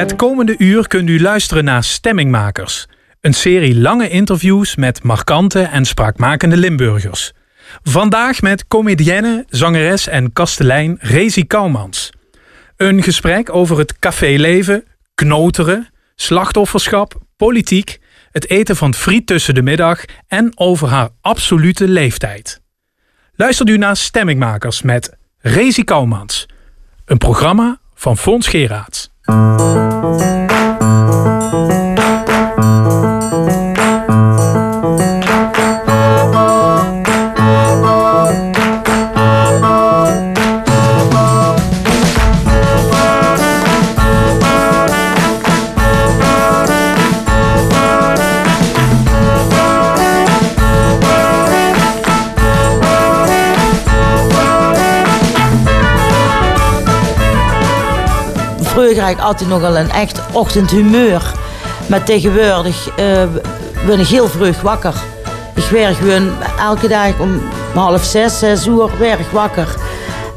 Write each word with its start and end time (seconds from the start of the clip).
Het 0.00 0.16
komende 0.16 0.54
uur 0.58 0.88
kunt 0.88 1.08
u 1.08 1.20
luisteren 1.20 1.64
naar 1.64 1.84
Stemmingmakers. 1.84 2.86
Een 3.20 3.34
serie 3.34 3.80
lange 3.80 4.08
interviews 4.08 4.76
met 4.76 5.02
markante 5.02 5.62
en 5.62 5.84
spraakmakende 5.84 6.56
Limburgers. 6.56 7.32
Vandaag 7.82 8.42
met 8.42 8.66
comedienne, 8.68 9.44
zangeres 9.48 10.06
en 10.06 10.32
kastelein 10.32 10.96
Rezi 11.00 11.46
Kouwmans. 11.46 12.12
Een 12.76 13.02
gesprek 13.02 13.54
over 13.54 13.78
het 13.78 13.98
caféleven, 13.98 14.84
knoteren, 15.14 15.88
slachtofferschap, 16.14 17.20
politiek, 17.36 17.98
het 18.30 18.50
eten 18.50 18.76
van 18.76 18.94
friet 18.94 19.26
tussen 19.26 19.54
de 19.54 19.62
middag 19.62 20.04
en 20.26 20.52
over 20.54 20.88
haar 20.88 21.08
absolute 21.20 21.88
leeftijd. 21.88 22.60
Luistert 23.34 23.68
u 23.68 23.76
naar 23.76 23.96
Stemmingmakers 23.96 24.82
met 24.82 25.16
Rezi 25.38 25.84
Kouwmans. 25.84 26.46
Een 27.04 27.18
programma 27.18 27.80
van 27.94 28.16
Fons 28.16 28.48
Geraerts. 28.48 29.09
Thank 29.30 30.34
you. 30.34 30.39
Ik 59.10 59.20
altijd 59.20 59.48
nogal 59.48 59.76
een 59.76 59.90
echt 59.90 60.20
ochtendhumeur. 60.32 61.32
Maar 61.86 62.02
tegenwoordig 62.02 62.88
eh, 62.96 63.22
ben 63.86 64.00
ik 64.00 64.06
heel 64.06 64.28
vroeg 64.28 64.60
wakker. 64.60 64.94
Ik 65.54 65.64
werk 65.64 65.96
gewoon 65.96 66.30
elke 66.58 66.88
dag 66.88 67.18
om 67.18 67.40
half 67.74 68.04
zes, 68.04 68.38
zes 68.38 68.66
uur 68.66 68.90
werk 68.98 69.32
wakker. 69.32 69.74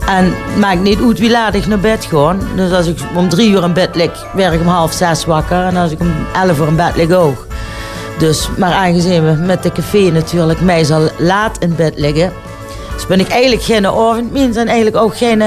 En 0.06 0.34
maakt 0.58 0.82
niet 0.82 1.00
uit 1.02 1.20
wie 1.20 1.32
laat 1.32 1.54
ik 1.54 1.68
naar 1.68 1.80
bed 1.80 2.08
ga. 2.12 2.36
Dus 2.56 2.72
als 2.72 2.88
ik 2.88 3.00
om 3.16 3.30
drie 3.30 3.50
uur 3.50 3.64
in 3.64 3.74
bed 3.74 3.96
lig, 3.96 4.26
werk 4.34 4.54
ik 4.54 4.60
om 4.60 4.68
half 4.68 4.94
zes 4.94 5.26
wakker. 5.26 5.64
En 5.64 5.78
als 5.78 5.92
ik 5.92 6.00
om 6.00 6.14
elf 6.34 6.60
uur 6.60 6.68
in 6.68 6.76
bed 6.76 6.96
lig 6.96 7.12
ook. 7.12 7.48
Dus, 8.18 8.50
maar 8.58 8.74
aangezien 8.74 9.26
we 9.26 9.32
met 9.32 9.64
de 9.64 9.72
café 9.72 10.10
natuurlijk 10.12 10.62
meestal 10.62 11.10
laat 11.18 11.58
in 11.60 11.76
bed 11.76 11.94
liggen... 11.96 12.34
Dus 12.94 13.08
ben 13.08 13.20
ik 13.20 13.28
eigenlijk 13.28 13.64
geen 13.64 13.88
avondmens 13.88 14.58
en 14.58 14.68
eigenlijk 14.68 14.98
ook 14.98 15.18
geen 15.18 15.42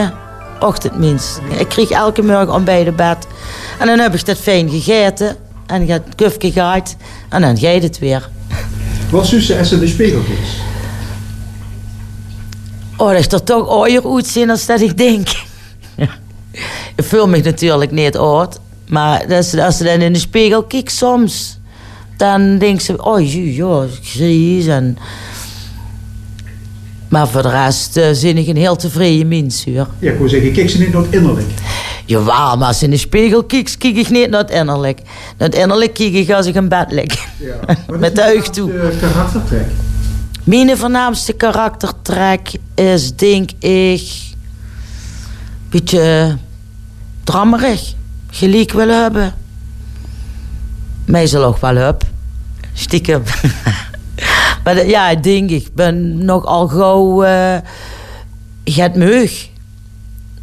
ochtendmens. 0.60 1.38
Ik 1.58 1.68
kreeg 1.68 1.90
elke 1.90 2.22
morgen 2.22 2.52
om 2.52 2.64
bij 2.64 2.84
de 2.84 2.92
bed. 2.92 3.26
En 3.78 3.86
dan 3.86 3.98
heb 3.98 4.14
ik 4.14 4.26
dat 4.26 4.38
fijn 4.38 4.70
gegeten. 4.70 5.36
En 5.66 5.82
ik 5.82 5.88
heb 5.88 6.04
het 6.04 6.14
kufje 6.14 6.52
gehad. 6.52 6.96
En 7.28 7.40
dan 7.40 7.58
ga 7.58 7.68
je 7.68 7.80
het 7.80 7.98
weer. 7.98 8.28
Als 9.12 9.28
ze 9.28 9.78
de 9.78 9.86
spiegeltjes? 9.86 10.60
Oh, 12.96 13.08
dat 13.08 13.18
is 13.18 13.32
er 13.32 13.42
toch 13.42 13.68
ooier 13.68 14.14
uitzien 14.14 14.50
als 14.50 14.66
dat 14.66 14.80
ik 14.80 14.96
denk. 14.96 15.28
ik 16.96 17.04
voel 17.04 17.28
me 17.28 17.38
natuurlijk 17.38 17.90
niet 17.90 18.16
oud. 18.16 18.58
Maar 18.86 19.34
als, 19.34 19.54
als 19.54 19.76
ze 19.76 19.84
dan 19.84 20.00
in 20.00 20.12
de 20.12 20.18
spiegel 20.18 20.62
kijkt 20.62 20.92
soms... 20.92 21.58
Dan 22.16 22.58
denkt 22.58 22.82
ze, 22.82 23.04
oh 23.04 23.32
ja, 23.54 23.84
gries 24.02 24.66
en... 24.66 24.98
Maar 27.16 27.28
voor 27.28 27.42
de 27.42 27.48
rest 27.48 27.96
uh, 27.96 28.04
zin 28.12 28.36
ik 28.36 28.46
een 28.46 28.56
heel 28.56 28.76
tevreden 28.76 29.28
mens, 29.28 29.64
hoor. 29.64 29.88
Ja, 29.98 30.12
ik 30.12 30.18
wil 30.18 30.28
zeggen, 30.28 30.52
kijk 30.52 30.70
ze 30.70 30.78
niet 30.78 30.92
naar 30.92 31.02
het 31.02 31.14
innerlijk. 31.14 31.46
Jawel, 32.04 32.56
maar 32.56 32.68
als 32.68 32.82
in 32.82 32.90
de 32.90 32.96
spiegel 32.96 33.44
kijk, 33.44 33.74
kijk 33.78 33.96
ik 33.96 34.10
niet 34.10 34.30
naar 34.30 34.40
het 34.40 34.50
innerlijk. 34.50 35.00
Naar 35.38 35.48
het 35.48 35.58
innerlijk 35.58 35.94
kijk 35.94 36.12
ik 36.12 36.30
als 36.30 36.46
ik 36.46 36.54
in 36.54 36.68
bed 36.68 36.92
lig. 36.92 37.26
Ja. 37.36 37.76
Met 37.98 38.16
de 38.16 38.34
oog 38.36 38.48
toe. 38.48 38.70
De 38.70 38.96
karaktertrek. 39.00 39.66
Mijn 40.44 40.76
voornaamste 40.76 41.32
karaktertrek 41.32 42.52
is, 42.74 43.16
denk 43.16 43.50
ik... 43.58 44.00
Een 44.00 45.68
beetje 45.68 46.36
drammerig. 47.24 47.94
Gelijk 48.30 48.72
willen 48.72 49.02
hebben. 49.02 49.34
Mij 51.04 51.26
zal 51.26 51.44
ook 51.44 51.60
wel 51.60 51.76
heb. 51.76 52.02
Stiekem. 52.72 53.22
Maar 54.66 54.86
ja, 54.86 55.08
ik 55.08 55.22
denk, 55.22 55.50
ik 55.50 55.68
ben 55.74 56.24
nogal 56.24 56.68
gauw 56.68 57.24
uh, 57.24 57.56
het 58.64 58.94
meug. 58.94 59.48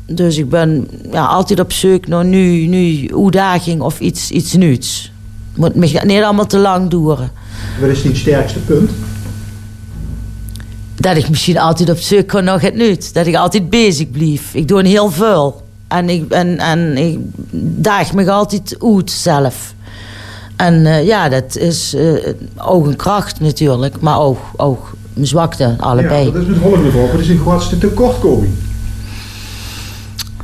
Dus 0.05 0.37
ik 0.37 0.49
ben 0.49 0.87
ja, 1.11 1.25
altijd 1.25 1.59
op 1.59 1.71
zoek 1.71 2.07
naar 2.07 2.25
nu, 2.25 2.67
nu 2.67 3.09
uitdaging 3.15 3.81
of 3.81 3.99
iets, 3.99 4.31
iets 4.31 4.53
nieuws. 4.53 5.11
Moet 5.55 5.75
me 5.75 6.01
niet 6.03 6.23
allemaal 6.23 6.45
te 6.45 6.57
lang 6.57 6.89
duren. 6.89 7.31
Wat 7.79 7.89
is 7.89 8.03
het 8.03 8.17
sterkste 8.17 8.59
punt? 8.59 8.91
Dat 10.95 11.17
ik 11.17 11.29
misschien 11.29 11.57
altijd 11.59 11.89
op 11.89 11.97
zoek 11.97 12.31
ga 12.31 12.39
naar 12.39 12.61
het 12.61 12.75
nieuws. 12.75 13.13
Dat 13.13 13.25
ik 13.25 13.35
altijd 13.35 13.69
bezig 13.69 14.11
blijf. 14.11 14.53
Ik 14.53 14.67
doe 14.67 14.79
een 14.79 14.85
heel 14.85 15.11
veel. 15.11 15.61
En 15.87 16.09
ik, 16.09 16.31
en, 16.31 16.57
en 16.57 16.97
ik 16.97 17.19
daag 17.83 18.13
me 18.13 18.31
altijd 18.31 18.77
uit 18.79 19.11
zelf. 19.11 19.73
En 20.55 20.73
uh, 20.73 21.05
ja, 21.05 21.29
dat 21.29 21.55
is 21.55 21.93
uh, 21.93 22.27
ook 22.57 22.85
een 22.85 22.95
kracht 22.95 23.39
natuurlijk, 23.39 23.99
maar 23.99 24.19
ook, 24.19 24.39
ook 24.55 24.93
een 25.15 25.27
zwakte, 25.27 25.75
allebei. 25.79 26.25
Ja, 26.25 26.31
dat 26.31 26.41
is 26.41 26.47
met 26.47 26.57
volgende 26.57 26.91
vraag. 26.91 27.11
Wat 27.11 27.19
is 27.19 27.29
een 27.29 27.39
grootste 27.39 27.77
tekortkoming? 27.77 28.53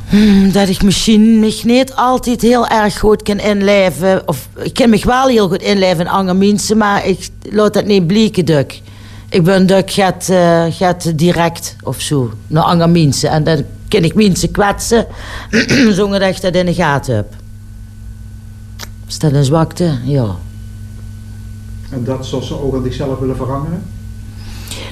Hmm, 0.08 0.52
dat 0.52 0.68
ik 0.68 0.82
misschien 0.82 1.38
mich 1.38 1.64
niet 1.64 1.94
altijd 1.94 2.40
heel 2.40 2.66
erg 2.66 2.98
goed 2.98 3.22
kan 3.22 3.38
inleven. 3.38 4.28
Of 4.28 4.48
ik 4.62 4.74
kan 4.74 4.90
me 4.90 5.00
wel 5.04 5.26
heel 5.26 5.48
goed 5.48 5.62
inleven 5.62 6.00
in 6.00 6.08
andere 6.08 6.38
mensen, 6.38 6.76
maar 6.76 7.06
ik 7.06 7.28
laat 7.50 7.74
dat 7.74 7.84
niet 7.84 8.06
blijken, 8.06 8.44
duk. 8.44 8.80
Ik 9.28 9.44
ben 9.44 9.66
duk 9.66 9.90
gaat, 9.90 10.28
uh, 10.30 10.64
gaat 10.70 11.18
direct 11.18 11.76
of 11.82 12.00
zo 12.00 12.30
naar 12.46 12.62
andere 12.62 12.90
mensen. 12.90 13.30
En 13.30 13.44
dan 13.44 13.64
kan 13.88 14.04
ik 14.04 14.14
mensen 14.14 14.50
kwetsen 14.50 15.06
zonder 15.98 16.20
dat 16.20 16.28
ik 16.28 16.40
dat 16.40 16.54
in 16.54 16.66
de 16.66 16.74
gaten 16.74 17.14
heb. 17.14 17.34
Is 19.10 19.18
dat 19.18 19.32
een 19.32 19.44
zwakte? 19.44 19.98
Ja. 20.04 20.36
En 21.90 22.04
dat 22.04 22.26
zoals 22.26 22.46
ze 22.46 22.62
ook 22.62 22.74
aan 22.74 22.82
zichzelf 22.82 23.18
willen 23.18 23.36
veranderen? 23.36 23.82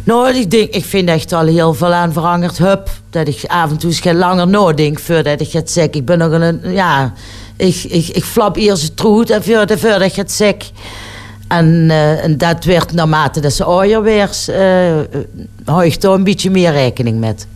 Nou, 0.05 0.34
ik, 0.34 0.51
denk, 0.51 0.71
ik 0.71 0.84
vind 0.84 1.09
echt 1.09 1.33
al 1.33 1.47
heel 1.47 1.75
veel 1.75 1.93
aan 1.93 2.12
veranderd 2.12 2.59
heb. 2.59 2.91
Dat 3.11 3.29
ik 3.29 3.45
af 3.47 3.71
en 3.71 3.77
toe 3.77 3.91
eens 3.91 4.05
langer 4.05 4.49
nadenk 4.49 4.99
voordat 4.99 5.41
ik 5.41 5.53
het 5.53 5.71
zeg. 5.71 5.91
Ik 5.91 6.05
ben 6.05 6.19
nog 6.19 6.33
een, 6.33 6.61
ja, 6.73 7.12
ik, 7.56 7.84
ik, 7.89 8.09
ik 8.09 8.25
flap 8.25 8.56
eerst 8.56 8.83
het 8.83 8.97
troet 8.97 9.31
en 9.31 9.45
voordat, 9.45 9.79
voordat 9.79 10.03
ik 10.03 10.15
het 10.15 10.33
zeg. 10.33 10.55
En, 11.49 11.67
uh, 11.67 12.25
en 12.25 12.39
dat 12.39 12.65
werd 12.65 12.93
naarmate 12.93 13.41
dat 13.41 13.53
ze 13.53 13.65
ouder 13.65 14.03
werd, 14.03 14.47
uh, 14.50 14.56
hou 15.65 15.85
ik 15.85 16.00
daar 16.00 16.12
een 16.12 16.25
beetje 16.25 16.50
meer 16.50 16.73
rekening 16.73 17.21
met. 17.21 17.47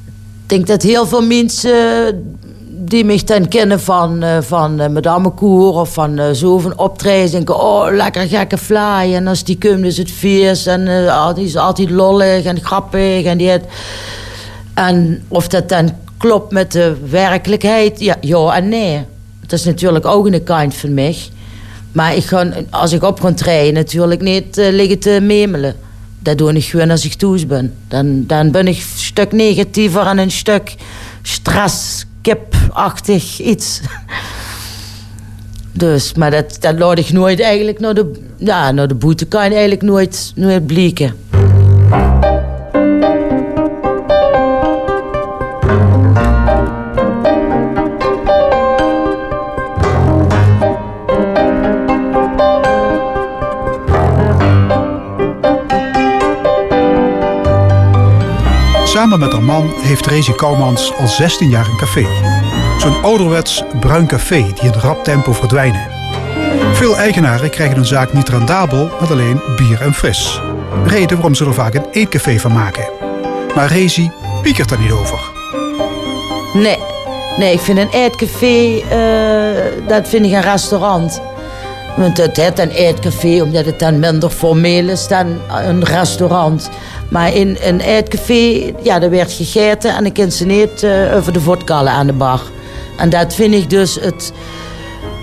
Ik 0.42 0.48
denk 0.48 0.66
dat 0.66 0.82
heel 0.82 1.06
veel 1.06 1.26
mensen 1.26 2.38
die 2.92 3.04
mij 3.04 3.20
dan 3.24 3.48
kennen 3.48 3.80
van, 3.80 4.24
uh, 4.24 4.36
van 4.40 4.80
uh, 4.80 4.88
Madame 4.88 5.30
Koer 5.30 5.72
of 5.72 5.92
van 5.92 6.20
uh, 6.20 6.30
zo 6.30 6.58
van 6.58 6.78
optreden. 6.78 7.30
Denken, 7.30 7.60
oh, 7.60 7.86
lekker 7.90 8.28
gekke 8.28 8.58
fly. 8.58 9.14
En 9.14 9.26
als 9.26 9.44
die 9.44 9.58
komt 9.58 9.84
is 9.84 9.96
het 9.96 10.10
feest. 10.10 10.66
En 10.66 10.84
die 11.34 11.44
is 11.44 11.56
altijd 11.56 11.90
lollig 11.90 12.44
en 12.44 12.60
grappig. 12.60 13.24
En, 13.24 13.38
die 13.38 13.48
het, 13.48 13.64
en 14.74 15.24
of 15.28 15.48
dat 15.48 15.68
dan 15.68 15.90
klopt 16.16 16.52
met 16.52 16.72
de 16.72 16.96
werkelijkheid, 17.10 18.00
ja, 18.00 18.16
ja 18.20 18.56
en 18.56 18.68
nee. 18.68 19.04
Dat 19.40 19.58
is 19.58 19.64
natuurlijk 19.64 20.06
ook 20.06 20.26
een 20.26 20.44
kant 20.44 20.74
van 20.74 20.94
mij. 20.94 21.16
Maar 21.92 22.16
ik 22.16 22.24
ga, 22.24 22.48
als 22.70 22.92
ik 22.92 23.02
op 23.02 23.20
ga 23.20 23.32
treden, 23.32 23.74
natuurlijk 23.74 24.20
niet 24.20 24.56
liggen 24.56 24.98
te 24.98 25.18
memelen. 25.22 25.74
Dat 26.18 26.38
doe 26.38 26.52
ik 26.52 26.64
gewoon 26.64 26.90
als 26.90 27.04
ik 27.04 27.14
thuis 27.14 27.46
ben. 27.46 27.74
Dan, 27.88 28.26
dan 28.26 28.50
ben 28.50 28.66
ik 28.66 28.76
een 28.76 28.82
stuk 28.96 29.32
negatiever 29.32 30.06
en 30.06 30.18
een 30.18 30.30
stuk 30.30 30.74
stress 31.22 32.04
kipachtig 32.22 33.40
iets. 33.40 33.80
Dus, 35.72 36.14
maar 36.14 36.30
dat, 36.30 36.56
dat 36.60 36.78
ik 36.98 37.12
nooit 37.12 37.40
eigenlijk 37.40 37.80
naar 37.80 37.94
de, 37.94 38.12
ja, 38.36 38.70
naar 38.70 38.88
de 38.88 38.94
boete 38.94 39.26
kan 39.26 39.44
je 39.44 39.50
eigenlijk 39.50 39.82
nooit, 39.82 40.32
nooit 40.34 40.66
blikken. 40.66 41.14
Met 59.18 59.32
haar 59.32 59.42
man 59.42 59.72
heeft 59.76 60.06
Rezi 60.06 60.32
Kouwmans 60.32 60.92
al 60.98 61.06
16 61.06 61.48
jaar 61.48 61.66
een 61.66 61.76
café. 61.76 62.06
Zo'n 62.78 63.02
ouderwets 63.02 63.62
bruin 63.80 64.06
café 64.06 64.52
die 64.54 64.72
in 64.72 64.72
rap 64.72 65.04
tempo 65.04 65.32
verdwijnen. 65.32 65.86
Veel 66.72 66.96
eigenaren 66.96 67.50
krijgen 67.50 67.76
hun 67.76 67.84
zaak 67.84 68.12
niet 68.12 68.28
rendabel 68.28 68.90
met 69.00 69.10
alleen 69.10 69.40
bier 69.56 69.80
en 69.80 69.94
fris. 69.94 70.40
Reden 70.84 71.16
waarom 71.16 71.34
ze 71.34 71.44
er 71.44 71.54
vaak 71.54 71.74
een 71.74 71.86
eetcafé 71.90 72.38
van 72.38 72.52
maken. 72.52 72.88
Maar 73.54 73.68
Rezi 73.68 74.10
piekert 74.42 74.68
daar 74.68 74.80
niet 74.80 74.92
over. 74.92 75.20
Nee, 76.52 76.78
Nee, 77.38 77.52
ik 77.52 77.60
vind 77.60 77.78
een 77.78 77.90
eetcafé, 77.90 78.82
uh, 78.92 79.88
dat 79.88 80.08
vind 80.08 80.26
ik 80.26 80.32
een 80.32 80.40
restaurant. 80.40 81.20
Want 81.96 82.16
het 82.16 82.36
heet 82.36 82.58
een 82.58 82.70
eetcafé 82.70 83.42
omdat 83.42 83.64
het 83.64 83.78
dan 83.78 83.98
minder 83.98 84.30
formeel 84.30 84.88
is 84.88 85.08
dan 85.08 85.40
een 85.48 85.84
restaurant. 85.84 86.70
Maar 87.12 87.34
in 87.34 87.56
een 87.60 87.80
eetcafé, 87.80 88.72
ja, 88.82 88.98
daar 88.98 89.10
werd 89.10 89.32
gegeten 89.32 89.96
en 89.96 90.12
kan 90.12 90.30
ze 90.30 90.68
uh, 90.82 91.16
over 91.16 91.32
de 91.32 91.40
vodkallen 91.40 91.92
aan 91.92 92.06
de 92.06 92.12
bar. 92.12 92.40
En 92.96 93.10
dat 93.10 93.34
vind 93.34 93.54
ik 93.54 93.70
dus 93.70 93.94
het, 94.00 94.32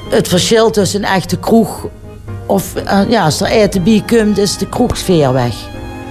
het 0.09 0.27
verschil 0.27 0.69
tussen 0.69 1.03
een 1.03 1.09
echte 1.09 1.37
kroeg 1.37 1.87
of 2.45 2.73
uh, 2.75 3.01
ja, 3.09 3.23
als 3.23 3.41
er 3.41 3.47
eten 3.47 3.83
bij 3.83 4.03
komt, 4.07 4.37
is 4.37 4.57
de 4.57 4.69
kroegsfeer 4.69 5.33
weg. 5.33 5.55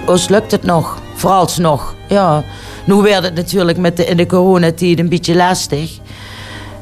Ons 0.07 0.29
lukt 0.29 0.51
het 0.51 0.63
nog, 0.63 0.97
vooralsnog. 1.15 1.95
Ja. 2.09 2.43
Nu 2.85 2.95
werd 2.95 3.23
het 3.23 3.35
natuurlijk 3.35 3.77
met 3.77 3.97
de, 3.97 4.05
in 4.05 4.17
de 4.17 4.25
coronatijd 4.25 4.99
een 4.99 5.09
beetje 5.09 5.35
lastig. 5.35 5.99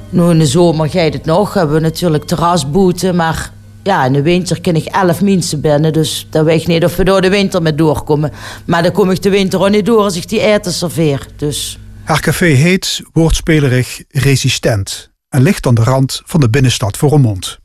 Nu 0.09 0.29
in 0.29 0.39
de 0.39 0.45
zomer 0.45 0.89
gaat 0.89 1.13
het 1.13 1.25
nog, 1.25 1.53
hebben 1.53 1.75
we 1.75 1.81
natuurlijk 1.81 2.23
terrasboeten, 2.23 3.15
maar 3.15 3.51
ja, 3.87 4.05
in 4.05 4.13
de 4.13 4.21
winter 4.21 4.61
kan 4.61 4.75
ik 4.75 4.85
elf 4.85 5.21
mensen 5.21 5.61
binnen, 5.61 5.93
dus 5.93 6.27
dat 6.29 6.45
weet 6.45 6.61
ik 6.61 6.67
niet 6.67 6.83
of 6.83 6.95
we 6.95 7.03
door 7.03 7.21
de 7.21 7.29
winter 7.29 7.61
met 7.61 7.77
doorkomen. 7.77 8.31
Maar 8.65 8.83
dan 8.83 8.91
kom 8.91 9.11
ik 9.11 9.21
de 9.21 9.29
winter 9.29 9.59
ook 9.59 9.69
niet 9.69 9.85
door 9.85 10.03
als 10.03 10.15
ik 10.15 10.29
die 10.29 10.41
eten 10.41 10.73
serveer. 10.73 11.27
Dus. 11.35 11.79
Haar 12.03 12.19
café 12.19 12.45
heet, 12.45 13.01
woordspelerig, 13.13 14.03
resistent 14.09 15.11
en 15.29 15.41
ligt 15.41 15.67
aan 15.67 15.75
de 15.75 15.83
rand 15.83 16.21
van 16.25 16.39
de 16.39 16.49
binnenstad 16.49 16.97
voor 16.97 17.09
Roermond. 17.09 17.57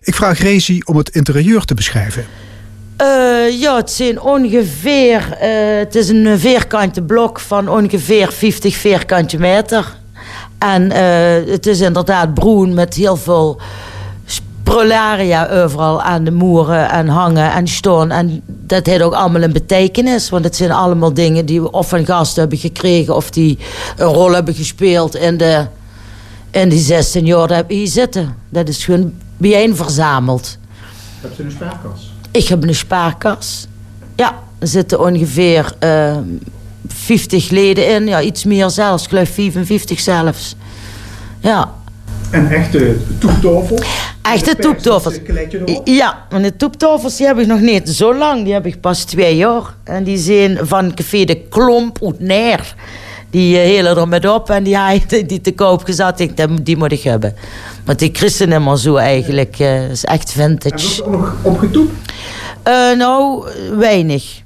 Ik 0.00 0.14
vraag 0.14 0.38
Rezi 0.38 0.80
om 0.84 0.96
het 0.96 1.08
interieur 1.08 1.64
te 1.64 1.74
beschrijven. 1.74 2.24
Uh, 3.00 3.60
ja, 3.60 3.76
het 3.76 3.90
zijn 3.90 4.20
ongeveer. 4.20 5.38
Uh, 5.42 5.78
het 5.78 5.94
is 5.94 6.08
een 6.08 6.38
vierkante 6.38 7.02
blok 7.02 7.40
van 7.40 7.68
ongeveer 7.68 8.32
50 8.32 8.76
vierkante 8.76 9.38
meter. 9.38 9.96
En 10.58 10.82
uh, 10.82 11.52
het 11.52 11.66
is 11.66 11.80
inderdaad 11.80 12.34
broen 12.34 12.74
met 12.74 12.94
heel 12.94 13.16
veel 13.16 13.60
prolaria 14.64 15.48
overal 15.48 16.02
aan 16.02 16.24
de 16.24 16.30
moeren 16.30 16.90
en 16.90 17.08
hangen 17.08 17.52
en 17.52 17.68
staan. 17.68 18.10
En 18.10 18.42
dat 18.46 18.86
heeft 18.86 19.02
ook 19.02 19.14
allemaal 19.14 19.42
een 19.42 19.52
betekenis. 19.52 20.30
Want 20.30 20.44
het 20.44 20.56
zijn 20.56 20.70
allemaal 20.70 21.14
dingen 21.14 21.46
die 21.46 21.62
we 21.62 21.70
of 21.70 21.88
van 21.88 22.06
gasten 22.06 22.40
hebben 22.40 22.58
gekregen... 22.58 23.16
of 23.16 23.30
die 23.30 23.58
een 23.96 24.06
rol 24.06 24.32
hebben 24.32 24.54
gespeeld 24.54 25.14
in, 25.14 25.36
de, 25.36 25.66
in 26.50 26.68
die 26.68 26.78
16 26.78 27.26
jaar 27.26 27.48
dat 27.48 27.64
hier 27.68 27.86
zitten. 27.86 28.36
Dat 28.48 28.68
is 28.68 28.84
gewoon 28.84 29.12
bijeen 29.36 29.76
verzameld. 29.76 30.58
Heb 31.20 31.36
je 31.36 31.42
een 31.42 31.50
spaarkas? 31.50 32.12
Ik 32.30 32.48
heb 32.48 32.62
een 32.62 32.74
spaarkas. 32.74 33.66
Ja, 34.16 34.38
er 34.58 34.66
zitten 34.66 35.00
ongeveer 35.00 35.72
uh, 35.80 36.10
eh, 36.10 36.22
50 36.86 37.50
leden 37.50 37.88
in. 37.88 38.06
Ja, 38.06 38.20
iets 38.20 38.44
meer 38.44 38.70
zelfs. 38.70 39.02
Ik 39.02 39.08
geloof 39.08 39.28
55 39.28 40.00
zelfs. 40.00 40.54
Ja. 41.40 41.72
En 42.34 42.50
echte 42.50 42.96
toeptafels? 43.18 43.80
Echte 44.22 44.56
toeptafels. 44.56 45.18
Ja, 45.84 46.26
en 46.30 46.42
de 46.42 46.56
toeptafels 46.56 47.16
die 47.16 47.26
heb 47.26 47.38
ik 47.38 47.46
nog 47.46 47.60
niet 47.60 47.88
zo 47.88 48.14
lang. 48.14 48.44
Die 48.44 48.52
heb 48.52 48.66
ik 48.66 48.80
pas 48.80 49.04
twee 49.04 49.36
jaar. 49.36 49.74
En 49.84 50.04
die 50.04 50.18
zijn 50.18 50.58
van 50.62 50.94
Café 50.94 51.24
de 51.24 51.36
Klomp 51.48 51.98
uit 52.02 52.20
Neer. 52.20 52.74
Die 53.30 53.56
uh, 53.56 53.62
hele 53.62 53.88
er 53.88 54.08
met 54.08 54.28
op 54.28 54.50
en 54.50 54.62
die 54.62 54.76
hij 54.76 55.04
die 55.26 55.40
te 55.40 55.52
koop 55.52 55.84
gezet. 55.84 56.20
Ik, 56.20 56.46
die 56.62 56.76
moet 56.76 56.92
ik 56.92 57.02
hebben. 57.02 57.34
Want 57.84 57.98
die 57.98 58.10
christen 58.12 58.48
helemaal 58.48 58.76
zo 58.76 58.96
eigenlijk. 58.96 59.58
Uh, 59.58 59.90
is 59.90 60.04
echt 60.04 60.32
vintage. 60.32 61.02
En 61.04 61.08
ook 61.08 61.20
nog 61.20 61.34
opgetoept? 61.42 62.12
Uh, 62.68 62.96
nou, 62.96 63.46
weinig. 63.76 64.42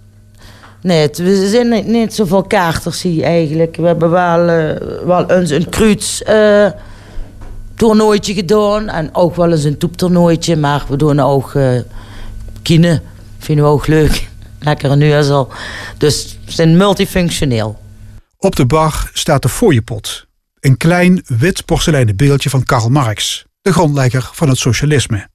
Nee, 0.82 1.08
we 1.12 1.48
zijn 1.48 1.68
niet, 1.68 1.86
niet 1.86 2.14
zoveel 2.14 2.42
kaarters 2.42 3.02
hier 3.02 3.24
eigenlijk. 3.24 3.76
We 3.76 3.86
hebben 3.86 4.10
wel, 4.10 4.48
uh, 4.48 4.70
wel 5.04 5.30
eens 5.30 5.50
een 5.50 5.68
kruids 5.68 6.22
uh, 6.28 6.66
toernooitje 7.78 8.34
gedaan. 8.34 8.88
En 8.88 9.14
ook 9.14 9.36
wel 9.36 9.50
eens 9.50 9.64
een 9.64 9.78
toeptoernooitje. 9.78 10.56
Maar 10.56 10.84
we 10.88 10.96
doen 10.96 11.20
ook 11.20 11.54
uh, 11.54 11.80
kine. 12.62 13.02
Vinden 13.38 13.64
we 13.64 13.70
ook 13.70 13.86
leuk. 13.86 14.28
Lekker 14.60 14.96
nu 14.96 15.14
al. 15.14 15.48
Dus 15.96 16.38
we 16.44 16.52
zijn 16.52 16.76
multifunctioneel. 16.76 17.78
Op 18.38 18.56
de 18.56 18.66
bar 18.66 19.10
staat 19.12 19.42
de 19.42 19.48
fooiepot. 19.48 20.26
Een 20.60 20.76
klein 20.76 21.22
wit 21.26 21.64
porseleinen 21.64 22.16
beeldje 22.16 22.50
van 22.50 22.64
Karl 22.64 22.88
Marx, 22.88 23.44
de 23.62 23.72
grondlegger 23.72 24.30
van 24.32 24.48
het 24.48 24.58
socialisme. 24.58 25.28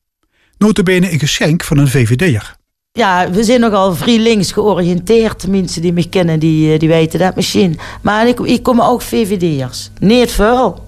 Notabene 0.57 1.11
een 1.11 1.19
geschenk 1.19 1.63
van 1.63 1.77
een 1.77 1.87
VVD'er. 1.87 2.55
Ja, 2.91 3.31
we 3.31 3.43
zijn 3.43 3.59
nogal 3.59 3.95
vrij 3.95 4.17
links 4.17 4.51
georiënteerd. 4.51 5.47
Mensen 5.47 5.81
die 5.81 5.93
me 5.93 6.09
kennen, 6.09 6.39
die, 6.39 6.73
eh, 6.73 6.79
die 6.79 6.89
weten 6.89 7.19
dat 7.19 7.35
misschien. 7.35 7.79
Maar 8.01 8.27
ik, 8.27 8.39
ik 8.39 8.63
kom 8.63 8.81
ook 8.81 9.01
VVD'ers. 9.01 9.89
Niet 9.99 10.31
veel. 10.31 10.85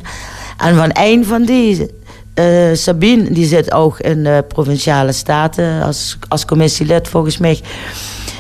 En 0.58 0.76
van 0.76 0.90
een 0.94 1.26
van 1.26 1.46
die, 1.46 1.90
uh, 2.36 2.74
Sabine, 2.74 3.32
die 3.32 3.46
zit 3.46 3.72
ook 3.72 4.00
in 4.00 4.24
de 4.24 4.46
Provinciale 4.48 5.12
Staten 5.12 5.82
als, 5.82 6.18
als 6.28 6.46
commissielid 6.46 7.08
volgens 7.08 7.38
mij. 7.38 7.62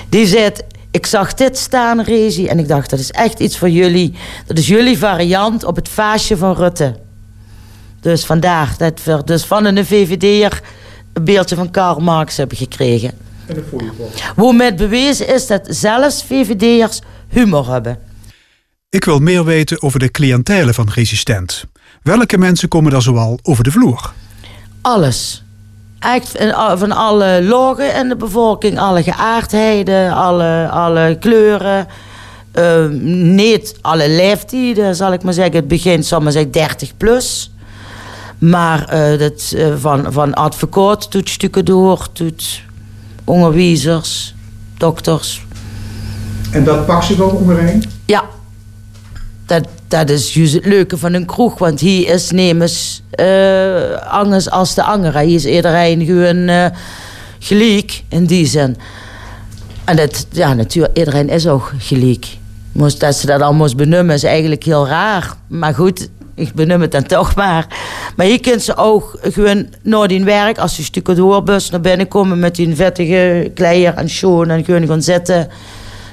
Die 0.09 0.25
zegt, 0.25 0.63
ik 0.91 1.05
zag 1.05 1.33
dit 1.33 1.57
staan, 1.57 2.01
Rezi, 2.01 2.47
en 2.47 2.59
ik 2.59 2.67
dacht, 2.67 2.89
dat 2.89 2.99
is 2.99 3.11
echt 3.11 3.39
iets 3.39 3.57
voor 3.57 3.69
jullie. 3.69 4.13
Dat 4.45 4.57
is 4.57 4.67
jullie 4.67 4.97
variant 4.97 5.63
op 5.63 5.75
het 5.75 5.89
vaasje 5.89 6.37
van 6.37 6.55
Rutte. 6.55 6.95
Dus 8.01 8.25
vandaar 8.25 8.73
dat 8.77 9.03
we 9.03 9.21
dus 9.25 9.43
van 9.43 9.65
een 9.65 9.85
VVD'er 9.85 10.61
een 11.13 11.23
beeldje 11.23 11.55
van 11.55 11.71
Karl 11.71 11.99
Marx 11.99 12.37
hebben 12.37 12.57
gekregen. 12.57 13.11
En 13.45 13.63
Hoe 14.35 14.53
met 14.53 14.75
bewezen 14.75 15.27
is 15.33 15.47
dat 15.47 15.67
zelfs 15.69 16.23
VVD'ers 16.23 17.01
humor 17.29 17.71
hebben. 17.71 17.99
Ik 18.89 19.05
wil 19.05 19.19
meer 19.19 19.45
weten 19.45 19.81
over 19.81 19.99
de 19.99 20.11
cliëntele 20.11 20.73
van 20.73 20.89
Resistent. 20.89 21.65
Welke 22.01 22.37
mensen 22.37 22.67
komen 22.67 22.91
daar 22.91 23.01
zoal 23.01 23.39
over 23.43 23.63
de 23.63 23.71
vloer? 23.71 24.13
Alles 24.81 25.43
echt 26.05 26.31
van 26.75 26.91
alle 26.91 27.43
logen 27.43 27.95
in 27.95 28.09
de 28.09 28.15
bevolking, 28.15 28.79
alle 28.79 29.03
geaardheden, 29.03 30.13
alle, 30.13 30.69
alle 30.71 31.17
kleuren. 31.19 31.87
Uh, 32.59 32.87
niet 33.33 33.75
alle 33.81 34.09
leeftijden, 34.09 34.95
zal 34.95 35.13
ik 35.13 35.23
maar 35.23 35.33
zeggen. 35.33 35.55
Het 35.55 35.67
begint, 35.67 36.05
zal 36.05 36.19
maar 36.19 36.31
zeggen, 36.31 36.51
30 36.51 36.97
plus. 36.97 37.51
Maar 38.37 38.79
uh, 38.93 39.19
dat, 39.19 39.51
uh, 39.55 39.73
van, 39.77 40.05
van 40.13 40.33
advocaat 40.33 41.11
tot 41.11 41.29
stukken 41.29 41.65
door, 41.65 42.11
tot 42.11 42.43
onderwijzers, 43.23 44.35
dokters. 44.77 45.45
En 46.51 46.63
dat 46.63 46.85
pak 46.85 47.03
ze 47.03 47.17
wel 47.17 47.29
onderheen? 47.29 47.83
Ja. 48.05 48.23
Dat, 49.45 49.67
dat 49.87 50.09
is 50.09 50.33
juist 50.33 50.53
het 50.53 50.65
leuke 50.65 50.97
van 50.97 51.13
een 51.13 51.25
kroeg. 51.25 51.57
Want 51.57 51.79
hier 51.79 52.07
is 52.07 52.31
nemens 52.31 53.03
uh, 53.19 53.91
angers 54.07 54.49
als 54.49 54.75
de 54.75 54.83
anger. 54.83 55.17
Hier 55.17 55.35
is 55.35 55.45
iedereen 55.45 56.05
gewoon 56.05 56.35
uh, 56.49 56.65
gelijk 57.39 58.03
in 58.09 58.25
die 58.25 58.45
zin. 58.45 58.77
En 59.83 59.95
dat, 59.95 60.27
ja, 60.31 60.53
natuurlijk, 60.53 60.97
iedereen 60.97 61.29
is 61.29 61.47
ook 61.47 61.71
gelijk. 61.77 62.25
Moest, 62.71 62.99
dat 62.99 63.15
ze 63.15 63.25
dat 63.25 63.41
al 63.41 63.53
moest 63.53 63.75
benoemen 63.75 64.15
is 64.15 64.23
eigenlijk 64.23 64.63
heel 64.63 64.87
raar. 64.87 65.33
Maar 65.47 65.73
goed, 65.73 66.09
ik 66.35 66.53
benoem 66.53 66.81
het 66.81 66.91
dan 66.91 67.03
toch 67.03 67.35
maar. 67.35 67.67
Maar 68.15 68.25
hier 68.25 68.39
kunt 68.39 68.61
ze 68.61 68.75
ook 68.75 69.19
gewoon 69.21 69.67
na 69.81 70.07
die 70.07 70.23
werk, 70.23 70.57
als 70.57 70.75
ze 70.75 70.83
stukken 70.83 71.15
doorbus 71.15 71.69
naar 71.69 71.81
binnen 71.81 72.07
komen 72.07 72.39
met 72.39 72.55
die 72.55 72.75
vettige 72.75 73.51
kleier 73.53 73.93
en 73.93 74.09
schoon 74.09 74.49
en 74.49 74.65
gewoon 74.65 74.87
gaan 74.87 75.01
zitten 75.01 75.49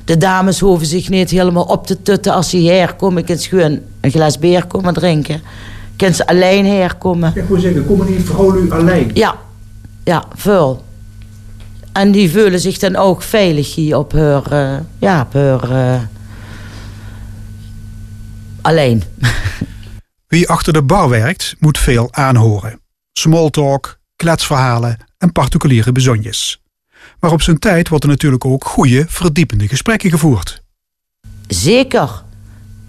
de 0.04 0.16
dames 0.16 0.60
hoeven 0.60 0.86
zich 0.86 1.08
niet 1.08 1.30
helemaal 1.30 1.64
op 1.64 1.86
te 1.86 2.02
tutten 2.02 2.32
als 2.32 2.50
ze 2.50 2.56
herkomen. 2.56 3.24
Je 3.26 3.38
gewoon 3.38 3.80
een 4.00 4.10
glas 4.10 4.38
bier 4.38 4.66
komen 4.66 4.94
drinken. 4.94 5.42
Kunnen 5.96 6.16
ze 6.16 6.26
alleen 6.26 6.66
herkomen. 6.66 7.32
Ik 7.34 7.44
wil 7.44 7.60
zeggen, 7.60 7.86
komen 7.86 8.06
die 8.06 8.20
vrouwen 8.20 8.72
alleen? 8.72 9.10
Ja, 9.14 9.36
ja, 10.04 10.24
veel. 10.34 10.84
En 11.92 12.12
die 12.12 12.30
voelen 12.30 12.60
zich 12.60 12.78
dan 12.78 12.96
ook 12.96 13.22
veilig 13.22 13.74
hier 13.74 13.96
op 13.96 14.12
haar, 14.12 14.52
uh, 14.52 14.78
ja, 14.98 15.20
op 15.20 15.32
haar, 15.32 15.70
uh, 15.70 16.00
alleen. 18.60 19.02
Wie 20.28 20.48
achter 20.48 20.72
de 20.72 20.82
bar 20.82 21.08
werkt, 21.08 21.54
moet 21.58 21.78
veel 21.78 22.08
aanhoren. 22.10 22.80
Smalltalk, 23.12 23.98
kletsverhalen 24.16 24.96
en 25.18 25.32
particuliere 25.32 25.92
bezonjes. 25.92 26.61
Maar 27.22 27.32
op 27.32 27.42
zijn 27.42 27.58
tijd 27.58 27.88
wordt 27.88 28.04
er 28.04 28.10
natuurlijk 28.10 28.44
ook 28.44 28.64
goede, 28.64 29.04
verdiepende 29.08 29.68
gesprekken 29.68 30.10
gevoerd. 30.10 30.62
Zeker. 31.46 32.22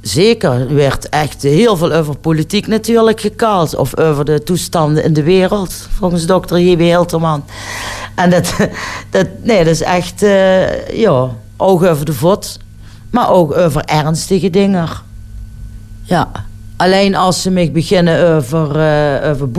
Zeker. 0.02 0.52
Er 0.52 0.74
werd 0.74 1.10
echt 1.10 1.42
heel 1.42 1.78
veel 1.78 1.94
over 1.94 2.18
politiek 2.18 2.68
natuurlijk 2.68 3.22
gekaald. 3.22 3.75
Of 3.75 3.98
over 3.98 4.25
de 4.25 4.44
toestanden 4.44 5.04
in 5.04 5.13
de 5.13 5.24
wereld, 5.24 5.88
volgens 5.98 6.25
dokter 6.25 6.60
J.B. 6.60 6.80
Hilterman. 6.80 7.46
En 8.16 8.30
dat, 8.30 8.54
dat, 9.10 9.28
nee, 9.42 9.58
dat 9.58 9.74
is 9.74 9.82
echt, 9.82 10.24
uh, 10.24 10.88
ja, 10.90 11.30
oog 11.58 11.86
over 11.86 12.06
de 12.06 12.13
voet. 12.13 12.60
Maar 13.10 13.30
ook 13.30 13.58
over 13.58 13.84
ernstige 13.86 14.50
dingen. 14.50 14.88
Ja. 16.04 16.32
Alleen 16.78 17.16
als 17.16 17.42
ze 17.42 17.52
me 17.52 17.72
beginnen 17.72 18.36
over, 18.36 18.75
uh, 18.75 19.30
over 19.30 19.50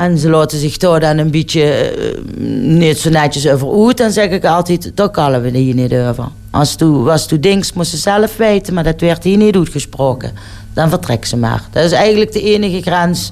en 0.00 0.18
ze 0.18 0.28
laten 0.28 0.58
zich 0.58 0.76
daar 0.76 1.00
dan 1.00 1.18
een 1.18 1.30
beetje 1.30 1.92
uh, 2.38 2.46
niet 2.78 2.98
zo 2.98 3.10
netjes 3.10 3.48
over 3.48 3.86
uit. 3.86 3.96
Dan 3.96 4.10
zeg 4.10 4.30
ik 4.30 4.44
altijd, 4.44 4.92
daar 4.94 5.10
kallen 5.10 5.42
we 5.42 5.58
hier 5.58 5.74
niet 5.74 5.94
over. 5.94 6.24
Als 6.50 6.74
toen 6.74 7.04
was 7.04 7.26
toen 7.26 7.40
dings, 7.40 7.72
moest 7.72 7.90
ze 7.90 7.96
zelf 7.96 8.36
weten, 8.36 8.74
maar 8.74 8.84
dat 8.84 9.00
werd 9.00 9.24
hier 9.24 9.36
niet 9.36 9.56
uitgesproken. 9.56 10.32
Dan 10.72 10.88
vertrek 10.88 11.24
ze 11.24 11.36
maar. 11.36 11.62
Dat 11.70 11.84
is 11.84 11.92
eigenlijk 11.92 12.32
de 12.32 12.42
enige 12.42 12.82
grens 12.82 13.30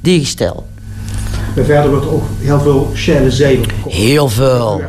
die 0.00 0.20
ik 0.20 0.26
stel. 0.26 0.66
En 1.56 1.64
verder 1.64 1.90
wordt 1.90 2.04
er 2.04 2.12
ook 2.12 2.24
heel 2.40 2.60
veel 2.60 2.90
Shell 2.94 3.30
zeil 3.30 3.62
verkocht. 3.62 3.96
Heel 3.96 4.28
veel. 4.28 4.80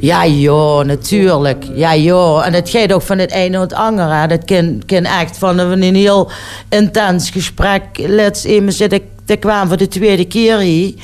Ja, 0.00 0.26
joh, 0.26 0.84
natuurlijk. 0.84 1.64
Ja, 1.74 1.96
joh. 1.96 2.46
En 2.46 2.52
het 2.52 2.70
gaat 2.70 2.92
ook 2.92 3.02
van 3.02 3.18
het 3.18 3.30
ene 3.30 3.58
het 3.58 3.72
andere. 3.72 4.26
Dat 4.26 4.44
kan, 4.44 4.82
kan 4.86 5.04
echt 5.04 5.38
van 5.38 5.58
een, 5.58 5.82
een 5.82 5.94
heel 5.94 6.30
intens 6.68 7.30
gesprek. 7.30 7.82
Let's 7.94 8.44
even 8.44 8.72
zitten. 8.72 9.13
Ik 9.26 9.40
kwam 9.40 9.68
voor 9.68 9.76
de 9.76 9.88
tweede 9.88 10.24
keer 10.24 10.58
hier. 10.58 10.94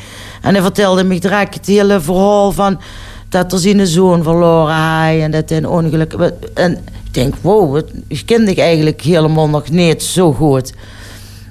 En 0.42 0.54
hij 0.54 0.62
vertelde 0.62 1.04
me 1.04 1.20
direct 1.20 1.54
het 1.54 1.66
hele 1.66 2.00
verhaal 2.00 2.52
van 2.52 2.80
dat 3.28 3.52
er 3.52 3.58
zijn 3.58 3.86
zoon 3.86 4.22
verloren 4.22 4.74
hij 4.74 5.22
en 5.22 5.30
dat 5.30 5.50
een 5.50 5.68
ongeluk. 5.68 6.12
En 6.54 6.72
ik 7.04 7.14
denk, 7.14 7.34
wow, 7.40 7.74
dat 7.74 7.84
kende 8.24 8.50
ik 8.50 8.58
eigenlijk 8.58 9.00
helemaal 9.00 9.48
nog 9.48 9.70
niet 9.70 10.02
zo 10.02 10.32
goed. 10.32 10.72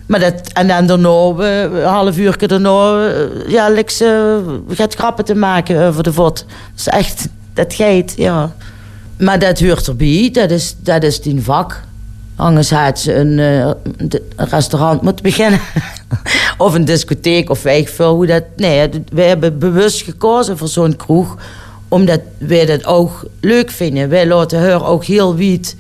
Maar 0.06 0.20
dat, 0.20 0.48
en 0.54 0.68
dan 0.68 0.86
daarna, 0.86 1.44
een 1.44 1.84
half 1.84 2.18
uur 2.18 2.48
daarna, 2.48 3.12
ja, 3.48 3.70
liks, 3.70 4.02
uh, 4.02 4.36
gaat 4.70 4.94
grappen 4.94 5.26
te 5.26 5.36
maken 5.36 5.88
over 5.88 6.04
de 6.04 6.14
voet. 6.14 6.46
Dat 6.46 6.48
is 6.76 6.88
echt, 6.88 7.28
dat 7.54 7.74
geit, 7.74 8.14
ja. 8.18 8.56
Maar 9.18 9.40
dat 9.40 9.60
hoort 9.60 9.88
erbij, 9.88 10.30
dat 10.32 10.52
is, 10.52 10.76
dat 10.80 11.04
is 11.04 11.22
die 11.22 11.42
vak. 11.42 11.82
Ze 12.96 13.16
een, 13.16 13.38
een 13.38 14.22
restaurant 14.36 15.02
moeten 15.02 15.24
beginnen. 15.24 15.60
of 16.58 16.74
een 16.74 16.86
discotheek 16.86 17.50
of 17.50 17.64
weet 17.64 17.90
veel 17.90 18.14
hoe 18.16 18.26
dat. 18.26 18.44
Nee, 18.56 18.90
we 19.12 19.22
hebben 19.22 19.60
bewust 19.60 20.02
gekozen 20.02 20.58
voor 20.58 20.68
zo'n 20.68 20.96
kroeg. 20.96 21.38
Omdat 21.88 22.22
wij 22.38 22.66
dat 22.66 22.86
ook 22.86 23.26
leuk 23.42 23.72
vinden. 23.72 24.10
Wij 24.10 24.28
laten 24.28 24.60
haar 24.60 24.86
ook 24.86 25.06
heel 25.06 25.36
wiet 25.36 25.76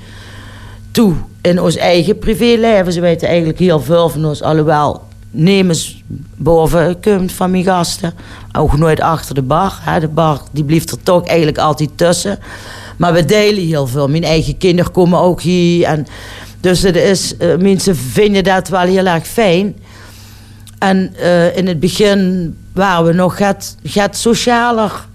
toe 0.92 1.13
in 1.42 1.62
ons 1.62 1.75
eigen 1.75 2.20
privéleven. 2.20 2.94
Ze 2.94 3.01
weten 3.01 3.28
eigenlijk 3.28 3.60
heel 3.60 3.80
veel 3.80 4.10
van 4.10 4.25
ons. 4.25 4.42
Alhoewel, 4.42 5.04
neem 5.32 5.68
eens 5.68 6.04
boven 6.36 7.01
komt 7.01 7.32
van 7.32 7.51
mijn 7.51 7.63
gasten. 7.63 8.13
Ook 8.58 8.78
nooit 8.78 9.01
achter 9.01 9.36
de 9.36 9.42
bar. 9.42 9.80
Hè. 9.82 10.00
De 10.00 10.08
bar 10.08 10.42
die 10.51 10.63
blijft 10.63 10.92
er 10.92 11.04
toch 11.04 11.28
eigenlijk 11.28 11.58
altijd 11.58 11.89
tussen. 11.96 12.39
Maar 12.98 13.13
we 13.13 13.25
delen 13.25 13.66
heel 13.66 13.88
veel. 13.88 14.08
Mijn 14.08 14.24
eigen 14.24 14.58
kinderen 14.58 14.92
komen 14.92 15.20
ook 15.20 15.42
hier. 15.42 15.86
En 15.86 16.08
dus 16.60 16.82
het 16.82 16.96
is, 16.96 17.34
uh, 17.39 17.56
mensen 17.58 17.96
vinden 17.96 18.44
dat 18.44 18.68
wel 18.68 18.86
heel 18.86 19.06
erg 19.06 19.28
fijn. 19.28 19.75
En 20.80 21.13
uh, 21.20 21.58
in 21.58 21.68
het 21.68 21.80
begin 21.80 22.56
waren 22.74 23.06
we 23.06 23.13
nog 23.13 23.38
het, 23.38 23.75
het 23.92 24.18
socialer. 24.18 25.08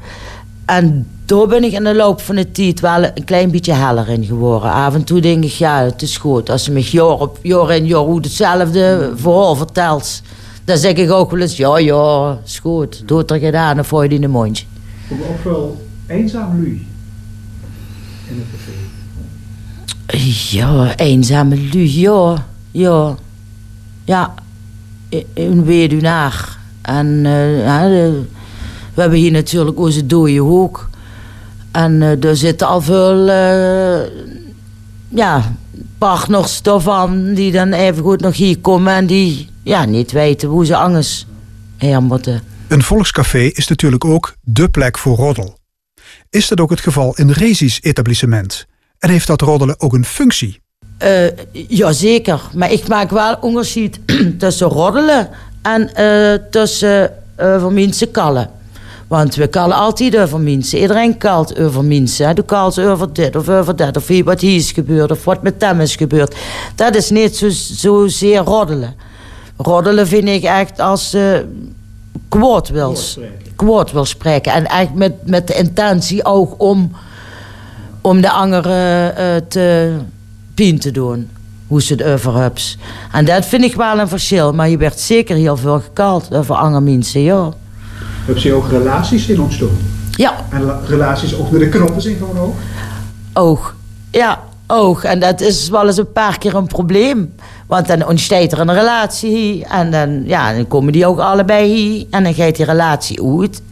En 0.65 1.07
daar 1.25 1.47
ben 1.47 1.65
ik 1.65 1.73
in 1.73 1.85
de 1.85 1.95
loop 1.95 2.21
van 2.21 2.35
de 2.35 2.51
tijd 2.51 2.81
wel 2.81 3.05
een 3.05 3.25
klein 3.25 3.51
beetje 3.51 3.73
heller 3.73 4.09
in 4.09 4.25
geworden. 4.25 4.71
Af 4.71 4.95
en 4.95 5.05
toe 5.05 5.21
denk 5.21 5.45
ik, 5.45 5.51
ja, 5.51 5.83
het 5.83 6.03
is 6.03 6.17
goed. 6.17 6.51
Als 6.51 6.65
ze 6.65 6.73
me 6.73 6.83
jaar 6.91 7.21
op 7.21 7.39
jaar 7.43 7.77
jaar 7.77 8.01
hoe 8.01 8.21
hetzelfde 8.21 9.13
verhaal 9.17 9.57
vertelt... 9.57 10.23
dan 10.65 10.79
zeg 10.79 10.93
ik 10.93 11.11
ook 11.11 11.31
wel 11.31 11.41
eens, 11.41 11.57
ja, 11.57 11.79
ja, 11.79 12.39
is 12.45 12.59
goed. 12.59 13.09
Doe 13.09 13.19
het 13.19 13.31
er 13.31 13.39
gedaan, 13.39 13.77
dan 13.77 14.03
je 14.03 14.09
in 14.09 14.21
de 14.21 14.29
mondje. 14.29 14.67
Kom 15.09 15.19
ook 15.23 15.45
wel 15.45 15.87
eenzaam 16.07 16.63
lui 16.63 16.87
in 18.29 18.37
het? 18.37 18.64
Ja, 20.51 20.97
eenzame 20.97 21.57
lui, 21.73 22.01
ja. 22.01 22.47
Ja. 22.71 23.17
Ja. 24.05 24.35
Een 25.35 25.65
weduwnaar. 25.65 26.59
En 26.83 27.23
de, 27.23 28.23
we 28.95 29.01
hebben 29.01 29.19
hier 29.19 29.31
natuurlijk 29.31 29.79
onze 29.79 30.07
dode 30.07 30.37
hoek. 30.37 30.89
En 31.71 31.93
uh, 31.93 32.25
er 32.25 32.37
zitten 32.37 32.67
al 32.67 32.81
veel 32.81 33.29
uh, 33.29 34.01
ja, 35.09 35.55
partners 35.99 36.61
ervan 36.63 37.35
die 37.35 37.53
dan 37.53 37.73
even 37.73 38.03
goed 38.03 38.21
nog 38.21 38.37
hier 38.37 38.59
komen 38.59 38.93
en 38.95 39.07
die 39.07 39.49
ja, 39.63 39.85
niet 39.85 40.13
weten 40.13 40.49
hoe 40.49 40.67
ze 40.67 40.77
anders 40.77 41.27
her 41.77 42.03
moeten. 42.03 42.43
Een 42.69 42.83
volkscafé 42.83 43.39
is 43.39 43.69
natuurlijk 43.69 44.05
ook 44.05 44.35
dé 44.41 44.69
plek 44.69 44.99
voor 44.99 45.17
roddel. 45.17 45.59
Is 46.31 46.49
dat 46.49 46.61
ook 46.61 46.71
het 46.71 46.81
geval 46.81 47.17
in 47.17 47.31
Rezi's 47.31 47.79
etablissement? 47.83 48.67
En 48.99 49.11
heeft 49.11 49.27
dat 49.27 49.41
roddelen 49.41 49.81
ook 49.81 49.93
een 49.93 50.05
functie? 50.05 50.63
Uh, 51.03 51.27
Jazeker, 51.53 52.41
maar 52.55 52.73
ik 52.73 52.89
maak 52.89 53.11
wel 53.11 53.37
onderscheid 53.41 54.01
tussen 54.39 54.69
roddelen 54.69 55.29
en 55.63 55.91
uh, 55.99 56.35
tussen 56.51 57.13
uh, 57.41 57.61
voor 57.61 57.73
mensen 57.73 58.11
kallen. 58.11 58.51
Want 59.09 59.35
we 59.35 59.47
kallen 59.47 59.77
altijd 59.77 60.17
over 60.17 60.41
mensen. 60.41 60.79
Iedereen 60.79 61.19
kalt 61.19 61.59
over 61.59 61.85
mensen. 61.85 62.35
Du 62.35 62.43
kalt 62.43 62.79
over 62.79 63.13
dit 63.13 63.37
of 63.37 63.49
over 63.49 63.77
dat. 63.77 63.97
Of 63.97 64.09
wat 64.25 64.41
hier 64.41 64.57
is 64.57 64.73
gebeurd 64.73 65.11
of 65.11 65.25
wat 65.25 65.43
met 65.43 65.55
hem 65.59 65.81
is 65.81 65.97
gebeurd. 65.97 66.35
Dat 66.75 66.95
is 66.95 67.11
niet 67.11 67.37
zo, 67.37 67.49
zozeer 67.51 68.39
roddelen. 68.39 68.95
Roddelen 69.57 70.07
vind 70.07 70.29
ik 70.29 70.43
echt 70.43 70.81
als 70.81 71.15
uh, 71.15 71.39
kwaad 72.29 72.69
wil, 72.69 72.97
kwaad 73.57 73.93
wil 73.93 74.05
spreken. 74.05 74.53
En 74.53 74.67
echt 74.67 74.95
met, 74.95 75.13
met 75.27 75.47
de 75.47 75.55
intentie 75.55 76.25
ook 76.25 76.55
om, 76.63 76.93
om 78.07 78.21
de 78.21 78.31
anderen 78.31 79.15
uh, 79.19 79.37
te 79.49 79.97
pijn 80.55 80.79
te 80.79 80.91
doen. 80.91 81.29
Hoe 81.67 81.83
ze 81.83 81.93
het 81.93 82.03
over 82.03 82.37
hebt. 82.37 82.77
En 83.13 83.25
dat 83.25 83.47
vind 83.47 83.65
ik 83.65 83.75
wel 83.75 83.99
een 83.99 84.09
verschil. 84.09 84.53
Maar 84.53 84.69
je 84.69 84.77
werd 84.77 85.01
zeker 85.01 85.37
heel 85.37 85.57
veel 85.57 85.81
gekald 85.81 86.35
over 86.35 86.55
andere 86.55 86.81
mensen, 86.81 87.21
ja. 87.21 87.53
Heb 88.25 88.37
je 88.37 88.53
ook 88.53 88.69
relaties 88.69 89.27
in 89.27 89.41
ontstaan? 89.41 89.69
Ja. 90.11 90.35
En 90.51 90.87
relaties 90.87 91.37
ook 91.37 91.51
met 91.51 91.61
de 91.61 91.69
knoppen 91.69 92.03
zijn 92.03 92.17
gewoon 92.17 92.39
ook? 92.39 92.55
Oog. 93.33 93.75
Ja, 94.11 94.41
oog. 94.67 95.05
En 95.05 95.21
dat 95.21 95.41
is 95.41 95.69
wel 95.69 95.87
eens 95.87 95.97
een 95.97 96.13
paar 96.13 96.39
keer 96.39 96.55
een 96.55 96.67
probleem. 96.67 97.35
Want 97.67 97.87
dan 97.87 98.07
ontstaat 98.07 98.53
er 98.53 98.59
een 98.59 98.73
relatie 98.73 99.65
en 99.65 99.91
dan, 99.91 100.23
ja, 100.27 100.53
dan 100.53 100.67
komen 100.67 100.93
die 100.93 101.07
ook 101.07 101.19
allebei 101.19 101.75
hier. 101.75 102.07
En 102.11 102.25
dan 102.25 102.35
gaat 102.35 102.57
die 102.57 102.65
relatie 102.65 103.23
uit. 103.23 103.63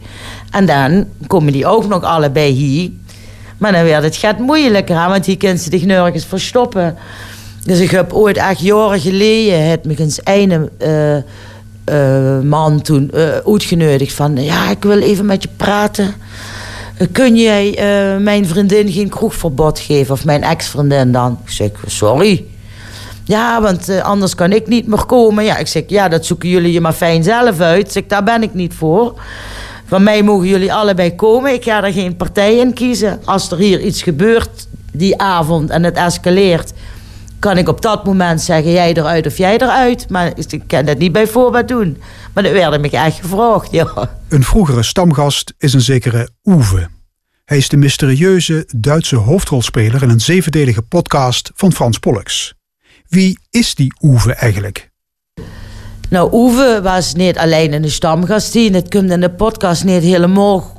En 0.51 0.65
dan 0.65 1.05
komen 1.27 1.53
die 1.53 1.67
ook 1.67 1.87
nog 1.87 2.03
allebei 2.03 2.51
hier. 2.51 2.91
Maar 3.57 3.71
dan 3.71 3.83
werd 3.83 4.03
het 4.03 4.15
gaat 4.15 4.39
moeilijker, 4.39 4.95
want 4.95 5.25
hier 5.25 5.37
kunnen 5.37 5.59
ze 5.59 5.69
zich 5.71 5.85
nergens 5.85 6.25
verstoppen. 6.25 6.97
Dus 7.65 7.79
ik 7.79 7.91
heb 7.91 8.13
ooit 8.13 8.37
echt 8.37 8.59
jaren 8.59 8.99
geleden 8.99 9.69
het 9.69 9.85
me 9.85 9.95
eens 9.97 10.19
ene... 10.23 10.69
Uh, 10.79 11.15
uh, 11.91 12.39
man 12.39 12.81
toen 12.81 13.11
uh, 13.13 13.23
uitgenodigd 13.45 14.13
van... 14.13 14.43
ja, 14.43 14.69
ik 14.69 14.83
wil 14.83 14.99
even 14.99 15.25
met 15.25 15.43
je 15.43 15.49
praten. 15.57 16.13
Kun 17.11 17.35
jij 17.35 17.77
mijn 18.19 18.47
vriendin 18.47 18.91
geen 18.91 19.09
kroegverbod 19.09 19.79
geven? 19.79 20.13
Of 20.13 20.25
mijn 20.25 20.43
ex-vriendin 20.43 21.11
dan? 21.11 21.39
Ik 21.45 21.51
zeg, 21.51 21.69
sorry. 21.85 22.45
Ja, 23.23 23.61
want 23.61 24.01
anders 24.01 24.35
kan 24.35 24.51
ik 24.51 24.67
niet 24.67 24.87
meer 24.87 25.05
komen. 25.05 25.43
Ja, 25.43 25.57
ik 25.57 25.67
zeg, 25.67 25.83
ja, 25.87 26.07
dat 26.07 26.25
zoeken 26.25 26.49
jullie 26.49 26.71
je 26.71 26.81
maar 26.81 26.93
fijn 26.93 27.23
zelf 27.23 27.59
uit. 27.59 27.85
Ik 27.85 27.91
zeg, 27.91 28.03
daar 28.07 28.23
ben 28.23 28.43
ik 28.43 28.53
niet 28.53 28.73
voor. 28.73 29.13
Van 29.93 30.03
mij 30.03 30.23
mogen 30.23 30.47
jullie 30.47 30.73
allebei 30.73 31.15
komen. 31.15 31.53
Ik 31.53 31.63
ga 31.63 31.83
er 31.83 31.93
geen 31.93 32.15
partij 32.15 32.57
in 32.57 32.73
kiezen. 32.73 33.19
Als 33.25 33.51
er 33.51 33.57
hier 33.57 33.81
iets 33.81 34.01
gebeurt 34.01 34.67
die 34.91 35.21
avond 35.21 35.69
en 35.69 35.83
het 35.83 35.95
escaleert 35.95 36.73
kan 37.39 37.57
ik 37.57 37.67
op 37.67 37.81
dat 37.81 38.05
moment 38.05 38.41
zeggen, 38.41 38.71
jij 38.71 38.93
eruit 38.93 39.25
of 39.25 39.37
jij 39.37 39.57
eruit. 39.57 40.09
Maar 40.09 40.33
ik 40.35 40.63
kan 40.67 40.85
dat 40.85 40.97
niet 40.97 41.11
bij 41.11 41.27
voorbaat 41.27 41.67
doen. 41.67 42.01
Maar 42.33 42.43
dat 42.43 42.51
werd 42.51 42.81
me 42.81 42.89
echt 42.89 43.19
gevraagd, 43.19 43.71
ja. 43.71 44.09
Een 44.29 44.43
vroegere 44.43 44.83
stamgast 44.83 45.53
is 45.57 45.73
een 45.73 45.81
zekere 45.81 46.29
Oeve. 46.43 46.87
Hij 47.45 47.57
is 47.57 47.69
de 47.69 47.77
mysterieuze 47.77 48.67
Duitse 48.75 49.15
hoofdrolspeler 49.15 50.03
in 50.03 50.09
een 50.09 50.21
zevendelige 50.21 50.81
podcast 50.81 51.51
van 51.55 51.73
Frans 51.73 51.97
Pollux. 51.97 52.53
Wie 53.07 53.39
is 53.49 53.75
die 53.75 53.93
Oeve 54.01 54.33
eigenlijk? 54.33 54.91
Nou, 56.13 56.29
Oeve 56.31 56.79
was 56.83 57.13
niet 57.13 57.37
alleen 57.37 57.73
een 57.73 57.91
stamgast. 57.91 58.53
Het 58.53 58.89
komt 58.89 59.11
in 59.11 59.19
de 59.19 59.29
podcast 59.29 59.83
niet 59.83 60.03
helemaal 60.03 60.77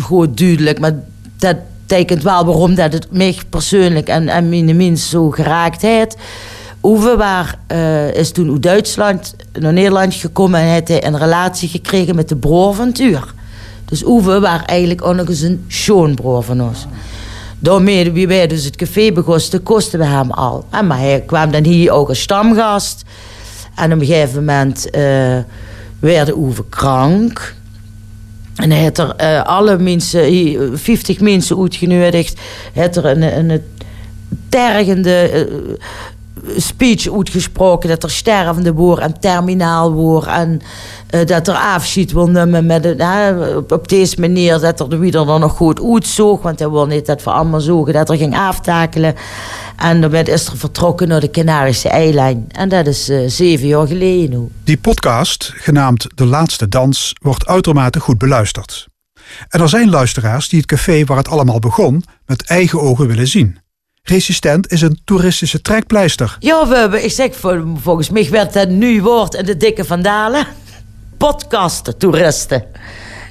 goed 0.00 0.38
duidelijk. 0.38 0.78
Maar 0.80 0.94
dat 1.38 1.56
betekent 1.80 2.22
wel 2.22 2.44
waarom 2.44 2.74
dat 2.74 2.92
het 2.92 3.06
mij 3.10 3.36
persoonlijk 3.48 4.08
en, 4.08 4.28
en 4.28 4.76
mijn 4.76 4.98
zo 4.98 5.30
geraakt 5.30 5.82
heeft. 5.82 6.16
Uwe 6.82 7.16
waar, 7.16 7.58
uh, 7.72 8.14
is 8.14 8.30
toen 8.30 8.50
uit 8.50 8.62
Duitsland 8.62 9.34
naar 9.52 9.72
Nederland 9.72 10.14
gekomen 10.14 10.60
en 10.60 10.66
heeft 10.66 10.88
hij 10.88 11.06
een 11.06 11.18
relatie 11.18 11.68
gekregen 11.68 12.14
met 12.14 12.28
de 12.28 12.36
broer 12.36 12.74
van 12.74 12.92
Tuur. 12.92 13.34
Dus 13.84 14.02
Uwe 14.02 14.40
was 14.40 14.60
eigenlijk 14.66 15.04
ook 15.04 15.14
nog 15.14 15.28
eens 15.28 15.40
een 15.40 15.64
schoonbroer 15.68 16.42
van 16.42 16.60
ons. 16.60 16.86
Daarmee, 17.58 18.12
wie 18.12 18.28
wij 18.28 18.46
dus 18.46 18.64
het 18.64 18.76
café 18.76 19.12
begonnen, 19.12 19.62
kosten 19.62 19.98
we 19.98 20.04
hem 20.04 20.30
al. 20.30 20.64
En 20.70 20.86
maar 20.86 20.98
hij 20.98 21.22
kwam 21.26 21.50
dan 21.50 21.64
hier 21.64 21.90
ook 21.90 22.08
als 22.08 22.20
stamgast. 22.20 23.04
En 23.78 23.92
op 23.92 24.00
een 24.00 24.06
gegeven 24.06 24.44
moment 24.44 24.86
uh, 24.86 25.38
werd 25.98 26.28
Uwe 26.28 26.64
krank. 26.68 27.54
En 28.54 28.70
hij 28.70 28.82
had 28.82 28.98
er 28.98 29.14
uh, 29.20 29.42
alle 29.42 29.78
mensen, 29.78 30.78
50 30.78 31.20
mensen 31.20 31.58
uitgenodigd. 31.58 32.40
Hij 32.72 32.82
had 32.82 32.96
er 32.96 33.04
een, 33.04 33.22
een 33.22 33.62
tergende, 34.48 35.46
uh, 35.48 35.70
speech 36.56 37.12
uitgesproken 37.12 37.88
dat 37.88 38.02
er 38.02 38.10
stervende 38.10 38.72
wordt 38.72 39.02
en 39.02 39.20
terminaal 39.20 39.92
wordt 39.92 40.26
en 40.26 40.60
dat 41.26 41.48
er 41.48 41.54
afschiet 41.54 42.12
wil 42.12 42.26
nemen 42.26 42.66
met 42.66 42.86
uh, 42.86 43.56
op, 43.56 43.72
op, 43.72 43.88
deze 43.88 44.20
manier 44.20 44.58
dat 44.58 44.80
er 44.80 44.98
wie 44.98 45.12
er 45.12 45.26
dan 45.26 45.40
nog 45.40 45.52
goed 45.52 45.82
uitzoog, 45.92 46.42
want 46.42 46.58
hij 46.58 46.70
wil 46.70 46.86
niet 46.86 47.06
dat 47.06 47.22
we 47.22 47.30
allemaal 47.30 47.60
zogen 47.60 47.92
dat 47.92 48.10
er 48.10 48.16
ging 48.16 48.36
aftakelen. 48.36 49.14
En 49.76 50.00
dan 50.00 50.14
is 50.14 50.46
er 50.46 50.56
vertrokken 50.56 51.08
naar 51.08 51.20
de 51.20 51.30
Canarische 51.30 51.88
eilijn. 51.88 52.44
En 52.48 52.68
dat 52.68 52.86
is 52.86 53.10
uh, 53.10 53.28
zeven 53.28 53.66
jaar 53.66 53.86
geleden 53.86 54.30
nu. 54.30 54.48
Die 54.64 54.76
podcast, 54.76 55.52
genaamd 55.54 56.06
De 56.14 56.26
Laatste 56.26 56.68
Dans, 56.68 57.12
wordt 57.22 57.46
uitermate 57.46 58.00
goed 58.00 58.18
beluisterd. 58.18 58.86
En 59.48 59.60
er 59.60 59.68
zijn 59.68 59.90
luisteraars 59.90 60.48
die 60.48 60.58
het 60.58 60.68
café 60.68 61.04
waar 61.04 61.16
het 61.16 61.28
allemaal 61.28 61.58
begon 61.58 62.04
met 62.26 62.46
eigen 62.46 62.80
ogen 62.80 63.06
willen 63.06 63.28
zien. 63.28 63.58
Resistent 64.02 64.72
is 64.72 64.80
een 64.80 65.00
toeristische 65.04 65.60
trekpleister. 65.60 66.36
Ja, 66.38 66.68
we 66.68 66.76
hebben, 66.76 67.04
ik 67.04 67.10
zeg, 67.10 67.30
volgens 67.80 68.10
mij 68.10 68.30
werd 68.30 68.54
het 68.54 68.70
nu 68.70 69.02
woord 69.02 69.34
in 69.34 69.44
de 69.44 69.56
dikke 69.56 69.84
vandalen. 69.84 70.46
Podcast-toeristen. 71.18 72.64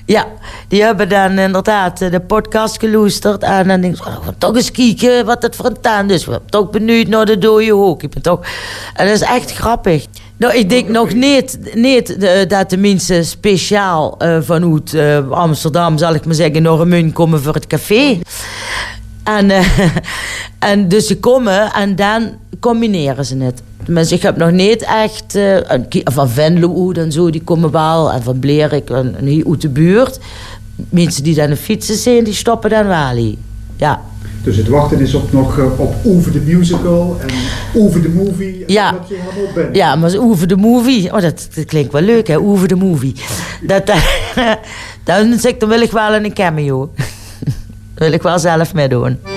Ja, 0.05 0.27
die 0.67 0.83
hebben 0.83 1.09
dan 1.09 1.39
inderdaad 1.39 1.97
de 1.97 2.19
podcast 2.19 2.79
geloesterd. 2.79 3.43
En 3.43 3.67
dan 3.67 3.81
denk 3.81 3.95
ik, 3.95 4.05
oh, 4.05 4.27
toch 4.37 4.55
eens 4.55 4.71
kijken 4.71 5.25
wat 5.25 5.41
het 5.41 5.55
voor 5.55 5.65
een 5.65 5.81
tuin 5.81 6.09
is. 6.09 6.25
We 6.25 6.31
zijn 6.31 6.43
toch 6.49 6.69
benieuwd 6.69 7.07
naar 7.07 7.25
de 7.25 7.37
dode 7.37 7.69
hoek. 7.69 8.03
Ik 8.03 8.09
ben 8.09 8.21
toch... 8.21 8.39
En 8.93 9.05
dat 9.05 9.15
is 9.15 9.21
echt 9.21 9.51
grappig. 9.51 10.05
Nou, 10.37 10.53
ik 10.53 10.69
denk 10.69 10.89
nog 10.89 11.13
niet, 11.13 11.59
niet 11.73 12.09
uh, 12.09 12.29
dat 12.47 12.69
de 12.69 12.77
mensen 12.77 13.25
speciaal 13.25 14.17
uh, 14.21 14.37
vanuit 14.41 14.95
Amsterdam, 15.29 15.97
zal 15.97 16.13
ik 16.13 16.25
maar 16.25 16.35
zeggen, 16.35 16.61
naar 16.61 16.77
Remun 16.77 17.11
komen 17.11 17.41
voor 17.41 17.53
het 17.53 17.67
café. 17.67 18.19
En, 19.27 19.51
en 20.71 20.87
dus 20.87 21.07
ze 21.07 21.19
komen 21.19 21.73
en 21.73 21.95
dan 21.95 22.29
combineren 22.59 23.25
ze 23.25 23.37
het. 23.37 23.61
Tenminste, 23.83 24.15
ik 24.15 24.21
heb 24.21 24.37
nog 24.37 24.51
niet 24.51 24.83
echt... 24.83 25.35
Uh, 25.35 25.57
van 26.03 26.29
Venlo 26.29 26.91
en 26.91 27.11
zo, 27.11 27.29
die 27.29 27.43
komen 27.43 27.71
wel. 27.71 28.11
En 28.11 28.23
van 28.23 28.39
Blerik 28.39 28.89
en, 28.89 29.15
en 29.17 29.25
hier 29.25 29.45
uit 29.49 29.61
de 29.61 29.69
buurt. 29.69 30.19
Mensen 30.89 31.23
die 31.23 31.35
dan 31.35 31.49
de 31.49 31.55
fietsen 31.55 31.95
zijn, 31.95 32.23
die 32.23 32.33
stoppen 32.33 32.69
dan 32.69 32.87
wel 32.87 33.15
hier. 33.15 33.35
Ja. 33.75 34.01
Dus 34.43 34.57
het 34.57 34.67
wachten 34.67 34.99
is 34.99 35.13
op 35.13 35.31
nog 35.31 35.57
uh, 35.57 35.79
op 35.79 35.95
Over 36.05 36.31
the 36.31 36.39
Musical 36.39 37.17
en 37.21 37.29
Over 37.81 38.01
the 38.01 38.09
Movie. 38.09 38.65
En 38.65 38.73
ja. 38.73 38.91
Dat 38.91 39.07
je 39.07 39.15
helemaal 39.15 39.53
bent. 39.53 39.75
ja, 39.75 39.95
maar 39.95 40.17
Over 40.17 40.47
the 40.47 40.55
Movie, 40.55 41.13
oh, 41.13 41.21
dat, 41.21 41.47
dat 41.55 41.65
klinkt 41.65 41.91
wel 41.91 42.01
leuk 42.01 42.27
hè, 42.27 42.39
Over 42.39 42.67
the 42.67 42.75
Movie. 42.75 43.13
Dat, 43.61 43.91
dan, 45.03 45.39
zeg 45.39 45.51
ik, 45.51 45.59
dan 45.59 45.69
wil 45.69 45.81
ik 45.81 45.91
wel 45.91 46.15
een 46.15 46.33
cameo. 46.33 46.91
Wil 47.97 48.11
ik 48.11 48.21
wel 48.21 48.39
zelf 48.39 48.73
meedoen. 48.73 49.11
Ik 49.11 49.36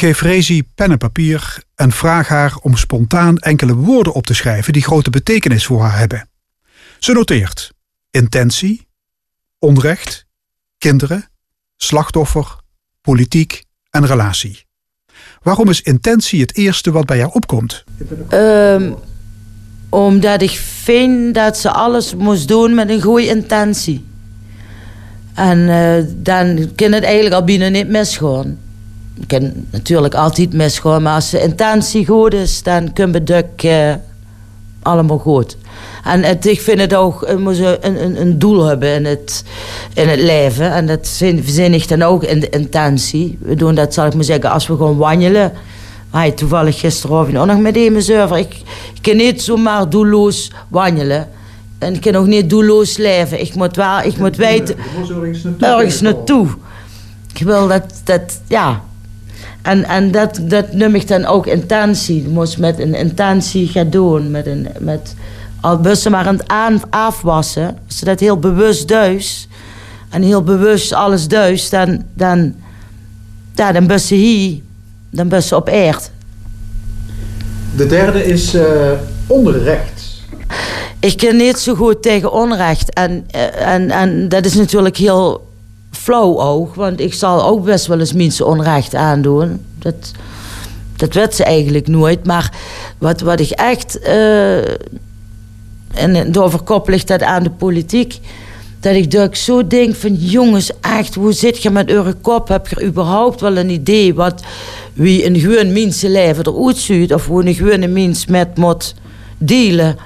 geef 0.00 0.20
Rezi 0.20 0.62
pen 0.74 0.90
en 0.90 0.98
papier 0.98 1.62
en 1.74 1.92
vraag 1.92 2.28
haar 2.28 2.56
om 2.62 2.76
spontaan 2.76 3.38
enkele 3.38 3.74
woorden 3.74 4.12
op 4.12 4.26
te 4.26 4.34
schrijven 4.34 4.72
die 4.72 4.82
grote 4.82 5.10
betekenis 5.10 5.66
voor 5.66 5.82
haar 5.82 5.98
hebben. 5.98 6.28
Ze 6.98 7.12
noteert 7.12 7.72
intentie, 8.10 8.88
onrecht, 9.58 10.26
kinderen, 10.78 11.28
slachtoffer, 11.76 12.56
politiek 13.00 13.64
en 13.90 14.06
relatie. 14.06 14.64
Waarom 15.42 15.68
is 15.68 15.80
intentie 15.80 16.40
het 16.40 16.56
eerste 16.56 16.90
wat 16.90 17.06
bij 17.06 17.16
jou 17.16 17.30
opkomt? 17.32 17.84
Um, 18.32 18.96
omdat 19.88 20.42
ik 20.42 20.60
vind 20.82 21.34
dat 21.34 21.58
ze 21.58 21.70
alles 21.70 22.14
moest 22.14 22.48
doen 22.48 22.74
met 22.74 22.90
een 22.90 23.02
goede 23.02 23.26
intentie. 23.26 24.04
En 25.34 25.58
uh, 25.58 26.04
dan 26.16 26.70
kan 26.74 26.92
het 26.92 27.04
eigenlijk 27.04 27.34
al 27.34 27.44
binnen 27.44 27.72
niet 27.72 27.88
misgaan. 27.88 28.58
Het 29.20 29.28
kan 29.28 29.52
natuurlijk 29.70 30.14
altijd 30.14 30.52
misgaan, 30.52 31.02
maar 31.02 31.14
als 31.14 31.30
de 31.30 31.42
intentie 31.42 32.06
goed 32.06 32.34
is, 32.34 32.62
dan 32.62 32.92
kunnen 32.92 33.24
we 33.24 33.34
het 33.34 33.64
uh, 33.64 33.94
allemaal 34.82 35.18
goed. 35.18 35.56
En 36.04 36.22
het, 36.22 36.46
ik 36.46 36.60
vind 36.60 36.80
het 36.80 36.94
ook, 36.94 37.20
we 37.26 37.38
moeten 37.38 37.86
een, 37.86 38.04
een, 38.04 38.20
een, 38.20 38.38
doel 38.38 38.64
hebben 38.64 38.94
in 38.94 39.04
het, 39.04 39.44
in 39.94 40.08
het 40.08 40.20
leven. 40.20 40.72
En 40.72 40.86
dat 40.86 41.08
verzin 41.18 41.74
ik 41.74 41.88
dan 41.88 42.02
ook 42.02 42.24
in 42.24 42.40
de 42.40 42.48
intentie. 42.48 43.38
We 43.40 43.54
doen 43.54 43.74
dat, 43.74 43.94
zal 43.94 44.06
ik 44.06 44.14
maar 44.14 44.24
zeggen, 44.24 44.50
als 44.50 44.66
we 44.66 44.76
gewoon 44.76 44.96
wandelen. 44.96 45.52
Hij 46.10 46.30
toevallig 46.30 46.80
gisteravond 46.80 47.36
ook 47.36 47.46
nog 47.46 47.58
met 47.58 47.76
een 47.76 48.02
server. 48.02 48.38
Ik, 48.38 48.54
ik 48.94 49.02
kan 49.02 49.16
niet 49.16 49.42
zomaar 49.42 49.88
doelloos 49.88 50.52
wandelen. 50.68 51.28
En 51.78 51.94
ik 51.94 52.00
kan 52.00 52.14
ook 52.14 52.26
niet 52.26 52.50
doelloos 52.50 52.96
leven. 52.96 53.40
Ik 53.40 53.54
moet 53.54 53.76
wel, 53.76 54.00
ik 54.00 54.16
moet 54.16 54.36
weten... 54.36 54.76
Ergens 55.58 56.00
naartoe. 56.00 56.46
Ik 57.34 57.42
wil 57.42 57.68
dat, 57.68 58.00
dat 58.04 58.40
ja... 58.46 58.82
En, 59.62 59.84
en 59.84 60.10
dat, 60.10 60.40
dat 60.42 60.72
noem 60.72 60.94
ik 60.94 61.08
dan 61.08 61.24
ook 61.24 61.46
intentie. 61.46 62.22
Je 62.22 62.28
moet 62.28 62.58
met 62.58 62.78
een 62.78 62.94
intentie 62.94 63.68
gaan 63.68 63.90
doen. 63.90 64.30
Met 64.30 64.46
een, 64.46 64.68
met, 64.78 65.14
al 65.60 65.80
bussen 65.80 66.10
maar 66.10 66.26
aan 66.26 66.36
het 66.36 66.48
aan, 66.48 66.82
afwassen. 66.90 67.78
Als 67.86 67.98
je 67.98 68.04
dat 68.04 68.20
heel 68.20 68.38
bewust 68.38 68.88
duist. 68.88 69.48
En 70.08 70.22
heel 70.22 70.42
bewust 70.42 70.92
alles 70.92 71.28
duist. 71.28 71.70
Dan, 71.70 72.02
dan, 72.14 72.54
ja, 73.54 73.72
dan 73.72 73.86
bussen 73.86 74.16
hier. 74.16 74.60
Dan 75.10 75.28
bussen 75.28 75.56
op 75.56 75.68
eerd. 75.68 76.10
De 77.76 77.86
derde 77.86 78.24
is 78.24 78.54
uh, 78.54 78.62
onrecht. 79.26 80.08
Ik 81.00 81.16
ken 81.16 81.36
niet 81.36 81.58
zo 81.58 81.74
goed 81.74 82.02
tegen 82.02 82.32
onrecht. 82.32 82.92
En, 82.92 83.24
en, 83.58 83.90
en 83.90 84.28
dat 84.28 84.44
is 84.44 84.54
natuurlijk 84.54 84.96
heel 84.96 85.49
flauw 85.90 86.40
ook. 86.40 86.74
Want 86.74 87.00
ik 87.00 87.14
zal 87.14 87.44
ook 87.44 87.64
best 87.64 87.86
wel 87.86 87.98
eens 87.98 88.12
mensen 88.12 88.46
onrecht 88.46 88.94
aandoen. 88.94 89.64
Dat, 89.78 90.12
dat 90.96 91.14
weet 91.14 91.34
ze 91.34 91.44
eigenlijk 91.44 91.88
nooit. 91.88 92.26
Maar 92.26 92.52
wat, 92.98 93.20
wat 93.20 93.40
ik 93.40 93.50
echt... 93.50 93.98
Uh, 94.06 94.58
en 95.90 96.32
daarover 96.32 96.60
koppel 96.60 96.98
dat 97.04 97.22
aan 97.22 97.42
de 97.42 97.50
politiek... 97.50 98.18
dat 98.80 98.94
ik, 98.94 99.10
dat 99.10 99.28
ik 99.28 99.36
zo 99.36 99.66
denk 99.66 99.94
van... 99.94 100.14
jongens, 100.14 100.70
echt, 100.80 101.14
hoe 101.14 101.32
zit 101.32 101.62
je 101.62 101.70
met 101.70 101.90
eure 101.90 102.12
kop? 102.12 102.48
Heb 102.48 102.68
je 102.68 102.84
überhaupt 102.84 103.40
wel 103.40 103.56
een 103.56 103.70
idee... 103.70 104.14
wat 104.14 104.42
wie 104.92 105.26
een 105.26 105.38
gewoon 105.38 105.72
mensenleven 105.72 106.46
eruit 106.46 106.76
ziet... 106.76 107.14
of 107.14 107.26
hoe 107.26 107.46
een 107.46 107.54
gewone 107.54 107.86
mens 107.86 108.26
met 108.26 108.56
moet 108.56 108.94
delen... 109.38 109.96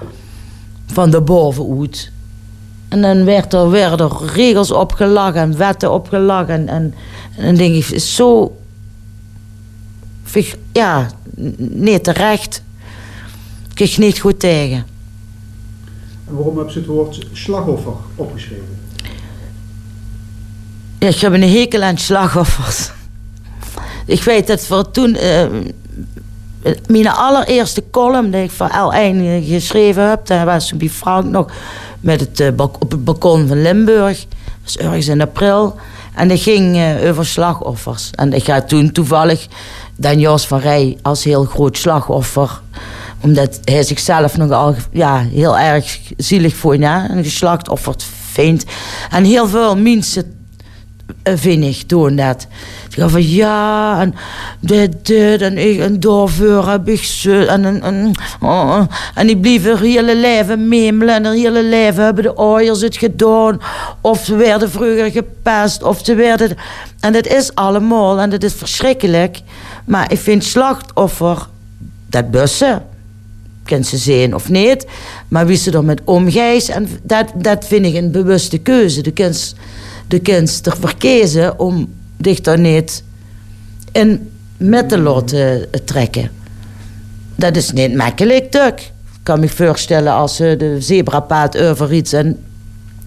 van 0.87 1.11
de 1.11 1.21
bovenuit... 1.21 2.13
En 2.95 3.03
dan 3.03 3.25
werd 3.25 3.53
er, 3.53 3.71
werden 3.71 4.11
er 4.11 4.27
regels 4.33 4.71
opgelachen, 4.71 5.57
wetten 5.57 5.93
opgelachen. 5.93 6.69
En, 6.69 6.95
en 7.37 7.45
dan 7.45 7.55
denk 7.55 7.75
ik, 7.75 7.99
zo... 7.99 8.57
Ja, 10.73 11.11
niet 11.59 12.05
terecht. 12.05 12.63
Ik 13.69 13.75
kreeg 13.75 13.99
niet 13.99 14.19
goed 14.19 14.41
tegen. 14.41 14.87
En 16.29 16.35
waarom 16.35 16.59
heb 16.59 16.69
je 16.69 16.79
het 16.79 16.89
woord 16.89 17.27
slachtoffer 17.33 17.93
opgeschreven? 18.15 18.79
Ja, 20.99 21.09
ik 21.09 21.21
heb 21.21 21.33
een 21.33 21.43
hekel 21.43 21.83
aan 21.83 21.99
slachtoffers. 21.99 22.91
Ik 24.07 24.23
weet 24.23 24.47
dat 24.47 24.67
voor 24.67 24.91
toen... 24.91 25.17
Uh, 25.23 25.47
mijn 26.87 27.09
allereerste 27.09 27.85
column 27.91 28.31
die 28.31 28.43
ik 28.43 28.51
voor 28.51 28.71
L1 28.71 29.45
geschreven 29.45 30.09
heb... 30.09 30.27
daar 30.27 30.47
was 30.47 30.69
toen 30.69 30.79
bij 30.79 30.89
Frank 30.89 31.25
nog 31.25 31.51
met 32.05 32.21
het, 32.21 32.41
uh, 32.41 32.49
op 32.57 32.91
het 32.91 33.05
balkon 33.05 33.49
van 33.49 33.63
Limburg. 33.63 34.19
Dat 34.19 34.63
was 34.63 34.77
ergens 34.77 35.09
in 35.09 35.21
april. 35.21 35.77
En 36.15 36.29
dat 36.29 36.41
ging 36.41 36.77
uh, 36.77 37.09
over 37.09 37.27
slachtoffers. 37.27 38.11
En 38.11 38.33
ik 38.33 38.45
ga 38.45 38.63
toen 38.63 38.93
toevallig 38.93 39.47
Dan 39.97 40.19
Jos 40.19 40.47
van 40.47 40.59
Rij 40.59 40.99
als 41.03 41.25
heel 41.25 41.45
groot 41.45 41.79
slachtoffer. 41.79 42.61
Omdat 43.21 43.61
hij 43.65 43.83
zichzelf 43.83 44.37
nogal 44.37 44.75
ja, 44.91 45.19
heel 45.19 45.59
erg 45.59 46.01
zielig 46.17 46.57
vond. 46.57 46.79
Ja, 46.79 47.09
en 47.09 47.25
geslachtofferd 47.25 48.05
vindt. 48.33 48.65
En 49.11 49.25
heel 49.25 49.49
veel 49.49 49.77
mensen 49.77 50.35
vind 51.25 51.65
ik 51.65 51.89
dat. 52.17 52.47
Ik 52.97 53.09
van 53.09 53.29
ja, 53.29 54.01
en 54.01 54.15
dit, 54.61 55.07
dit, 55.07 55.41
en 55.41 55.59
ik, 55.59 55.81
en 55.81 56.01
daarvoor 56.01 56.69
heb 56.69 56.89
ik 56.89 57.03
zo, 57.03 57.41
en, 57.41 57.65
en, 57.65 57.83
en, 57.83 58.13
oh, 58.41 58.81
en 59.15 59.27
die 59.27 59.37
bleven 59.37 59.79
hele 59.79 60.17
leven 60.17 60.69
memelen, 60.69 61.15
en 61.15 61.25
hun 61.25 61.37
hele 61.37 61.63
leven 61.63 62.05
hebben 62.05 62.25
de 62.25 62.35
ouders 62.35 62.81
het 62.81 62.97
gedaan, 62.97 63.61
of 64.01 64.25
ze 64.25 64.37
werden 64.37 64.71
vroeger 64.71 65.11
gepest, 65.11 65.83
of 65.83 66.01
ze 66.03 66.15
werden, 66.15 66.57
en 67.01 67.13
dat 67.13 67.27
is 67.27 67.55
allemaal, 67.55 68.21
en 68.21 68.31
dat 68.31 68.43
is 68.43 68.53
verschrikkelijk, 68.53 69.41
maar 69.85 70.13
ik 70.13 70.19
vind 70.19 70.45
slachtoffer, 70.45 71.47
dat 72.07 72.31
bussen, 72.31 72.83
kan 73.65 73.85
ze 73.85 73.97
zijn 73.97 74.35
of 74.35 74.49
niet. 74.49 74.87
Maar 75.29 75.47
wie 75.47 75.57
ze 75.57 75.71
er 75.71 75.85
met 75.85 76.01
omgeeft, 76.05 76.69
en 76.69 76.89
dat, 77.03 77.33
dat 77.35 77.67
vind 77.67 77.87
ik 77.87 77.95
een 77.95 78.11
bewuste 78.11 78.59
keuze. 78.59 79.03
De 79.03 79.11
kind, 79.11 79.55
de 80.09 80.19
kind 80.19 80.61
ervoor 80.67 80.95
kiezen 80.97 81.59
om 81.59 81.89
dich 82.17 82.41
daar 82.41 82.59
niet 82.59 83.05
in 83.93 84.31
met 84.57 84.89
te 84.89 84.99
laten 84.99 85.69
trekken. 85.85 86.31
Dat 87.35 87.57
is 87.57 87.73
niet 87.73 87.95
makkelijk, 87.95 88.51
Tuk. 88.51 88.81
Ik 88.81 89.21
kan 89.23 89.41
me 89.41 89.49
voorstellen 89.49 90.13
als 90.13 90.37
ze 90.37 90.55
de 90.59 90.81
zebrapaad 90.81 91.59
over 91.59 91.93
iets 91.93 92.13
en 92.13 92.39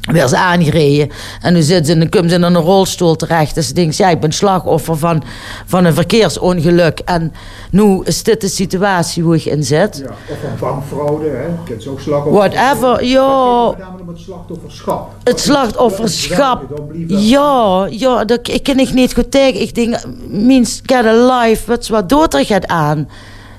weer 0.01 0.27
ze 0.27 0.37
aangereden. 0.37 1.09
En 1.41 1.53
nu 1.53 1.61
zit 1.61 1.85
ze 1.85 1.91
en 1.91 1.99
dan 1.99 2.09
komt 2.09 2.29
ze 2.29 2.35
in 2.35 2.43
een 2.43 2.55
rolstoel 2.55 3.15
terecht. 3.15 3.55
Dus 3.55 3.67
ze 3.67 3.73
denkt, 3.73 3.97
ja, 3.97 4.09
ik 4.09 4.19
ben 4.19 4.31
slachtoffer 4.31 4.97
van, 4.97 5.23
van 5.65 5.85
een 5.85 5.93
verkeersongeluk. 5.93 6.99
En 6.99 7.33
nu 7.71 8.01
is 8.03 8.23
dit 8.23 8.41
de 8.41 8.47
situatie 8.47 9.23
waar 9.23 9.35
ik 9.35 9.45
in 9.45 9.63
zit. 9.63 9.97
Ja, 9.97 10.09
of 10.33 10.43
een 10.43 10.59
bankfraude, 10.59 11.29
hè. 11.29 11.43
Je 11.43 11.53
kunt 11.65 11.87
ook 11.87 11.99
slachtoffer. 11.99 12.49
Whatever, 12.49 13.03
ja. 13.03 13.75
Het 14.07 14.19
slachtofferschap. 14.19 15.09
Het 15.23 15.39
slachtofferschap. 15.39 16.63
Ja, 17.07 17.87
ja, 17.89 18.25
dat 18.25 18.47
ik 18.47 18.63
kan 18.63 18.79
ik 18.79 18.93
niet 18.93 19.13
goed 19.13 19.31
tegen. 19.31 19.61
Ik 19.61 19.75
denk, 19.75 19.95
means 20.27 20.81
get 20.85 21.05
a 21.05 21.39
life, 21.39 21.63
wat 21.67 21.87
wat 21.87 22.09
doet 22.09 22.33
er 22.33 22.45
gaat 22.45 22.67
aan. 22.67 23.09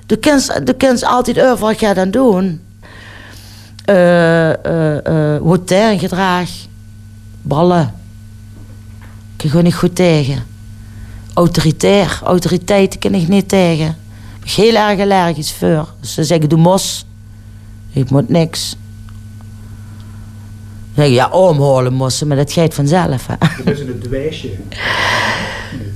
De 0.06 0.74
kent 0.76 1.04
altijd 1.04 1.40
overal 1.40 1.74
gaat 1.74 1.98
aan 1.98 2.10
doen. 2.10 2.67
Eh 3.88 5.36
hotelgedrag, 5.42 6.48
ballen. 7.42 7.94
Ik 9.32 9.36
kan 9.36 9.50
gewoon 9.50 9.64
niet 9.64 9.74
goed 9.74 9.94
tegen. 9.94 10.42
Autoritair, 11.34 12.20
autoriteit 12.24 12.98
kan 12.98 13.14
ik 13.14 13.28
niet 13.28 13.48
tegen. 13.48 13.86
Ik 13.86 14.54
ben 14.56 14.64
heel 14.64 14.74
erg 14.74 15.00
allergisch 15.00 15.52
voor. 15.52 15.88
Ze 16.00 16.24
zeggen, 16.24 16.48
doe 16.48 16.58
mos. 16.58 17.06
Ik 17.92 18.10
moet 18.10 18.28
niks. 18.28 18.76
Dan 20.94 21.04
zeg 21.04 21.06
ik, 21.06 21.12
ja, 21.12 21.30
omholen 21.30 21.92
moesten, 21.92 22.26
maar 22.26 22.36
dat 22.36 22.52
gaat 22.52 22.74
vanzelf. 22.74 23.26
Hè. 23.26 23.34
Dat 23.64 23.74
is 23.74 23.80
een 23.80 24.00
dwijsje. 24.00 24.50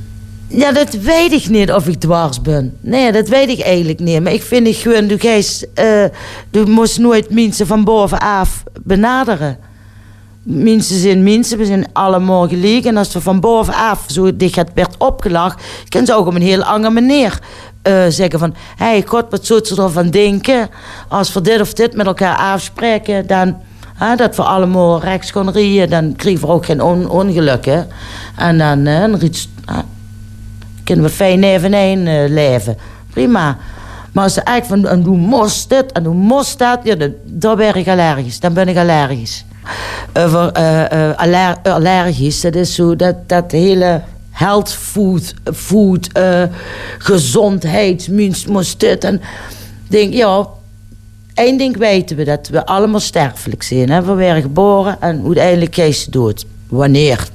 Ja, 0.55 0.73
dat 0.73 0.93
weet 0.95 1.33
ik 1.33 1.49
niet 1.49 1.73
of 1.73 1.87
ik 1.87 2.01
dwars 2.01 2.41
ben. 2.41 2.77
Nee, 2.81 3.13
dat 3.13 3.29
weet 3.29 3.49
ik 3.49 3.61
eigenlijk 3.61 3.99
niet. 3.99 4.23
Maar 4.23 4.33
ik 4.33 4.43
vind 4.43 4.67
het 4.67 4.77
gewoon, 4.77 5.07
du, 5.07 5.19
geest, 5.19 5.67
eh, 5.75 6.05
du 6.51 6.67
moest 6.67 6.99
nooit 6.99 7.31
mensen 7.31 7.67
van 7.67 7.85
bovenaf 7.85 8.63
benaderen. 8.83 9.59
Mensen 10.43 10.99
zijn 10.99 11.23
mensen, 11.23 11.59
we 11.59 11.65
zijn 11.65 11.87
allemaal 11.93 12.49
gelijk. 12.49 12.85
En 12.85 12.97
als 12.97 13.13
we 13.13 13.21
van 13.21 13.41
bovenaf 13.41 14.05
zo 14.07 14.37
dicht 14.37 14.73
werd 14.75 14.97
opgelacht, 14.99 15.63
kunnen 15.89 16.09
ze 16.09 16.15
ook 16.15 16.27
op 16.27 16.35
een 16.35 16.43
heel 16.43 16.63
andere 16.63 16.95
manier 16.95 17.39
eh, 17.83 18.05
zeggen 18.09 18.39
van... 18.39 18.55
Hé, 18.77 18.85
hey, 18.85 19.03
god, 19.07 19.25
wat 19.31 19.47
zou 19.47 19.65
ze 19.65 19.83
ervan 19.83 20.11
denken? 20.11 20.69
Als 21.09 21.33
we 21.33 21.41
dit 21.41 21.61
of 21.61 21.73
dit 21.73 21.95
met 21.95 22.07
elkaar 22.07 22.37
afspreken, 22.37 23.27
dan... 23.27 23.57
hè, 23.95 24.17
dat 24.17 24.37
we 24.37 24.43
allemaal 24.43 25.01
rechts 25.01 25.33
rijden, 25.33 25.91
dan 25.91 26.17
krijgen 26.17 26.47
we 26.47 26.53
ook 26.53 26.65
geen 26.65 26.83
on 26.83 27.09
ongelukken. 27.09 27.89
En 28.37 28.59
dan, 28.59 29.23
iets, 29.23 29.49
kunnen 30.85 31.05
we 31.05 31.11
fijn 31.11 31.45
eveneen 31.45 32.07
eh 32.07 32.29
leven. 32.29 32.77
Prima. 33.13 33.59
Maar 34.13 34.25
als 34.25 34.35
ze 34.35 34.41
eigenlijk 34.41 34.83
van, 34.83 34.93
en 34.93 35.03
doe 35.03 35.17
moest 35.17 35.69
dit 35.69 35.93
en 35.93 36.03
doe 36.03 36.15
moest 36.15 36.59
dat, 36.59 36.79
ja, 36.83 36.95
dan, 37.25 37.57
ben 37.57 37.75
ik 37.75 37.89
allergisch. 37.89 38.41
Dan 38.41 38.53
ben 38.53 38.69
ik 38.69 38.77
allergisch. 38.77 39.45
Eh, 40.13 40.49
eh, 40.53 41.19
aller, 41.19 41.57
allergisch, 41.63 42.41
dat 42.41 42.55
is 42.55 42.75
zo 42.75 42.97
dat, 42.97 43.29
dat 43.29 43.51
hele 43.51 44.03
health 44.31 44.73
food, 44.73 45.35
food 45.55 46.09
gezondheid, 46.99 48.09
moest 48.49 48.81
dit. 48.81 49.05
En 49.05 49.21
denk, 49.89 50.13
ja, 50.13 50.47
één 51.35 51.59
ding 51.59 51.77
weten 51.77 52.17
we, 52.17 52.25
dat 52.25 52.49
we 52.49 52.67
allemaal 52.67 53.01
sterfelijk 53.01 53.63
zijn. 53.63 53.91
Hè? 53.91 54.03
We 54.03 54.15
werden 54.15 54.43
geboren 54.43 54.97
en 55.01 55.23
uiteindelijk 55.27 55.77
het 55.77 56.13
dood. 56.13 56.45
Wanneer? 56.69 57.29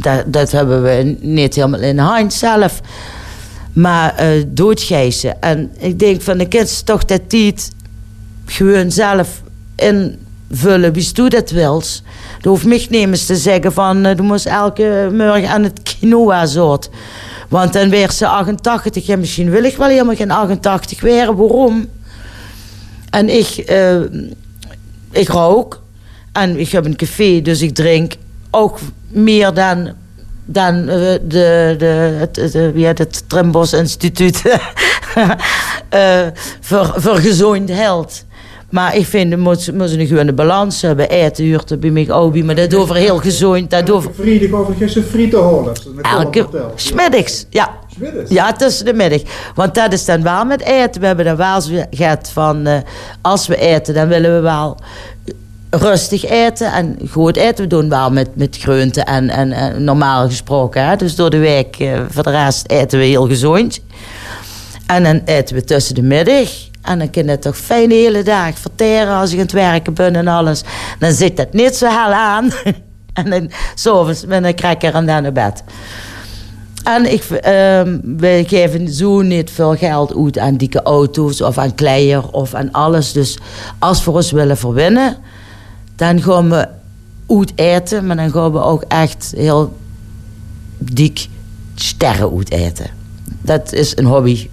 Dat, 0.00 0.22
dat 0.26 0.52
hebben 0.52 0.82
we 0.82 1.16
niet 1.20 1.54
helemaal 1.54 1.80
in 1.80 1.96
de 1.96 2.02
hand 2.02 2.32
zelf. 2.32 2.80
Maar 3.72 4.14
eh 4.14 4.44
doodgijzen. 4.46 5.40
En 5.42 5.70
ik 5.78 5.98
denk 5.98 6.22
van 6.22 6.38
de 6.38 6.48
kids 6.48 6.82
toch 6.82 7.04
dat 7.04 7.20
die 7.30 7.46
het 7.46 7.70
gewoon 8.46 8.90
zelf 8.90 9.42
invullen. 9.76 10.92
Wie 10.92 11.12
doet 11.12 11.30
dat 11.30 11.50
wils? 11.50 12.02
Er 12.40 12.48
hoeft 12.48 13.26
te 13.26 13.36
zeggen 13.36 13.72
van... 13.72 14.04
eh, 14.04 14.16
du 14.16 14.22
moest 14.22 14.46
elke 14.46 15.08
morgen 15.12 15.48
aan 15.48 15.62
het 15.62 15.80
quinoa 15.82 16.46
zout. 16.46 16.90
Want 17.48 17.72
dan 17.72 17.90
werd 17.90 18.14
ze 18.14 18.26
88. 18.26 19.06
Ja, 19.06 19.16
misschien 19.16 19.50
wil 19.50 19.64
ik 19.64 19.76
wel 19.76 19.88
helemaal 19.88 20.14
geen 20.14 20.30
88 20.30 21.00
weer. 21.00 21.36
Waarom? 21.36 21.86
En 23.10 23.28
ik, 23.28 23.48
eh, 23.48 24.00
ik 25.10 25.28
rook. 25.28 25.82
En 26.32 26.58
ik 26.58 26.70
heb 26.70 26.84
een 26.84 26.96
café, 26.96 27.40
dus 27.42 27.62
ik 27.62 27.74
drink 27.74 28.12
ook 28.56 28.78
meer 29.08 29.54
dan, 29.54 29.88
dan 30.44 30.88
eh, 30.88 30.98
de, 31.22 31.74
de, 31.78 31.84
het, 32.18 32.36
het, 32.36 32.54
eh, 32.54 32.68
wie 32.70 32.86
heet 32.86 32.98
het 32.98 33.28
Trimbos 33.28 33.72
Instituut 33.72 34.42
eh, 35.88 36.26
voor, 36.60 36.92
voor 36.96 37.16
gezond 37.16 37.68
held. 37.68 38.24
Maar 38.70 38.96
ik 38.96 39.06
vind, 39.06 39.30
we 39.30 39.40
moeten 39.40 39.76
moeten 39.76 40.00
een 40.00 40.06
gewone 40.06 40.32
balans 40.32 40.82
hebben. 40.82 41.08
Eten 41.08 41.44
huurt 41.44 41.80
bij 41.80 41.90
mij 41.90 42.10
ook, 42.10 42.42
maar 42.42 42.54
dat 42.54 42.74
over 42.74 42.94
heel 42.94 43.18
gezond. 43.18 43.70
Dat 43.70 43.90
over 43.90 44.14
Vrienden 44.14 44.54
overigens 44.54 44.96
een 44.96 45.02
frieten 45.02 45.38
holen. 45.38 45.74
elke 46.02 46.46
smiddags. 46.74 47.46
Ja, 47.50 47.70
Smiddags? 47.94 48.30
ja, 48.30 48.52
tussen 48.52 48.84
de 48.84 48.92
middag. 48.92 49.20
Want 49.54 49.74
dat 49.74 49.92
is 49.92 50.04
dan 50.04 50.22
wel 50.22 50.44
met 50.44 50.60
eten. 50.62 51.00
We 51.00 51.06
hebben 51.06 51.24
dan 51.24 51.36
wel 51.36 51.60
gehad 51.90 52.30
van... 52.32 52.82
als 53.22 53.46
we 53.46 53.56
eten, 53.56 53.94
dan 53.94 54.08
willen 54.08 54.34
we 54.34 54.40
wel 54.40 54.76
rustig 55.76 56.24
eten 56.24 56.72
en 56.72 56.98
goed 57.10 57.36
eten. 57.36 57.64
We 57.64 57.66
doen 57.66 57.88
wel 57.88 58.10
met, 58.10 58.36
met 58.36 58.56
groenten 58.60 59.04
en, 59.04 59.30
en, 59.30 59.52
en 59.52 59.84
normaal 59.84 60.28
gesproken. 60.28 60.86
Hè? 60.86 60.96
Dus 60.96 61.14
door 61.14 61.30
de 61.30 61.38
week, 61.38 61.76
eh, 61.76 62.00
voor 62.08 62.22
de 62.22 62.30
rest 62.30 62.70
eten 62.70 62.98
we 62.98 63.04
heel 63.04 63.26
gezond. 63.26 63.80
En 64.86 65.02
dan 65.02 65.20
eten 65.24 65.54
we 65.54 65.64
tussen 65.64 65.94
de 65.94 66.02
middag. 66.02 66.48
En 66.82 66.98
dan 66.98 67.10
kun 67.10 67.26
je 67.26 67.38
toch 67.38 67.56
fijn 67.56 67.88
de 67.88 67.94
hele 67.94 68.22
dag 68.22 68.58
verteren 68.58 69.14
als 69.14 69.30
je 69.30 69.36
aan 69.36 69.42
het 69.42 69.52
werken 69.52 69.94
bent 69.94 70.16
en 70.16 70.28
alles. 70.28 70.62
Dan 70.98 71.12
zit 71.12 71.36
dat 71.36 71.52
niet 71.52 71.76
zo 71.76 71.86
hel 71.86 72.12
aan. 72.12 72.50
en 73.12 73.30
dan 73.30 73.50
s'avonds 73.74 74.26
met 74.26 74.44
een 74.44 74.54
cracker 74.54 74.94
en 74.94 75.06
dan 75.06 75.22
naar 75.22 75.32
bed. 75.32 75.62
En 76.84 77.12
ik, 77.12 77.22
ehm, 77.22 77.98
we 78.02 78.44
geven 78.46 78.88
zo 78.88 79.20
niet 79.20 79.50
veel 79.50 79.76
geld 79.76 80.16
uit 80.16 80.38
aan 80.38 80.56
dikke 80.56 80.82
auto's 80.82 81.40
of 81.40 81.58
aan 81.58 81.74
kleier 81.74 82.30
of 82.30 82.54
aan 82.54 82.72
alles. 82.72 83.12
Dus 83.12 83.38
als 83.78 84.04
we 84.04 84.10
ons 84.10 84.30
willen 84.30 84.56
verwinnen, 84.56 85.16
dan 85.96 86.22
gaan 86.22 86.50
we 86.50 86.68
uit 87.28 87.52
eten. 87.54 88.06
Maar 88.06 88.16
dan 88.16 88.30
gaan 88.30 88.52
we 88.52 88.62
ook 88.62 88.84
echt 88.88 89.32
heel 89.36 89.76
dik 90.78 91.28
sterren 91.74 92.36
uit 92.36 92.50
eten. 92.50 92.86
Dat 93.42 93.72
is 93.72 93.96
een 93.96 94.04
hobby. 94.04 94.48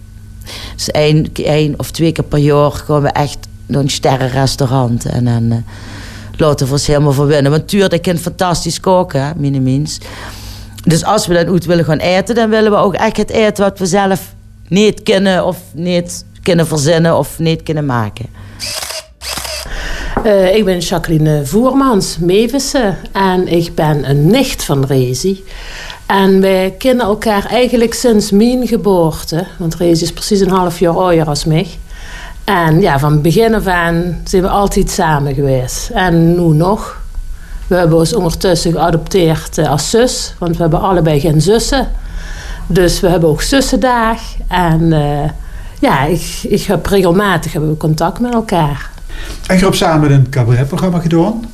Dus 0.76 0.92
één, 0.92 1.34
één 1.34 1.80
of 1.80 1.92
twee 1.92 2.12
keer 2.12 2.24
per 2.24 2.40
jaar 2.40 2.72
gaan 2.72 3.02
we 3.02 3.08
echt 3.08 3.38
naar 3.66 3.82
een 3.82 3.90
sterrenrestaurant. 3.90 5.06
En 5.06 5.26
dan 5.26 5.52
eh, 5.52 5.58
laten 6.38 6.66
we 6.66 6.72
ons 6.72 6.88
helemaal 6.88 7.14
verwinnen. 7.14 7.52
Want 7.52 7.68
tuurlijk 7.68 8.02
kan 8.02 8.18
fantastisch 8.18 8.80
koken, 8.80 9.26
hè, 9.26 9.32
minimins. 9.36 9.98
Dus 10.84 11.04
als 11.04 11.28
we 11.28 11.34
dan 11.34 11.54
uit 11.54 11.66
willen 11.66 11.86
gaan 11.86 11.98
eten, 11.98 12.36
dan 12.36 12.50
willen 12.50 12.72
we 12.72 12.78
ook 12.78 12.94
echt 12.94 13.18
het 13.18 13.30
eten 13.30 13.64
wat 13.64 13.80
we 13.80 13.86
zelf 13.86 14.36
niet 14.68 15.04
kunnen 15.04 15.46
of 15.46 15.58
niet 15.74 16.26
kunnen 16.42 16.68
verzinnen 16.68 17.18
of 17.18 17.40
niet 17.40 17.64
kunnen 17.64 17.86
maken. 17.86 18.26
Eh, 20.24 20.56
ik 20.56 20.66
ben 20.66 20.80
Jacqueline 20.80 21.46
Voermans, 21.46 22.18
Mevissen. 22.18 22.98
En 23.12 23.48
ik 23.48 23.76
ben 23.76 24.10
een 24.10 24.28
nicht 24.28 24.64
van 24.64 24.86
Rezi. 24.86 25.44
En 26.06 26.42
wij 26.42 26.76
kennen 26.78 27.06
elkaar 27.06 27.46
eigenlijk 27.46 27.94
sinds 27.94 28.32
mijn 28.32 28.68
geboorte. 28.68 29.46
Want 29.58 29.76
Rezi 29.76 30.04
is 30.04 30.14
precies 30.14 30.40
een 30.40 30.50
half 30.50 30.80
jaar 30.80 30.98
ouder 30.98 31.28
als 31.28 31.46
mij. 31.46 31.68
En 32.44 32.82
ja, 32.82 33.00
van 33.00 33.22
begin 33.22 33.56
af 33.56 33.68
aan 33.68 34.22
zijn 34.24 34.42
we 34.42 34.50
altijd 34.50 34.90
samen 34.90 35.34
geweest. 35.34 35.90
En 35.90 36.36
nu 36.36 36.56
nog. 36.56 37.02
We 37.68 37.76
hebben 37.76 37.98
ons 37.98 38.14
ondertussen 38.14 38.72
geadopteerd 38.72 39.58
eh, 39.58 39.70
als 39.70 39.90
zus. 39.90 40.34
Want 40.40 40.56
we 40.56 40.62
hebben 40.62 40.82
allebei 40.82 41.20
geen 41.20 41.42
zussen. 41.42 41.92
Dus 42.68 43.00
we 43.00 43.08
hebben 43.08 43.30
ook 43.30 43.42
zussendag. 43.42 44.20
En 44.48 44.94
eh, 44.94 45.30
ja, 45.80 46.04
ik, 46.04 46.40
ik 46.44 46.62
heb 46.62 46.86
regelmatig 46.86 47.54
hebben 47.54 47.70
we 47.70 47.78
contact 47.78 48.20
met 48.20 48.34
elkaar. 48.34 48.93
En 49.48 49.58
je 49.58 49.64
hebt 49.64 49.76
samen 49.76 50.12
een 50.12 50.30
cabaretprogramma 50.30 51.00
gedaan. 51.00 51.46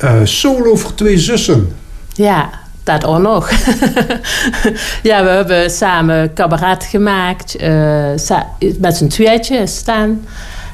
Eh, 0.00 0.14
solo 0.24 0.76
voor 0.76 0.94
twee 0.94 1.18
zussen. 1.18 1.72
Ja, 2.12 2.50
dat 2.82 3.04
ook 3.04 3.18
nog. 3.18 3.50
ja, 5.10 5.22
we 5.24 5.28
hebben 5.30 5.70
samen 5.70 6.32
cabaret 6.34 6.84
gemaakt. 6.84 7.56
eh, 7.56 8.04
sa- 8.16 8.46
met 8.78 8.96
z'n 8.96 9.06
tweetje 9.06 9.66
staan. 9.66 10.24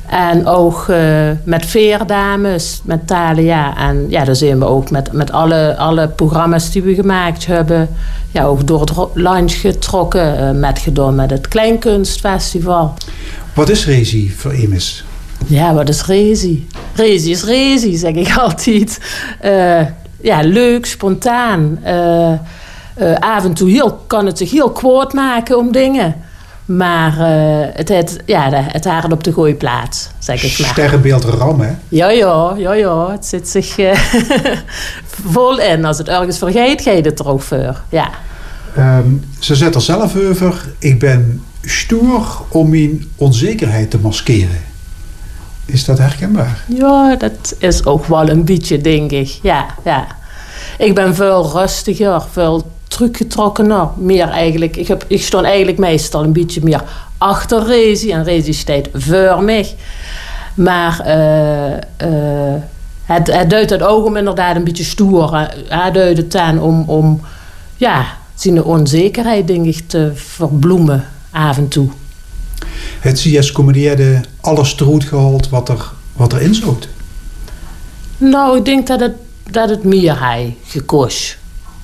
En 0.06 0.46
ook 0.46 0.86
eh, 0.88 1.30
met 1.44 1.66
Veerdames, 1.66 2.80
met 2.84 3.06
Thalia. 3.06 3.76
En 3.76 4.06
ja, 4.08 4.24
daar 4.24 4.36
zijn 4.36 4.58
we 4.58 4.64
ook 4.64 4.90
met, 4.90 5.12
met 5.12 5.32
alle, 5.32 5.76
alle 5.76 6.08
programma's 6.08 6.70
die 6.70 6.82
we 6.82 6.94
gemaakt 6.94 7.46
hebben. 7.46 7.88
Ja, 8.30 8.44
ook 8.44 8.66
door 8.66 8.80
het 8.80 8.92
lunch 9.14 9.52
getrokken. 9.60 10.60
met 10.60 10.78
gedaan 10.78 11.14
met 11.14 11.30
het 11.30 11.48
Kleinkunstfestival. 11.48 12.94
Wat 13.54 13.68
is 13.68 13.86
Rezi 13.86 14.32
voor 14.36 14.50
Emis? 14.50 15.04
Ja, 15.46 15.74
wat 15.74 15.88
is 15.88 16.06
rezi? 16.06 16.66
Rezi 16.94 17.30
is 17.30 17.44
rezi, 17.44 17.96
zeg 17.96 18.14
ik 18.14 18.36
altijd. 18.44 19.00
Uh, 19.44 19.80
ja, 20.20 20.40
leuk, 20.40 20.86
spontaan. 20.86 21.78
Uh, 21.84 22.32
uh, 22.98 23.16
af 23.18 23.44
en 23.44 23.54
toe 23.54 23.70
heel, 23.70 23.92
kan 24.06 24.26
het 24.26 24.38
zich 24.38 24.50
heel 24.50 24.70
kwaad 24.70 25.12
maken 25.12 25.58
om 25.58 25.72
dingen. 25.72 26.14
Maar 26.64 27.14
het, 27.74 27.88
het, 27.88 28.16
ja, 28.26 28.50
het 28.52 28.84
haren 28.84 29.12
op 29.12 29.24
de 29.24 29.32
goede 29.32 29.54
plaats, 29.54 30.08
zeg 30.18 30.42
ik 30.42 30.58
maar. 30.58 30.68
Sterrenbeeld 30.68 31.24
ram, 31.24 31.60
hè? 31.60 31.70
Ja, 31.88 32.10
ja, 32.10 32.54
ja, 32.56 32.72
ja. 32.72 33.10
Het 33.10 33.26
zit 33.26 33.48
zich 33.48 33.76
vol 35.34 35.60
in. 35.60 35.84
Als 35.84 35.98
het 35.98 36.08
ergens 36.08 36.38
vergeet, 36.38 36.82
ga 36.82 36.90
je 36.90 37.02
het 37.02 37.18
er 37.18 37.28
ook 37.28 37.42
voor. 37.42 37.82
Ja. 37.88 38.10
Um, 38.78 39.24
ze 39.38 39.54
zet 39.54 39.74
er 39.74 39.80
zelf 39.80 40.16
over. 40.16 40.64
Ik 40.78 40.98
ben 40.98 41.42
stoer 41.62 42.26
om 42.48 42.70
mijn 42.70 43.04
onzekerheid 43.16 43.90
te 43.90 43.98
maskeren. 43.98 44.67
Is 45.70 45.84
dat 45.84 45.98
herkenbaar? 45.98 46.64
Ja, 46.66 47.16
dat 47.16 47.54
is 47.58 47.84
ook 47.84 48.06
wel 48.06 48.28
een 48.28 48.44
beetje, 48.44 48.80
denk 48.80 49.10
ik. 49.10 49.38
Ja, 49.42 49.66
ja. 49.84 50.06
Ik 50.78 50.94
ben 50.94 51.14
veel 51.14 51.50
rustiger, 51.52 52.22
veel 52.32 52.70
teruggetrokkener. 52.88 53.88
Meer 53.96 54.28
eigenlijk. 54.28 54.76
Ik, 54.76 54.88
heb, 54.88 55.04
ik 55.06 55.22
stond 55.22 55.44
eigenlijk 55.44 55.78
meestal 55.78 56.24
een 56.24 56.32
beetje 56.32 56.60
meer 56.62 56.82
achter 57.18 57.66
Rezi. 57.66 58.10
En 58.10 58.24
Rezi 58.24 58.52
staat 58.52 58.88
voor 58.92 59.42
mij. 59.42 59.74
Maar 60.54 61.02
uh, 61.06 62.10
uh, 62.10 62.54
het, 63.04 63.32
het 63.32 63.50
duidt 63.50 63.70
het 63.70 63.82
ook 63.82 64.04
om 64.04 64.16
inderdaad 64.16 64.56
een 64.56 64.64
beetje 64.64 64.84
stoer. 64.84 65.48
Hij 65.68 65.90
duidt 65.92 66.18
het 66.18 66.36
aan 66.36 66.60
om, 66.60 66.84
om 66.86 67.20
ja, 67.76 68.06
zijn 68.34 68.62
onzekerheid 68.64 69.46
denk 69.46 69.66
ik 69.66 69.82
te 69.86 70.12
verbloemen 70.14 71.04
af 71.30 71.56
en 71.56 71.68
toe. 71.68 71.88
Het 73.00 73.20
CS 73.20 73.52
comedieerde 73.52 74.20
alles 74.40 74.80
eruit 74.80 75.04
gehaald 75.04 75.48
wat, 75.48 75.68
er, 75.68 75.90
wat 76.12 76.32
erin 76.32 76.54
zat? 76.54 76.88
Nou, 78.18 78.58
ik 78.58 78.64
denk 78.64 78.86
dat 78.86 79.00
het, 79.00 79.14
dat 79.50 79.68
het 79.68 79.84
meer 79.84 80.20
hij 80.20 80.56
gekost. 80.64 81.36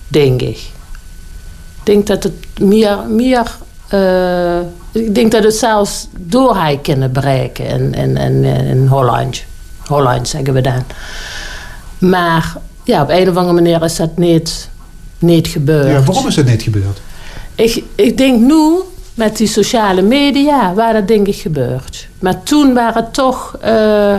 Denk 0.08 0.42
ik. 0.42 0.56
Ik 0.56 1.84
denk 1.84 2.06
dat 2.06 2.22
het 2.22 2.60
meer... 2.60 2.98
meer 3.08 3.56
uh, 3.90 4.58
ik 4.92 5.14
denk 5.14 5.32
dat 5.32 5.44
het 5.44 5.54
zelfs 5.54 6.08
door 6.18 6.56
hij 6.56 6.78
kunnen 6.82 7.12
bereiken 7.12 7.66
in, 7.66 7.94
in, 7.94 8.16
in, 8.16 8.44
in 8.44 8.86
Holland. 8.86 9.42
Holland 9.78 10.28
zeggen 10.28 10.54
we 10.54 10.60
dan. 10.60 10.82
Maar 11.98 12.56
ja, 12.84 13.02
op 13.02 13.08
een 13.08 13.28
of 13.28 13.36
andere 13.36 13.54
manier 13.54 13.82
is 13.82 13.96
dat 13.96 14.16
niet, 14.16 14.68
niet 15.18 15.46
gebeurd. 15.46 15.88
Ja, 15.88 16.02
waarom 16.02 16.26
is 16.26 16.34
dat 16.34 16.44
niet 16.44 16.62
gebeurd? 16.62 17.00
Ik, 17.54 17.82
ik 17.94 18.18
denk 18.18 18.40
nu 18.40 18.72
met 19.14 19.36
die 19.36 19.46
sociale 19.46 20.02
media 20.02 20.74
waar 20.74 20.92
dat 20.92 21.08
denk 21.08 21.26
ik 21.26 21.36
gebeurd. 21.36 22.08
Maar 22.18 22.42
toen 22.42 22.74
waren 22.74 23.02
het 23.02 23.14
toch... 23.14 23.56
Uh, 23.64 24.14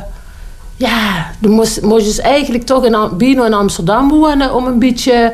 ja, 0.77 1.31
dan 1.39 1.51
moest, 1.51 1.81
moest 1.81 2.15
je 2.15 2.21
eigenlijk 2.21 2.65
toch 2.65 2.85
in 2.85 3.17
Bino 3.17 3.43
in 3.43 3.53
Amsterdam 3.53 4.09
wonen... 4.09 4.53
om 4.53 4.65
een 4.65 4.79
beetje 4.79 5.33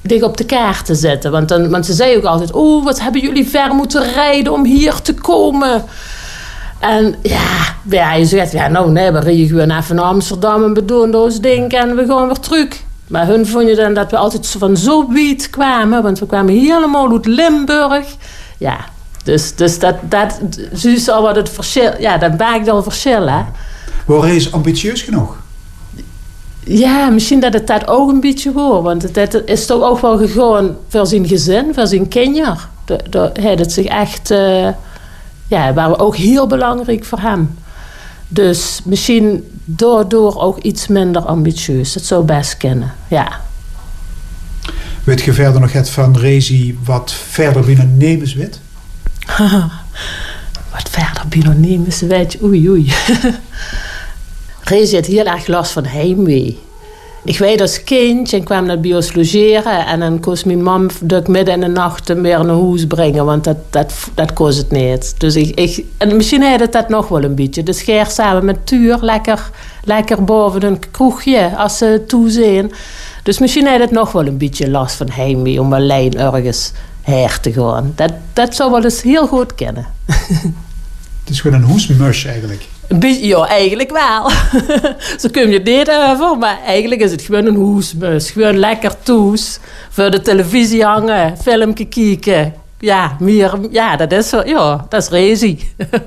dicht 0.00 0.22
op 0.22 0.36
de 0.36 0.44
kaart 0.44 0.84
te 0.86 0.94
zetten. 0.94 1.30
Want, 1.30 1.48
dan, 1.48 1.70
want 1.70 1.86
ze 1.86 1.92
zei 1.92 2.16
ook 2.16 2.24
altijd... 2.24 2.52
oh, 2.52 2.84
wat 2.84 3.00
hebben 3.00 3.20
jullie 3.20 3.48
ver 3.48 3.74
moeten 3.74 4.12
rijden 4.12 4.52
om 4.52 4.64
hier 4.64 4.94
te 4.94 5.14
komen... 5.14 5.84
En 6.80 7.14
ja, 7.22 7.74
ja 7.88 8.14
je 8.14 8.24
zegt, 8.24 8.52
ja, 8.52 8.68
nou 8.68 8.90
nee, 8.90 9.12
we 9.12 9.20
rijden 9.20 9.46
gewoon 9.46 9.70
even 9.70 9.96
naar 9.96 10.04
Amsterdam 10.04 10.64
en 10.64 10.74
we 10.74 10.84
doen 10.84 11.14
ons 11.14 11.40
ding 11.40 11.72
en 11.72 11.96
we 11.96 12.06
gaan 12.06 12.26
weer 12.26 12.38
terug. 12.38 12.68
Maar 13.06 13.26
hun 13.26 13.46
vonden 13.46 13.76
dan 13.76 13.94
dat 13.94 14.10
we 14.10 14.16
altijd 14.16 14.46
van 14.58 14.76
zo 14.76 15.08
wiet 15.08 15.50
kwamen, 15.50 16.02
want 16.02 16.18
we 16.18 16.26
kwamen 16.26 16.54
helemaal 16.54 17.12
uit 17.12 17.26
Limburg. 17.26 18.06
Ja, 18.58 18.76
dus, 19.24 19.54
dus 19.54 19.78
dat, 19.78 19.94
dat 20.02 20.40
is 20.82 21.08
al 21.08 21.22
wat 21.22 21.36
het 21.36 21.48
verschil, 21.48 21.92
ja, 21.98 22.18
dat 22.18 22.38
maakt 22.38 22.68
al 22.68 22.82
verschil, 22.82 23.28
hè. 23.28 23.42
Waar 24.06 24.28
is 24.28 24.52
ambitieus 24.52 25.02
genoeg? 25.02 25.36
Ja, 26.64 27.08
misschien 27.10 27.40
dat 27.40 27.52
het 27.52 27.66
dat 27.66 27.88
ook 27.88 28.10
een 28.10 28.20
beetje 28.20 28.52
hoor. 28.52 28.82
Want 28.82 29.02
het, 29.02 29.42
is 29.44 29.66
toch 29.66 29.82
ook 29.82 30.00
wel 30.00 30.18
gewoon 30.28 30.76
voor 30.88 31.06
zijn 31.06 31.28
gezin, 31.28 31.74
voor 31.74 31.86
zijn 31.86 32.08
kinderen. 32.08 32.58
Dat 33.10 33.72
zich 33.72 33.86
echt... 33.86 34.30
Uh, 34.30 34.68
ja, 35.46 35.72
waren 35.72 35.98
ook 35.98 36.16
heel 36.16 36.46
belangrijk 36.46 37.04
voor 37.04 37.18
hem. 37.18 37.54
Dus 38.28 38.80
misschien 38.84 39.60
daardoor 39.64 40.40
ook 40.40 40.58
iets 40.58 40.86
minder 40.86 41.22
ambitieus. 41.22 41.92
Dat 41.92 42.02
zou 42.04 42.24
best 42.24 42.56
kennen, 42.56 42.94
ja. 43.08 43.40
Weet 45.04 45.20
je 45.20 45.32
verder 45.32 45.60
nog 45.60 45.72
het 45.72 45.90
van 45.90 46.16
Rezi 46.16 46.78
wat 46.84 47.12
verder 47.12 47.64
binnen 47.64 47.96
Nemenswit? 47.96 48.60
wat 50.72 50.88
verder 50.90 51.22
binnen 51.28 51.60
Nemenswit? 51.60 52.38
Oei, 52.42 52.68
oei. 52.68 52.92
Rezi 54.70 54.94
had 54.94 55.06
heel 55.06 55.24
erg 55.24 55.46
last 55.46 55.72
van 55.72 55.84
heimwee. 55.84 56.58
Ik 57.24 57.38
weet 57.38 57.60
als 57.60 57.84
kind 57.84 58.32
en 58.32 58.44
kwam 58.44 58.66
naar 58.66 58.80
bios 58.80 59.14
logeren. 59.14 59.86
En 59.86 60.00
dan 60.00 60.20
koos 60.20 60.44
mijn 60.44 60.62
mam 60.62 60.88
dat 61.00 61.28
midden 61.28 61.54
in 61.54 61.60
de 61.60 61.66
nacht 61.66 62.08
weer 62.08 62.44
naar 62.44 62.56
huis 62.56 62.86
brengen. 62.86 63.24
Want 63.24 63.44
dat, 63.44 63.56
dat, 63.70 63.94
dat 64.14 64.32
koos 64.32 64.56
het 64.56 64.70
niet. 64.70 65.14
Dus 65.18 65.36
ik, 65.36 65.58
ik, 65.60 65.84
en 65.96 66.16
misschien 66.16 66.42
had 66.42 66.60
het 66.60 66.72
dat 66.72 66.88
nog 66.88 67.08
wel 67.08 67.22
een 67.22 67.34
beetje. 67.34 67.62
Dus 67.62 67.78
scheer 67.78 68.06
samen 68.06 68.44
met 68.44 68.66
Tuur 68.66 68.98
lekker, 69.00 69.50
lekker 69.84 70.24
boven 70.24 70.62
een 70.62 70.90
kroegje 70.90 71.56
als 71.56 71.78
ze 71.78 72.04
toe 72.06 72.30
zijn. 72.30 72.72
Dus 73.22 73.38
misschien 73.38 73.66
had 73.66 73.80
het 73.80 73.90
nog 73.90 74.12
wel 74.12 74.26
een 74.26 74.38
beetje 74.38 74.70
last 74.70 74.96
van 74.96 75.10
heimwee 75.10 75.60
om 75.60 75.72
alleen 75.72 76.18
ergens 76.18 76.72
her 77.10 77.40
te 77.40 77.52
gaan. 77.52 77.92
Dat, 77.94 78.12
dat 78.32 78.54
zou 78.54 78.70
wel 78.70 78.84
eens 78.84 79.02
heel 79.02 79.26
goed 79.26 79.54
kennen. 79.54 79.86
Het 81.20 81.30
is 81.30 81.40
gewoon 81.40 81.62
een 81.62 81.68
hoesmus 81.68 82.24
eigenlijk. 82.24 82.62
Ja, 83.20 83.46
eigenlijk 83.46 83.90
wel. 83.90 84.30
Zo 85.20 85.28
kun 85.30 85.50
je 85.50 85.54
het 85.54 85.64
niet 85.64 85.90
over, 85.90 86.38
maar 86.38 86.58
eigenlijk 86.66 87.00
is 87.00 87.10
het 87.10 87.22
gewoon 87.22 87.46
een 87.46 87.54
hoesmus. 87.54 88.30
Gewoon 88.30 88.58
lekker 88.58 88.94
toes. 89.02 89.58
Voor 89.90 90.10
de 90.10 90.20
televisie 90.20 90.84
hangen, 90.84 91.38
filmpje 91.38 91.84
kijken. 91.84 92.54
Ja, 92.78 93.16
meer, 93.18 93.58
ja, 93.70 93.96
dat 93.96 94.12
is, 94.12 94.30
ja, 94.44 94.86
dat 94.88 95.02
is 95.02 95.08
rezi. 95.08 95.58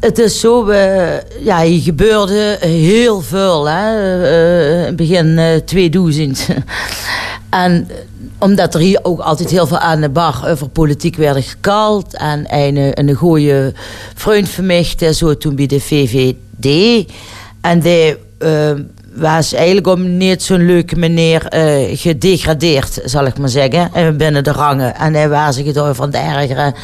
Het 0.00 0.18
is 0.18 0.40
zo, 0.40 0.68
uh, 0.70 1.20
ja, 1.44 1.62
hier 1.62 1.82
gebeurde 1.82 2.56
heel 2.60 3.20
veel, 3.20 3.68
hè. 3.68 4.86
Uh, 4.86 4.94
begin 4.94 5.26
uh, 5.26 5.56
2000. 5.56 6.48
en 7.50 7.88
omdat 8.42 8.74
er 8.74 8.80
hier 8.80 8.98
ook 9.02 9.20
altijd 9.20 9.50
heel 9.50 9.66
veel 9.66 9.78
aan 9.78 10.00
de 10.00 10.08
bar 10.08 10.44
over 10.48 10.68
politiek 10.68 11.16
werd 11.16 11.44
gekald. 11.44 12.16
En 12.16 12.44
een, 12.48 12.98
een 12.98 13.14
goede 13.14 13.72
vriend 14.14 14.48
van 14.48 14.66
mij, 14.66 15.12
zo 15.12 15.36
toen 15.36 15.54
bij 15.54 15.66
de 15.66 15.80
VVD. 15.80 17.10
En 17.60 17.80
die 17.80 18.16
uh, 18.38 18.70
was 19.14 19.52
eigenlijk 19.52 19.86
om 19.86 20.16
niet 20.16 20.42
zo'n 20.42 20.66
leuke 20.66 20.96
meneer 20.96 21.54
uh, 21.54 21.98
gedegradeerd, 21.98 23.00
zal 23.04 23.26
ik 23.26 23.38
maar 23.38 23.48
zeggen, 23.48 23.90
eh, 23.92 24.10
binnen 24.10 24.44
de 24.44 24.52
rangen. 24.52 24.96
En 24.96 25.14
hij 25.14 25.28
was 25.28 25.56
zich 25.56 25.72
door 25.72 25.94
van 25.94 26.10
de 26.10 26.18
ergeren. 26.18 26.74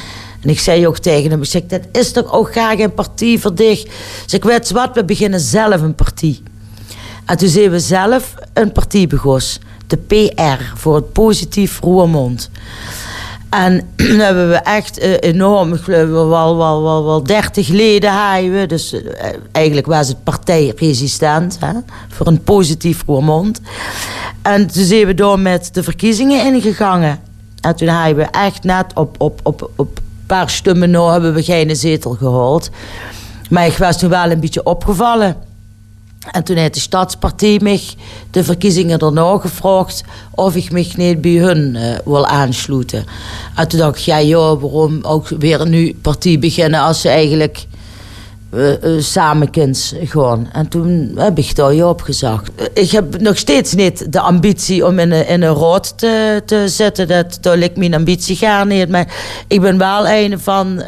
En 0.42 0.51
ik 0.51 0.61
zei 0.61 0.87
ook 0.87 0.99
tegen 0.99 1.31
hem, 1.31 1.42
ik 1.42 1.49
zeg, 1.49 1.62
dat 1.66 1.83
is 1.92 2.12
toch 2.12 2.33
ook 2.33 2.51
graag 2.51 2.79
een 2.79 2.94
partij 2.94 3.38
voor 3.38 3.55
dich? 3.55 3.85
Zeg, 4.27 4.44
weet 4.44 4.68
je 4.68 4.75
wat, 4.75 4.90
we 4.94 5.05
beginnen 5.05 5.40
zelf 5.40 5.81
een 5.81 5.94
partij. 5.94 6.38
En 7.25 7.37
toen 7.37 7.49
zijn 7.49 7.71
we 7.71 7.79
zelf 7.79 8.35
een 8.53 8.73
partij 8.73 9.07
begonnen 9.07 9.67
de 9.88 9.96
PR 9.96 10.64
voor 10.74 10.94
het 10.94 11.12
positief 11.12 11.81
Roermond. 11.81 12.51
En 13.51 13.81
dan 13.96 14.18
hebben 14.18 14.48
we 14.48 14.55
echt 14.55 15.03
uh, 15.03 15.14
enorm, 15.20 15.79
wel, 15.87 16.29
wel, 16.29 16.83
wel, 16.83 17.05
wel 17.05 17.22
30 17.22 17.68
leden 17.68 18.33
hebben. 18.33 18.68
Dus 18.68 18.92
uh, 18.92 19.01
eigenlijk 19.53 19.87
was 19.87 20.09
het 20.09 20.24
partijresistent 20.24 21.57
hè, 21.61 21.72
voor 22.09 22.27
een 22.27 22.42
positief 22.42 23.03
Roermond. 23.07 23.61
En 24.42 24.66
toen 24.66 24.85
zijn 24.85 25.07
we 25.07 25.14
door 25.14 25.38
met 25.38 25.68
de 25.74 25.83
verkiezingen 25.83 26.55
ingegangen. 26.55 27.20
En 27.61 27.77
toen 27.77 27.88
hebben 27.88 28.24
we 28.24 28.31
echt 28.31 28.64
net 28.64 28.87
op, 28.94 29.20
op, 29.20 29.40
op, 29.42 29.70
op 29.77 29.96
een 29.96 30.05
paar 30.27 30.51
stemmen 30.51 30.90
nou 30.90 31.12
hebben 31.12 31.35
we 31.35 31.42
geen 31.42 31.77
zetel 31.77 32.11
gehaald. 32.11 32.70
Maar 33.51 33.66
ik 33.66 33.77
was 33.77 33.98
toen 33.98 34.11
wel 34.11 34.31
een 34.31 34.40
beetje 34.40 34.64
opgevallen. 34.64 35.37
En 36.31 36.44
toen 36.44 36.57
heeft 36.57 36.74
de 36.74 36.81
Stadspartij 36.81 37.59
mij 37.62 37.81
de 38.31 38.44
verkiezingen 38.44 38.98
daarna 38.98 39.38
gevraagd 39.38 40.04
of 40.35 40.57
ik 40.57 40.70
me 40.70 40.87
niet 40.96 41.20
bij 41.20 41.37
hun 41.37 41.74
uh, 41.74 41.98
wil 42.04 42.26
aansluiten. 42.26 43.04
En 43.54 43.68
toen 43.68 43.78
dacht 43.78 43.98
ik, 43.98 44.04
ja, 44.04 44.22
joh, 44.22 44.62
waarom 44.62 44.98
ook 45.02 45.28
weer 45.28 45.68
nieuwe 45.68 45.94
partij 46.02 46.38
beginnen 46.38 46.81
als 46.81 47.00
ze 47.00 47.09
eigenlijk 47.09 47.66
uh, 48.54 48.83
uh. 48.83 50.33
En 50.52 50.68
toen 50.68 51.12
heb 51.16 51.38
ik 51.38 51.54
daar 51.54 51.74
je 51.74 51.87
op. 51.87 52.07
Ik 52.72 52.90
heb 52.90 53.20
nog 53.20 53.38
steeds 53.38 53.74
niet 53.74 54.12
de 54.12 54.20
ambitie 54.20 54.87
om 54.87 54.98
in 54.98 55.12
een, 55.12 55.26
in 55.26 55.42
een 55.42 55.54
raad 55.54 55.98
te, 55.98 56.42
te 56.46 56.68
zitten. 56.68 57.09
Dat, 57.09 57.38
daar 57.40 57.57
ligt 57.57 57.76
mijn 57.76 57.94
ambitie 57.94 58.37
gaar 58.37 58.66
niet. 58.66 58.88
Maar 58.88 59.14
ik 59.46 59.61
ben 59.61 59.78
wel 59.78 60.09
een 60.09 60.40
van 60.40 60.83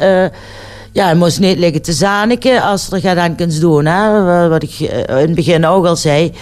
ja, 0.91 1.09
je 1.09 1.15
moest 1.15 1.39
niet 1.39 1.57
liggen 1.57 1.81
te 1.81 1.93
zaniken 1.93 2.61
als 2.61 2.91
er 2.91 2.99
gaat 2.99 3.35
kunt 3.35 3.59
doen. 3.59 3.85
Hè? 3.85 4.47
Wat 4.49 4.63
ik 4.63 4.79
eh, 4.79 4.99
in 4.99 5.27
het 5.27 5.35
begin 5.35 5.65
ook 5.65 5.85
al 5.85 5.95
zei. 5.95 6.33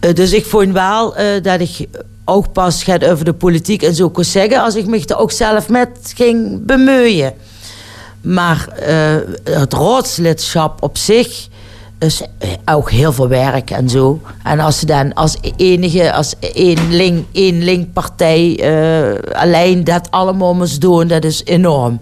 Eh, 0.00 0.14
dus 0.14 0.32
ik 0.32 0.46
vond 0.46 0.72
wel 0.72 1.20
uh, 1.20 1.42
dat 1.42 1.60
ik 1.60 1.86
ook 2.24 2.52
pas 2.52 2.82
ga 2.82 2.98
over 3.04 3.24
de 3.24 3.32
politiek 3.32 3.82
en 3.82 3.94
zo 3.94 4.10
kon 4.10 4.24
zeggen... 4.24 4.62
als 4.62 4.74
ik 4.74 4.86
me 4.86 5.02
er 5.06 5.18
ook 5.18 5.32
zelf 5.32 5.68
met 5.68 6.12
ging 6.16 6.66
bemoeien. 6.66 7.32
Maar 8.20 8.68
het 9.44 9.72
raadslidschap 9.72 10.82
op 10.82 10.96
zich 10.96 11.48
is 11.98 12.22
ook 12.64 12.90
heel 12.90 13.12
veel 13.12 13.28
werk 13.28 13.70
en 13.70 13.88
zo. 13.88 14.20
En 14.42 14.60
als 14.60 14.78
ze 14.78 14.86
dan 14.86 15.14
als 15.14 15.36
enige, 15.56 16.12
als 16.12 16.34
één 16.54 16.92
link, 16.94 17.26
één 17.32 17.64
linkpartij 17.64 18.60
uh, 18.60 19.32
alleen 19.32 19.84
dat 19.84 20.10
allemaal 20.10 20.54
moest 20.54 20.80
doen, 20.80 21.06
dat 21.06 21.24
is 21.24 21.44
enorm. 21.44 21.98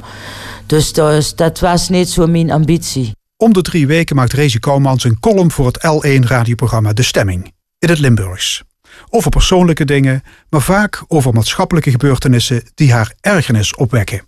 Dus 0.68 0.92
dat, 0.92 1.32
dat 1.36 1.58
was 1.58 1.88
niet 1.88 2.10
zo 2.10 2.26
mijn 2.26 2.50
ambitie. 2.50 3.12
Om 3.36 3.52
de 3.52 3.62
drie 3.62 3.86
weken 3.86 4.16
maakt 4.16 4.32
Rezi 4.32 4.58
Kouwmans 4.58 5.04
een 5.04 5.20
column 5.20 5.50
voor 5.50 5.66
het 5.66 5.78
L1 5.78 6.26
radioprogramma 6.26 6.92
De 6.92 7.02
Stemming 7.02 7.52
in 7.78 7.88
het 7.88 7.98
Limburgs. 7.98 8.62
Over 9.10 9.30
persoonlijke 9.30 9.84
dingen, 9.84 10.22
maar 10.50 10.60
vaak 10.60 11.04
over 11.06 11.32
maatschappelijke 11.32 11.90
gebeurtenissen 11.90 12.62
die 12.74 12.92
haar 12.92 13.12
ergernis 13.20 13.74
opwekken. 13.74 14.22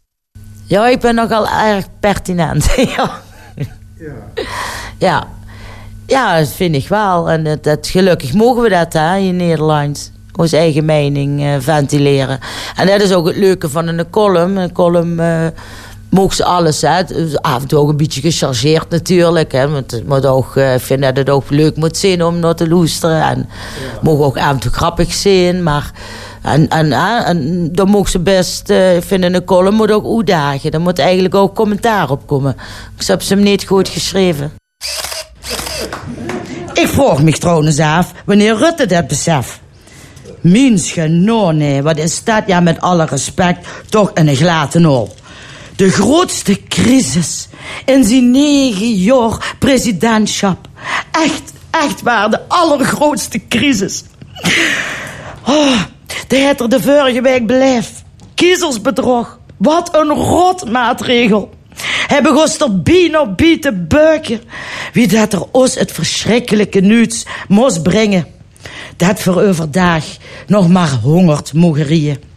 Ja, 0.64 0.88
ik 0.88 1.00
ben 1.00 1.14
nogal 1.14 1.48
erg 1.48 1.86
pertinent. 2.00 2.64
ja. 2.96 3.20
ja. 3.98 4.14
ja. 4.98 5.28
Ja, 6.06 6.38
dat 6.38 6.52
vind 6.52 6.74
ik 6.74 6.88
wel. 6.88 7.30
En 7.30 7.44
dat, 7.44 7.64
dat 7.64 7.86
gelukkig 7.86 8.32
mogen 8.32 8.62
we 8.62 8.68
dat 8.68 8.92
hè, 8.92 9.16
in 9.16 9.36
Nederland. 9.36 10.12
Onze 10.36 10.56
eigen 10.56 10.84
mening 10.84 11.40
uh, 11.40 11.54
ventileren. 11.58 12.38
En 12.76 12.86
dat 12.86 13.00
is 13.00 13.12
ook 13.12 13.26
het 13.26 13.36
leuke 13.36 13.68
van 13.68 13.86
een 13.86 14.10
column. 14.10 14.56
Een 14.56 14.72
column 14.72 15.20
uh, 15.20 15.46
mogen 16.10 16.36
ze 16.36 16.44
alles. 16.44 16.80
Hè. 16.80 17.02
Af 17.40 17.62
en 17.62 17.68
toe 17.68 17.78
ook 17.78 17.88
een 17.88 17.96
beetje 17.96 18.20
gechargeerd 18.20 18.90
natuurlijk. 18.90 19.52
Hè. 19.52 19.68
Want 19.68 19.90
het 19.90 20.06
moet 20.08 20.26
ook, 20.26 20.56
uh, 20.56 20.74
ik 20.74 20.80
vind 20.80 21.02
dat 21.02 21.16
het 21.16 21.30
ook 21.30 21.50
leuk 21.50 21.76
moet 21.76 21.96
zijn 21.96 22.24
om 22.24 22.38
naar 22.38 22.54
te 22.54 22.68
luisteren. 22.68 23.22
En 23.22 23.38
ja. 23.38 23.98
mogen 24.02 24.24
ook 24.24 24.38
af 24.38 24.50
en 24.50 24.58
toe 24.58 24.72
grappig 24.72 25.14
zijn. 25.14 25.62
Maar... 25.62 25.90
En, 26.42 26.68
en, 26.68 26.92
en 26.92 27.68
dan 27.72 27.88
mogen 27.88 28.10
ze 28.10 28.18
best 28.18 28.70
uh, 28.70 28.78
vinden, 29.00 29.34
een 29.34 29.44
column 29.44 29.74
moet 29.74 29.90
ook 29.90 30.16
uitdagen. 30.16 30.70
Daar 30.70 30.80
moet 30.80 30.98
eigenlijk 30.98 31.34
ook 31.34 31.54
commentaar 31.54 32.10
op 32.10 32.26
komen. 32.26 32.56
Ik 32.98 33.06
heb 33.06 33.22
ze 33.22 33.34
hem 33.34 33.42
niet 33.42 33.64
goed 33.64 33.88
geschreven. 33.88 34.52
Ik 36.72 36.88
vroeg 36.88 37.22
me 37.22 37.32
trouwens 37.32 37.78
af 37.78 38.12
wanneer 38.24 38.56
Rutte 38.56 38.86
dat 38.86 39.06
beseft. 39.06 39.60
Mins 40.40 40.94
nee, 40.94 41.82
wat 41.82 41.98
is 41.98 42.24
dat 42.24 42.42
ja 42.46 42.60
met 42.60 42.80
alle 42.80 43.04
respect 43.04 43.66
toch 43.88 44.10
een 44.14 44.36
glaten 44.36 44.86
op. 44.86 45.19
De 45.80 45.90
grootste 45.90 46.60
crisis 46.68 47.48
in 47.84 48.04
zijn 48.04 48.30
negen 48.30 48.92
jaar 48.94 49.54
presidentschap. 49.58 50.68
Echt, 51.10 51.52
echt 51.70 52.02
waar, 52.02 52.30
de 52.30 52.48
allergrootste 52.48 53.46
crisis. 53.48 54.04
Oh, 55.46 55.82
de 56.28 56.36
heeft 56.36 56.60
er 56.60 56.68
de 56.68 56.82
vorige 56.82 57.20
week 57.20 57.46
beleefd. 57.46 58.02
Kiezersbedrog. 58.34 59.38
Wat 59.56 59.96
een 59.96 60.08
rotmaatregel. 60.08 61.50
Hij 62.06 62.22
begon 62.22 62.56
tot 62.58 62.84
bien 62.84 63.20
op 63.20 63.36
bien 63.36 63.60
te 63.60 63.72
buiken. 63.72 64.40
Wie 64.92 65.08
dat 65.08 65.32
er 65.32 65.44
ons 65.50 65.74
het 65.74 65.92
verschrikkelijke 65.92 66.80
nieuws 66.80 67.26
moest 67.48 67.82
brengen. 67.82 68.26
Dat 68.96 69.20
voor 69.20 69.42
overdag 69.42 70.04
nog 70.46 70.68
maar 70.68 70.90
hongert 71.02 71.52
mogerieën. 71.52 72.29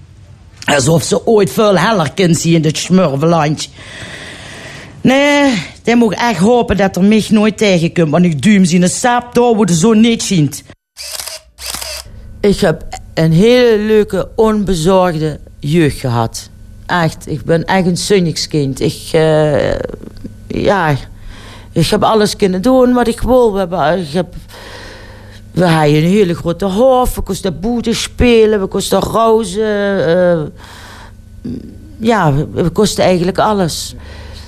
Alsof 0.65 1.03
ze 1.03 1.27
ooit 1.27 1.51
veel 1.51 1.77
heller 1.77 2.11
kind 2.11 2.37
zien 2.37 2.53
in 2.55 2.63
het 2.63 2.77
smurvelandje. 2.77 3.69
Nee, 5.01 5.63
die 5.83 5.95
moet 5.95 6.13
echt 6.13 6.39
hopen 6.39 6.77
dat 6.77 6.95
er 6.95 7.03
mij 7.03 7.25
nooit 7.29 7.57
tegenkomt. 7.57 8.11
Want 8.11 8.25
ik 8.25 8.41
duim 8.43 8.65
zien 8.65 8.81
een 8.81 8.89
saap 8.89 9.33
door 9.35 9.55
wo 9.55 9.65
de 9.65 9.75
zo 9.75 9.93
niet 9.93 10.23
ziet. 10.23 10.63
Ik 12.41 12.59
heb 12.59 12.85
een 13.13 13.31
hele 13.31 13.77
leuke, 13.77 14.29
onbezorgde 14.35 15.39
jeugd 15.59 15.99
gehad. 15.99 16.49
Echt, 16.85 17.27
ik 17.27 17.43
ben 17.43 17.65
echt 17.65 17.85
een 17.85 17.97
zonnigskind. 17.97 18.79
Ik, 18.79 19.09
uh, 19.15 19.75
ja, 20.47 20.95
ik 21.71 21.87
heb 21.87 22.03
alles 22.03 22.35
kunnen 22.35 22.61
doen 22.61 22.93
wat 22.93 23.07
ik 23.07 23.21
wil. 23.21 23.59
Ik 23.59 24.13
heb, 24.13 24.35
we 25.53 25.65
hadden 25.65 25.95
een 25.95 26.03
hele 26.03 26.33
grote 26.33 26.65
hof. 26.65 27.15
We 27.15 27.21
konden 27.21 27.59
boete 27.59 27.93
spelen. 27.93 28.59
We 28.59 28.67
konden 28.67 28.99
rozen. 28.99 30.09
Uh, 30.09 30.41
ja, 31.97 32.33
we, 32.51 32.69
kosten 32.69 33.03
eigenlijk 33.03 33.39
alles. 33.39 33.95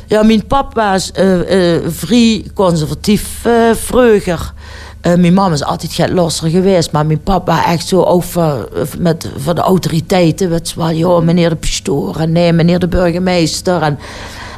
Ja, 0.07 0.23
mijn 0.23 0.47
papa 0.47 0.91
was 0.91 1.11
uh, 1.19 1.77
vrij 1.87 2.45
conservatief. 2.53 3.45
Uh, 3.45 5.15
mijn 5.15 5.33
mama 5.33 5.53
is 5.53 5.63
altijd 5.63 5.93
get 5.93 6.09
losser 6.09 6.49
geweest, 6.49 6.91
maar 6.91 7.05
mijn 7.05 7.23
papa 7.23 7.65
echt 7.65 7.87
zo 7.87 8.01
over 8.01 8.67
met, 8.99 9.29
van 9.37 9.55
de 9.55 9.61
autoriteiten. 9.61 10.49
Weet 10.49 10.73
wel, 10.73 10.91
joh, 10.91 11.23
meneer 11.23 11.49
de 11.49 11.55
pastoor 11.55 12.17
en 12.17 12.31
nee, 12.31 12.53
meneer 12.53 12.79
de 12.79 12.87
burgemeester. 12.87 13.81
En, 13.81 13.99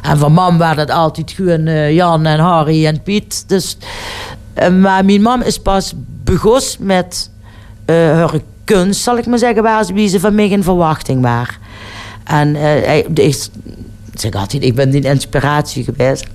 en 0.02 0.18
van 0.18 0.32
mam 0.32 0.58
waren 0.58 0.78
het 0.78 0.90
altijd 0.90 1.30
gewoon 1.30 1.66
uh, 1.66 1.94
Jan 1.94 2.26
en 2.26 2.38
Harry 2.38 2.86
en 2.86 3.02
Piet. 3.02 3.44
Dus, 3.48 3.76
uh, 4.58 4.68
maar 4.68 5.04
mijn 5.04 5.22
mam 5.22 5.42
is 5.42 5.58
pas 5.58 5.94
begonnen 6.30 6.62
met 6.78 7.30
haar 7.86 8.40
kunst, 8.64 9.02
zal 9.02 9.18
ik 9.18 9.26
maar 9.26 9.38
zeggen, 9.38 9.62
waar 9.62 9.84
ze, 9.84 9.92
wie 9.92 10.08
ze 10.08 10.20
van 10.20 10.34
mij 10.34 10.48
in 10.48 10.62
verwachting 10.62 11.22
waren. 11.22 11.54
En 12.24 12.56
ik 13.14 13.48
zeg 14.14 14.52
ik 14.52 14.74
ben 14.74 14.90
die 14.90 15.02
inspiratie 15.02 15.84
geweest. 15.84 16.26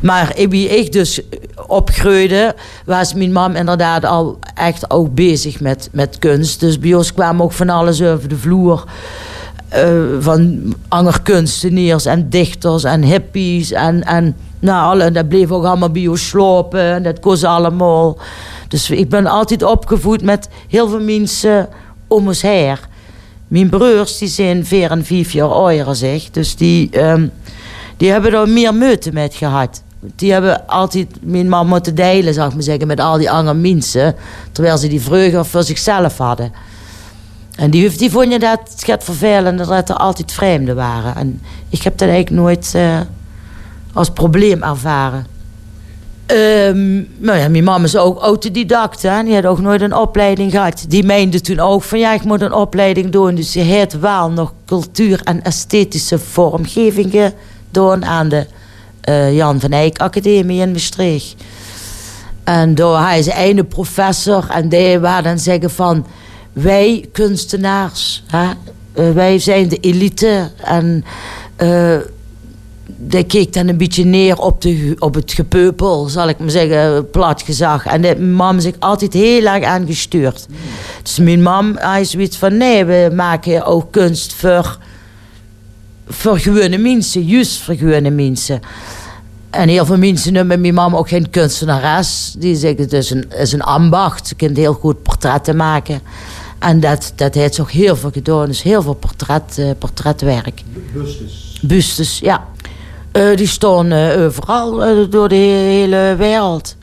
Maar 0.00 0.34
wie 0.48 0.68
ik 0.68 0.92
dus 0.92 1.20
opgroeide, 1.66 2.54
was 2.84 3.14
mijn 3.14 3.32
mam 3.32 3.54
inderdaad 3.54 4.04
al 4.04 4.38
echt 4.54 4.90
ook 4.90 5.14
bezig 5.14 5.60
met, 5.60 5.88
met 5.92 6.18
kunst. 6.18 6.60
Dus 6.60 6.78
bij 6.78 6.94
ons 6.94 7.12
kwam 7.12 7.42
ook 7.42 7.52
van 7.52 7.68
alles 7.68 8.02
over 8.02 8.28
de 8.28 8.36
vloer. 8.36 8.84
Uh, 9.76 10.02
van 10.20 10.74
angerkunstenaars 10.88 12.06
en 12.06 12.28
dichters 12.28 12.84
en 12.84 13.02
hippies. 13.02 13.72
En, 13.72 14.04
en, 14.04 14.36
nou, 14.58 15.00
en 15.00 15.12
dat 15.12 15.28
bleef 15.28 15.50
ook 15.50 15.64
allemaal 15.64 15.90
bij 15.90 16.06
ons 16.06 16.28
slopen. 16.28 16.80
En 16.80 17.02
dat 17.02 17.20
kost 17.20 17.44
allemaal. 17.44 18.18
Dus 18.68 18.90
ik 18.90 19.08
ben 19.08 19.26
altijd 19.26 19.62
opgevoed 19.62 20.22
met 20.22 20.48
heel 20.68 20.88
veel 20.88 21.00
mensen 21.00 21.68
om 22.08 22.26
ons 22.26 22.42
heen. 22.42 22.76
Mijn 23.48 23.68
broers 23.68 24.18
die 24.18 24.28
zijn 24.28 24.66
vier 24.66 24.90
en 24.90 25.04
vijf 25.04 25.32
jaar 25.32 25.48
ouder 25.48 25.96
zeg. 25.96 26.30
Dus 26.30 26.56
die, 26.56 27.00
um, 27.00 27.30
die 27.96 28.10
hebben 28.10 28.32
er 28.32 28.48
meer 28.48 28.74
meute 28.74 29.12
met 29.12 29.34
gehad 29.34 29.82
die 30.16 30.32
hebben 30.32 30.66
altijd 30.66 31.08
mijn 31.20 31.48
man 31.48 31.66
moeten 31.66 31.94
delen, 31.94 32.34
zou 32.34 32.48
ik 32.48 32.54
maar 32.54 32.62
zeggen, 32.62 32.86
met 32.86 33.00
al 33.00 33.18
die 33.18 33.30
andere 33.30 33.56
mensen. 33.56 34.14
Terwijl 34.52 34.78
ze 34.78 34.88
die 34.88 35.00
vreugde 35.00 35.44
voor 35.44 35.62
zichzelf 35.62 36.18
hadden. 36.18 36.52
En 37.56 37.70
die, 37.70 37.96
die 37.96 38.10
vonden 38.10 38.40
dat 38.40 38.60
het 38.64 38.84
gaat 38.84 39.04
vervelend 39.04 39.58
dat 39.58 39.88
er 39.88 39.96
altijd 39.96 40.32
vreemden 40.32 40.76
waren. 40.76 41.16
En 41.16 41.40
ik 41.68 41.82
heb 41.82 41.98
dat 41.98 42.08
eigenlijk 42.08 42.42
nooit 42.42 42.72
uh, 42.76 43.00
als 43.92 44.10
probleem 44.10 44.62
ervaren. 44.62 45.26
Um, 46.26 47.08
nou 47.18 47.38
ja, 47.38 47.48
mijn 47.48 47.64
mama 47.64 47.84
is 47.84 47.96
ook 47.96 48.20
autodidact. 48.20 49.02
Hè? 49.02 49.22
Die 49.22 49.34
had 49.34 49.46
ook 49.46 49.60
nooit 49.60 49.80
een 49.80 49.94
opleiding 49.94 50.50
gehad. 50.50 50.84
Die 50.88 51.04
meende 51.04 51.40
toen 51.40 51.60
ook 51.60 51.82
van 51.82 51.98
ja, 51.98 52.12
ik 52.12 52.24
moet 52.24 52.40
een 52.40 52.52
opleiding 52.52 53.10
doen. 53.10 53.34
Dus 53.34 53.52
ze 53.52 53.58
heeft 53.58 53.98
wel 53.98 54.30
nog 54.30 54.52
cultuur 54.66 55.20
en 55.24 55.42
esthetische 55.42 56.18
vormgevingen 56.18 57.32
doen 57.70 58.04
aan 58.04 58.28
de 58.28 58.46
uh, 59.08 59.36
Jan 59.36 59.60
van 59.60 59.70
Eyck 59.70 59.98
Academie 59.98 60.60
in 60.60 60.72
Maastricht. 60.72 61.34
En 62.44 62.74
daar 62.74 63.06
hij 63.08 63.18
is 63.18 63.28
einde 63.28 63.64
professor 63.64 64.46
en 64.50 64.68
die 64.68 64.98
waar 64.98 65.22
dan 65.22 65.38
zeggen 65.38 65.70
van 65.70 66.06
wij 66.54 67.08
kunstenaars, 67.12 68.22
hè, 68.26 68.50
uh, 68.94 69.14
wij 69.14 69.38
zijn 69.38 69.68
de 69.68 69.78
elite 69.80 70.50
en 70.62 71.04
uh, 71.62 71.96
die 72.86 73.24
keek 73.24 73.52
dan 73.52 73.68
een 73.68 73.76
beetje 73.76 74.04
neer 74.04 74.38
op, 74.38 74.60
de, 74.62 74.96
op 74.98 75.14
het 75.14 75.32
gepeupel, 75.32 76.08
zal 76.08 76.28
ik 76.28 76.38
maar 76.38 76.50
zeggen, 76.50 77.10
plat 77.10 77.42
gezag. 77.42 77.86
En 77.86 78.00
mijn 78.00 78.34
mam 78.34 78.60
zich 78.60 78.74
altijd 78.78 79.12
heel 79.12 79.46
erg 79.46 79.64
aangestuurd. 79.64 80.46
Dus 81.02 81.18
mijn 81.18 81.42
mam, 81.42 81.78
is 82.00 82.10
zoiets 82.10 82.36
van, 82.36 82.56
nee, 82.56 82.84
we 82.84 83.10
maken 83.14 83.66
ook 83.66 83.92
kunst 83.92 84.32
voor 84.32 84.78
voor 86.06 86.38
gewone 86.38 86.78
mensen, 86.78 87.24
juist 87.24 87.62
voor 87.62 87.74
gewone 87.74 88.10
mensen. 88.10 88.60
En 89.50 89.68
heel 89.68 89.86
veel 89.86 89.98
mensen 89.98 90.32
noemen 90.32 90.60
mijn 90.60 90.74
mama 90.74 90.96
ook 90.96 91.08
geen 91.08 91.30
kunstenares. 91.30 92.34
Die 92.38 92.56
zeggen 92.56 92.82
het 92.82 92.92
is 92.92 93.10
een, 93.10 93.30
is 93.30 93.52
een 93.52 93.62
ambacht. 93.62 94.26
Ze 94.26 94.34
kan 94.34 94.54
heel 94.54 94.72
goed 94.72 95.02
portretten 95.02 95.56
maken. 95.56 96.00
En 96.64 96.80
dat, 96.80 97.12
dat 97.14 97.34
heeft 97.34 97.60
ook 97.60 97.70
heel 97.70 97.96
veel 97.96 98.10
gedaan. 98.10 98.46
Dus 98.46 98.62
heel 98.62 98.82
veel 98.82 98.94
portret, 98.94 99.56
uh, 99.58 99.70
portretwerk. 99.78 100.62
Bustes? 100.92 101.58
Bustes, 101.62 102.18
ja. 102.18 102.46
Uh, 103.12 103.36
die 103.36 103.46
staan 103.46 103.92
uh, 103.92 104.24
overal 104.24 105.08
door 105.10 105.28
de 105.28 105.34
hele 105.34 106.14
wereld. 106.18 106.76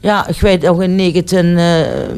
Ja, 0.00 0.26
ik 0.26 0.40
weet 0.40 0.62
nog 0.62 0.82
in 0.82 0.94
19, 0.94 1.58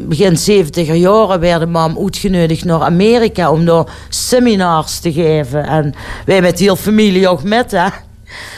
begin 0.08 0.36
70er 0.36 0.94
jaren 0.94 1.40
werden 1.40 1.70
mam 1.70 1.98
uitgenodigd 1.98 2.64
naar 2.64 2.80
Amerika 2.80 3.50
om 3.50 3.64
daar 3.64 3.86
seminars 4.08 4.98
te 4.98 5.12
geven. 5.12 5.64
En 5.64 5.94
wij 6.26 6.40
met 6.40 6.58
heel 6.58 6.76
familie 6.76 7.28
ook 7.28 7.42
met, 7.42 7.70
hè 7.70 7.88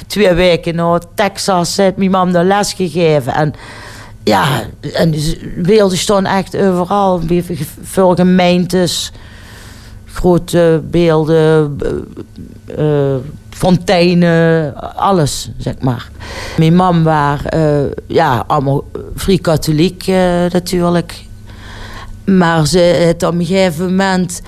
twee 0.06 0.32
weken 0.32 0.74
naar 0.74 1.00
Texas 1.14 1.76
heeft 1.76 1.96
mijn 1.96 2.10
mam 2.10 2.32
de 2.32 2.44
les 2.44 2.72
gegeven. 2.72 3.34
En 3.34 3.54
ja, 4.24 4.62
en 4.92 5.10
de 5.10 5.52
beelden 5.56 5.98
staan 5.98 6.26
echt 6.26 6.56
overal. 6.56 7.20
Veel 7.82 8.14
gemeentes, 8.14 9.12
grote 10.04 10.82
beelden, 10.90 11.78
uh, 12.78 13.14
fonteinen, 13.50 14.74
alles, 14.96 15.50
zeg 15.58 15.74
maar. 15.80 16.10
Mijn 16.56 16.74
mam 16.74 17.02
was 17.02 17.38
ja, 18.06 18.44
allemaal 18.46 18.84
vrij 19.14 19.38
katholiek 19.38 20.06
natuurlijk. 20.52 21.24
Maar 22.24 22.66
ze 22.66 22.78
het 22.78 23.22
op 23.22 23.34
een 23.34 23.44
gegeven 23.44 23.84
moment 23.84 24.42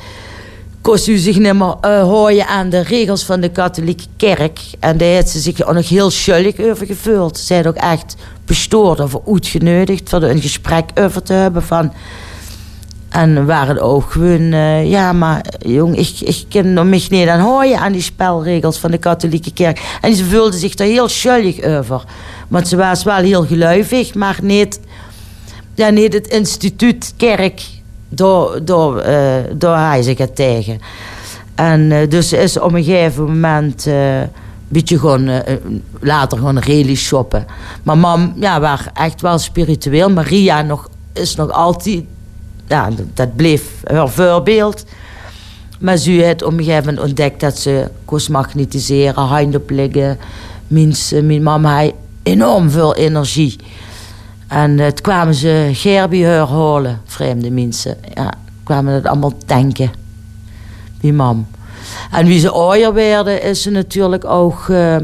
kost 0.86 1.06
u 1.06 1.16
zich 1.16 1.38
niet 1.38 1.54
meer 1.54 1.76
uh, 1.84 2.46
aan 2.46 2.68
de 2.68 2.80
regels 2.80 3.24
van 3.24 3.40
de 3.40 3.48
katholieke 3.48 4.04
kerk. 4.16 4.60
En 4.80 4.96
daar 4.96 5.08
heeft 5.08 5.28
ze 5.28 5.38
zich 5.38 5.62
ook 5.62 5.74
nog 5.74 5.88
heel 5.88 6.10
schuldig 6.10 6.60
over 6.60 6.86
gevoeld. 6.86 7.38
Ze 7.38 7.44
zijn 7.44 7.66
ook 7.66 7.74
echt 7.74 8.16
bestoord 8.44 9.00
of 9.00 9.16
uitgenodigd 9.28 10.08
voor 10.08 10.22
een 10.22 10.40
gesprek 10.40 10.90
over 10.94 11.22
te 11.22 11.32
hebben 11.32 11.62
van... 11.62 11.92
En 13.08 13.46
waren 13.46 13.80
ook 13.80 14.10
gewoon, 14.10 14.52
uh, 14.52 14.90
ja, 14.90 15.12
maar 15.12 15.44
jong, 15.58 15.96
ik, 15.96 16.20
ik 16.20 16.44
kan 16.48 16.88
me 16.88 17.06
niet 17.08 17.28
aan 17.28 17.40
houden 17.40 17.78
aan 17.78 17.92
die 17.92 18.02
spelregels 18.02 18.78
van 18.78 18.90
de 18.90 18.98
katholieke 18.98 19.52
kerk. 19.52 19.98
En 20.00 20.14
ze 20.14 20.24
voelde 20.24 20.56
zich 20.56 20.74
daar 20.74 20.86
heel 20.86 21.08
schuldig 21.08 21.62
over. 21.62 22.04
Want 22.48 22.68
ze 22.68 22.76
was 22.76 23.02
wel 23.02 23.16
heel 23.16 23.46
geluivig, 23.46 24.14
maar 24.14 24.38
niet, 24.42 24.80
ja, 25.74 25.90
niet 25.90 26.12
het 26.12 26.26
instituut 26.26 27.14
kerk 27.16 27.62
door, 28.08 28.64
door, 28.64 29.06
uh, 29.06 29.34
door 29.54 29.76
hij 29.76 30.28
tegen. 30.34 30.80
En 31.54 31.80
uh, 31.80 32.08
dus 32.08 32.32
is 32.32 32.58
op 32.58 32.72
een 32.72 32.84
gegeven 32.84 33.24
moment 33.24 33.86
uh, 33.86 34.20
beetje 34.68 34.98
gewoon 34.98 35.42
later 36.00 36.38
gewoon 36.38 36.58
really 36.58 36.94
shoppen. 36.94 37.46
Maar 37.82 37.98
mam, 37.98 38.32
ja, 38.40 38.60
was 38.60 38.86
echt 38.94 39.20
wel 39.20 39.38
spiritueel. 39.38 40.10
Maria 40.10 40.62
nog, 40.62 40.88
is 41.12 41.34
nog 41.34 41.50
altijd, 41.50 42.02
ja, 42.66 42.88
dat 43.14 43.36
bleef 43.36 43.62
haar 43.84 44.08
voorbeeld. 44.08 44.84
Maar 45.78 45.96
ze 45.96 46.10
heeft 46.10 46.42
op 46.42 46.52
een 46.52 46.64
gegeven 46.64 46.84
moment 46.84 47.04
ontdekt 47.04 47.40
dat 47.40 47.58
ze 47.58 47.88
kost 48.04 48.28
magnetiseren, 48.28 49.22
handen 49.22 49.60
op 49.60 49.70
liggen. 49.70 50.18
Mijn, 50.68 51.42
mama 51.42 51.82
had 51.82 51.92
enorm 52.22 52.70
veel 52.70 52.94
energie. 52.94 53.56
En 54.48 54.78
het 54.78 55.00
kwamen 55.00 55.34
ze 55.34 55.70
Gerby 55.72 56.18
herhalen, 56.18 57.00
vreemde 57.04 57.50
mensen. 57.50 57.96
Ja, 58.14 58.32
kwamen 58.64 58.94
het 58.94 59.06
allemaal 59.06 59.32
denken. 59.46 59.90
Die 61.00 61.12
mam. 61.12 61.46
En 62.10 62.26
wie 62.26 62.40
ze 62.40 62.50
ouder 62.50 62.94
werden, 62.94 63.42
is 63.42 63.62
ze 63.62 63.70
natuurlijk 63.70 64.24
ook... 64.24 64.66
Uh, 64.68 64.96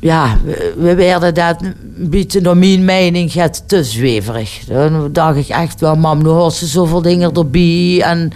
ja, 0.00 0.36
we 0.76 0.94
werden 0.94 1.34
dat 1.34 1.62
een 1.62 2.10
beetje 2.10 2.40
door 2.40 2.56
mijn 2.56 2.84
mening 2.84 3.32
het 3.32 3.62
te 3.66 3.84
zweverig. 3.84 4.64
Dan 4.66 5.12
dacht 5.12 5.36
ik 5.36 5.48
echt 5.48 5.80
wel, 5.80 5.96
mam, 5.96 6.22
nu 6.22 6.28
hoort 6.28 6.52
ze 6.52 6.66
zoveel 6.66 7.02
dingen 7.02 7.32
erbij. 7.32 8.02
En 8.02 8.32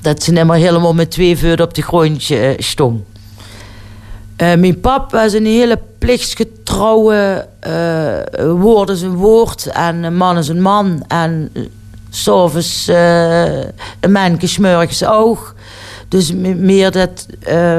dat 0.00 0.22
ze 0.22 0.32
niet 0.32 0.44
meer 0.44 0.54
helemaal 0.54 0.94
met 0.94 1.10
twee 1.10 1.38
voeten 1.38 1.64
op 1.64 1.74
de 1.74 1.82
grondje 1.82 2.54
stond. 2.58 3.02
Uh, 4.42 4.54
mijn 4.54 4.80
pap 4.80 5.10
was 5.10 5.32
een 5.32 5.46
hele 5.46 5.78
plichtsgetrouwe 5.98 7.48
uh, 7.66 8.52
woord 8.60 8.88
is 8.88 9.02
een 9.02 9.14
woord 9.14 9.66
en 9.66 10.02
een 10.02 10.16
man 10.16 10.38
is 10.38 10.48
een 10.48 10.62
man. 10.62 11.04
En 11.08 11.52
s'avonds 12.10 12.88
uh, 12.88 13.60
een 14.00 14.12
mannetje 14.12 15.08
oog. 15.08 15.54
Dus 16.08 16.32
meer 16.56 16.90
dat... 16.90 17.26
Uh, 17.48 17.78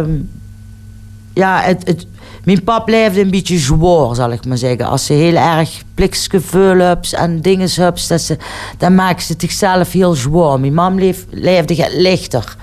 ja, 1.33 1.61
het, 1.61 2.07
mijn 2.43 2.63
pap 2.63 2.87
leefde 2.87 3.21
een 3.21 3.29
beetje 3.29 3.57
zwaar, 3.57 4.15
zal 4.15 4.31
ik 4.31 4.45
maar 4.45 4.57
zeggen. 4.57 4.85
Als 4.85 5.05
ze 5.05 5.13
heel 5.13 5.35
erg 5.35 5.83
plichtsgevoel 5.93 6.77
hebt 6.77 7.13
en 7.13 7.41
dingen 7.41 7.69
dat 8.07 8.21
ze, 8.21 8.37
dan 8.77 8.95
maakt 8.95 9.23
ze 9.23 9.33
zichzelf 9.37 9.91
heel 9.91 10.13
zwaar. 10.13 10.59
Mijn 10.59 10.73
mam 10.73 10.99
leef, 10.99 11.25
leefde 11.29 11.87
lichter. 11.97 12.55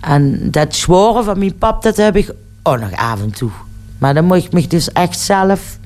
En 0.00 0.50
dat 0.50 0.74
zware 0.74 1.22
van 1.22 1.38
mijn 1.38 1.58
pap, 1.58 1.82
dat 1.82 1.96
heb 1.96 2.16
ik 2.16 2.32
ook 2.66 2.80
nog 2.80 2.92
af 2.96 3.20
toe. 3.20 3.50
Maar 3.98 4.14
dan 4.14 4.24
moet 4.24 4.44
ik 4.44 4.52
me 4.52 4.66
dus 4.66 4.92
echt 4.92 5.18
zelf 5.18 5.78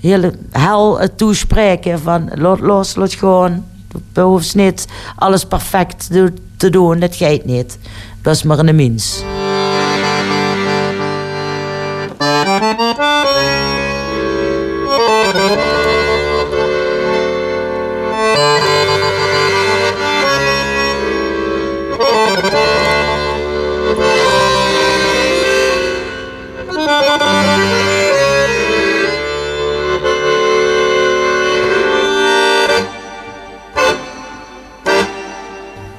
heel 0.00 0.30
hel 0.50 0.98
toespreken 1.16 2.00
van 2.00 2.30
los, 2.34 2.58
los, 2.60 2.94
los 2.94 3.14
gewoon. 3.14 3.64
Je 4.14 4.20
hoeft 4.20 4.54
niet 4.54 4.86
alles 5.16 5.44
perfect 5.44 6.08
te 6.56 6.70
doen, 6.70 6.98
dat 6.98 7.16
gaat 7.16 7.44
niet. 7.44 7.78
Dat 8.22 8.34
is 8.34 8.42
maar 8.42 8.58
een 8.58 8.76
mens. 8.76 9.24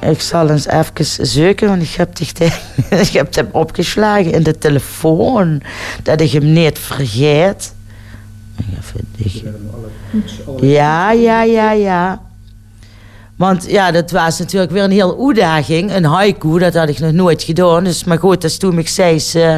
Ik 0.09 0.21
zal 0.21 0.49
eens 0.49 0.67
even 0.67 1.27
zoeken, 1.27 1.67
want 1.67 1.81
ik 1.81 1.89
heb, 1.89 2.19
ik 3.07 3.09
heb 3.09 3.35
hem 3.35 3.49
opgeslagen 3.51 4.31
in 4.31 4.43
de 4.43 4.57
telefoon. 4.57 5.61
Dat 6.03 6.21
ik 6.21 6.31
hem 6.31 6.53
niet 6.53 6.79
vergeet. 6.79 7.73
Ja, 10.61 11.11
ja, 11.11 11.43
ja, 11.43 11.71
ja. 11.71 12.21
Want 13.35 13.69
ja, 13.69 13.91
dat 13.91 14.11
was 14.11 14.39
natuurlijk 14.39 14.71
weer 14.71 14.83
een 14.83 14.91
heel 14.91 15.27
uitdaging. 15.27 15.93
Een 15.93 16.03
haiku, 16.03 16.59
dat 16.59 16.73
had 16.73 16.89
ik 16.89 16.99
nog 16.99 17.11
nooit 17.11 17.43
gedaan. 17.43 17.83
Dus, 17.83 18.03
maar 18.03 18.19
goed, 18.19 18.41
dat 18.41 18.51
is 18.51 18.57
toen 18.57 18.77
ik 18.77 18.87
zei 18.87 19.21
uh, 19.35 19.55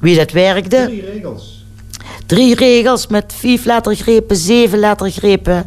wie 0.00 0.16
dat 0.16 0.30
werkte. 0.32 0.84
Drie 0.86 1.04
regels. 1.04 1.64
Drie 2.26 2.54
regels 2.54 3.06
met 3.06 3.32
vijf 3.36 3.64
lettergrepen, 3.64 4.36
zeven 4.36 4.78
lettergrepen 4.78 5.66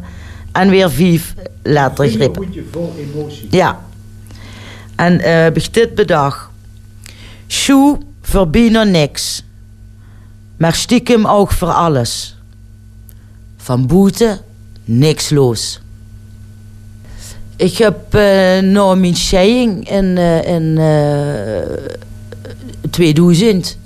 en 0.52 0.70
weer 0.70 0.90
vijf 0.90 1.34
lettergrepen. 1.62 2.42
Een 2.42 2.66
vol 2.70 2.94
emotie. 2.98 3.46
Ja. 3.50 3.86
En 4.98 5.14
uh, 5.14 5.24
heb 5.24 5.56
ik 5.56 5.74
dit 5.74 5.94
bedacht. 5.94 6.48
Sjoe 7.46 7.98
verbiedt 8.22 8.84
niks. 8.84 9.42
Maar 10.56 10.74
stiekem 10.74 11.26
ook 11.26 11.52
voor 11.52 11.72
alles. 11.72 12.36
Van 13.56 13.86
boete 13.86 14.40
niks 14.84 15.30
los. 15.30 15.80
Ik 17.56 17.78
heb 17.78 18.14
uh, 18.14 18.58
na 18.58 18.94
mijn 18.94 19.16
scheiding 19.16 19.90
in, 19.90 20.04
uh, 20.04 20.44
in 20.44 20.76
uh, 20.78 21.62
2000 22.90 23.78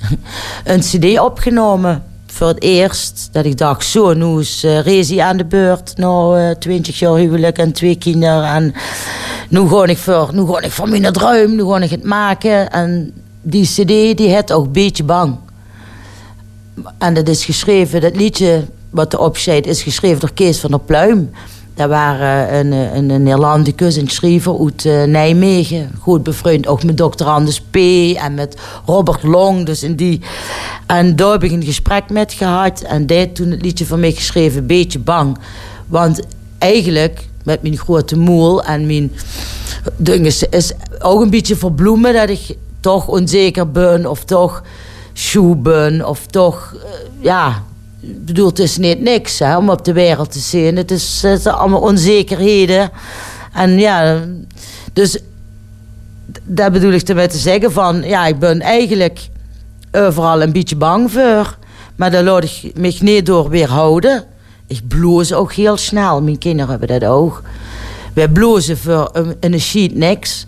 een 0.64 0.80
cd 0.80 1.18
opgenomen. 1.18 2.04
Voor 2.32 2.48
het 2.48 2.62
eerst 2.62 3.28
dat 3.32 3.44
ik 3.44 3.58
dacht, 3.58 3.86
zo, 3.86 4.12
nu 4.12 4.38
is 4.40 4.64
uh, 4.64 4.80
Rezi 4.80 5.18
aan 5.18 5.36
de 5.36 5.44
beurt. 5.44 5.96
Na 5.96 6.54
20 6.54 6.98
jaar 6.98 7.14
huwelijk 7.14 7.58
en 7.58 7.72
twee 7.72 7.96
kinderen. 7.96 8.44
En 8.44 8.74
nu 9.48 9.68
ga 9.68 9.86
ik 9.86 9.98
voor, 9.98 10.30
nu 10.32 10.46
ga 10.46 10.60
ik 10.60 10.70
voor 10.70 10.88
mijn 10.88 11.12
droom, 11.12 11.54
nu 11.56 11.64
ga 11.64 11.78
ik 11.78 11.90
het 11.90 12.04
maken. 12.04 12.70
En 12.70 13.12
die 13.42 13.64
cd 13.64 14.16
die 14.16 14.34
had 14.34 14.52
ook 14.52 14.64
een 14.64 14.72
beetje 14.72 15.04
bang. 15.04 15.36
En 16.98 17.14
dat 17.14 17.28
is 17.28 17.44
geschreven, 17.44 18.00
dat 18.00 18.16
liedje 18.16 18.64
wat 18.90 19.12
erop 19.12 19.36
staat, 19.36 19.66
is 19.66 19.82
geschreven 19.82 20.20
door 20.20 20.32
Kees 20.32 20.60
van 20.60 20.70
der 20.70 20.80
Pluim. 20.80 21.30
Dat 21.74 21.88
waren 21.88 22.54
een, 22.54 22.72
een, 22.72 23.10
een 23.10 23.22
Nederlandicus, 23.22 23.96
een 23.96 24.08
schrijver 24.08 24.60
uit 24.60 24.84
uh, 24.84 25.02
Nijmegen. 25.04 25.90
Goed 26.00 26.22
bevriend, 26.22 26.66
ook 26.66 26.84
met 26.84 26.96
dokter 26.96 27.26
Anders 27.26 27.60
P. 27.60 27.76
en 28.16 28.34
met 28.34 28.56
Robert 28.86 29.22
Long. 29.22 29.66
Dus 29.66 29.82
in 29.82 29.94
die, 29.94 30.20
en 30.86 31.16
daar 31.16 31.32
heb 31.32 31.44
ik 31.44 31.50
een 31.50 31.64
gesprek 31.64 32.10
met 32.10 32.32
gehad. 32.32 32.80
En 32.80 33.06
die 33.06 33.32
toen 33.32 33.50
het 33.50 33.62
liedje 33.62 33.86
van 33.86 34.00
mij 34.00 34.12
geschreven, 34.12 34.66
beetje 34.66 34.98
bang. 34.98 35.38
Want 35.86 36.20
eigenlijk, 36.58 37.28
met 37.44 37.62
mijn 37.62 37.78
grote 37.78 38.18
moel 38.18 38.62
en 38.62 38.86
mijn 38.86 39.12
dingen, 39.96 40.32
is 40.50 40.72
ook 40.98 41.20
een 41.20 41.30
beetje 41.30 41.56
verbloemen 41.56 42.12
dat 42.12 42.28
ik 42.28 42.56
toch 42.80 43.08
onzeker 43.08 43.70
ben. 43.70 44.10
Of 44.10 44.24
toch 44.24 44.62
sjoe 45.14 45.56
ben. 45.56 46.08
Of 46.08 46.26
toch, 46.26 46.74
ja, 47.20 47.62
ik 48.02 48.24
bedoel, 48.24 48.46
het 48.46 48.58
is 48.58 48.76
niet 48.76 49.00
niks 49.00 49.38
hè, 49.38 49.56
om 49.56 49.70
op 49.70 49.84
de 49.84 49.92
wereld 49.92 50.32
te 50.32 50.38
zien. 50.38 50.76
Het 50.76 50.90
is, 50.90 51.22
het 51.22 51.42
zijn 51.42 51.54
allemaal 51.54 51.80
onzekerheden. 51.80 52.90
En 53.52 53.78
ja, 53.78 54.20
dus 54.92 55.18
daar 56.42 56.70
bedoel 56.70 56.92
ik 56.92 57.08
ermee 57.08 57.28
te 57.28 57.38
zeggen 57.38 57.72
van... 57.72 58.02
Ja, 58.02 58.26
ik 58.26 58.38
ben 58.38 58.60
eigenlijk 58.60 59.28
overal 59.92 60.42
een 60.42 60.52
beetje 60.52 60.76
bang 60.76 61.12
voor. 61.12 61.56
Maar 61.96 62.10
daar 62.10 62.22
laat 62.22 62.44
ik 62.44 62.72
me 62.74 62.96
niet 63.00 63.26
door 63.26 63.48
weerhouden. 63.48 64.24
Ik 64.66 64.88
bloos 64.88 65.32
ook 65.32 65.52
heel 65.52 65.76
snel. 65.76 66.22
Mijn 66.22 66.38
kinderen 66.38 66.70
hebben 66.70 67.00
dat 67.00 67.10
ook. 67.10 67.42
Wij 68.14 68.28
blozen 68.28 68.78
voor 68.78 69.10
een, 69.12 69.36
een 69.40 69.60
sheet 69.60 69.94
niks. 69.94 70.46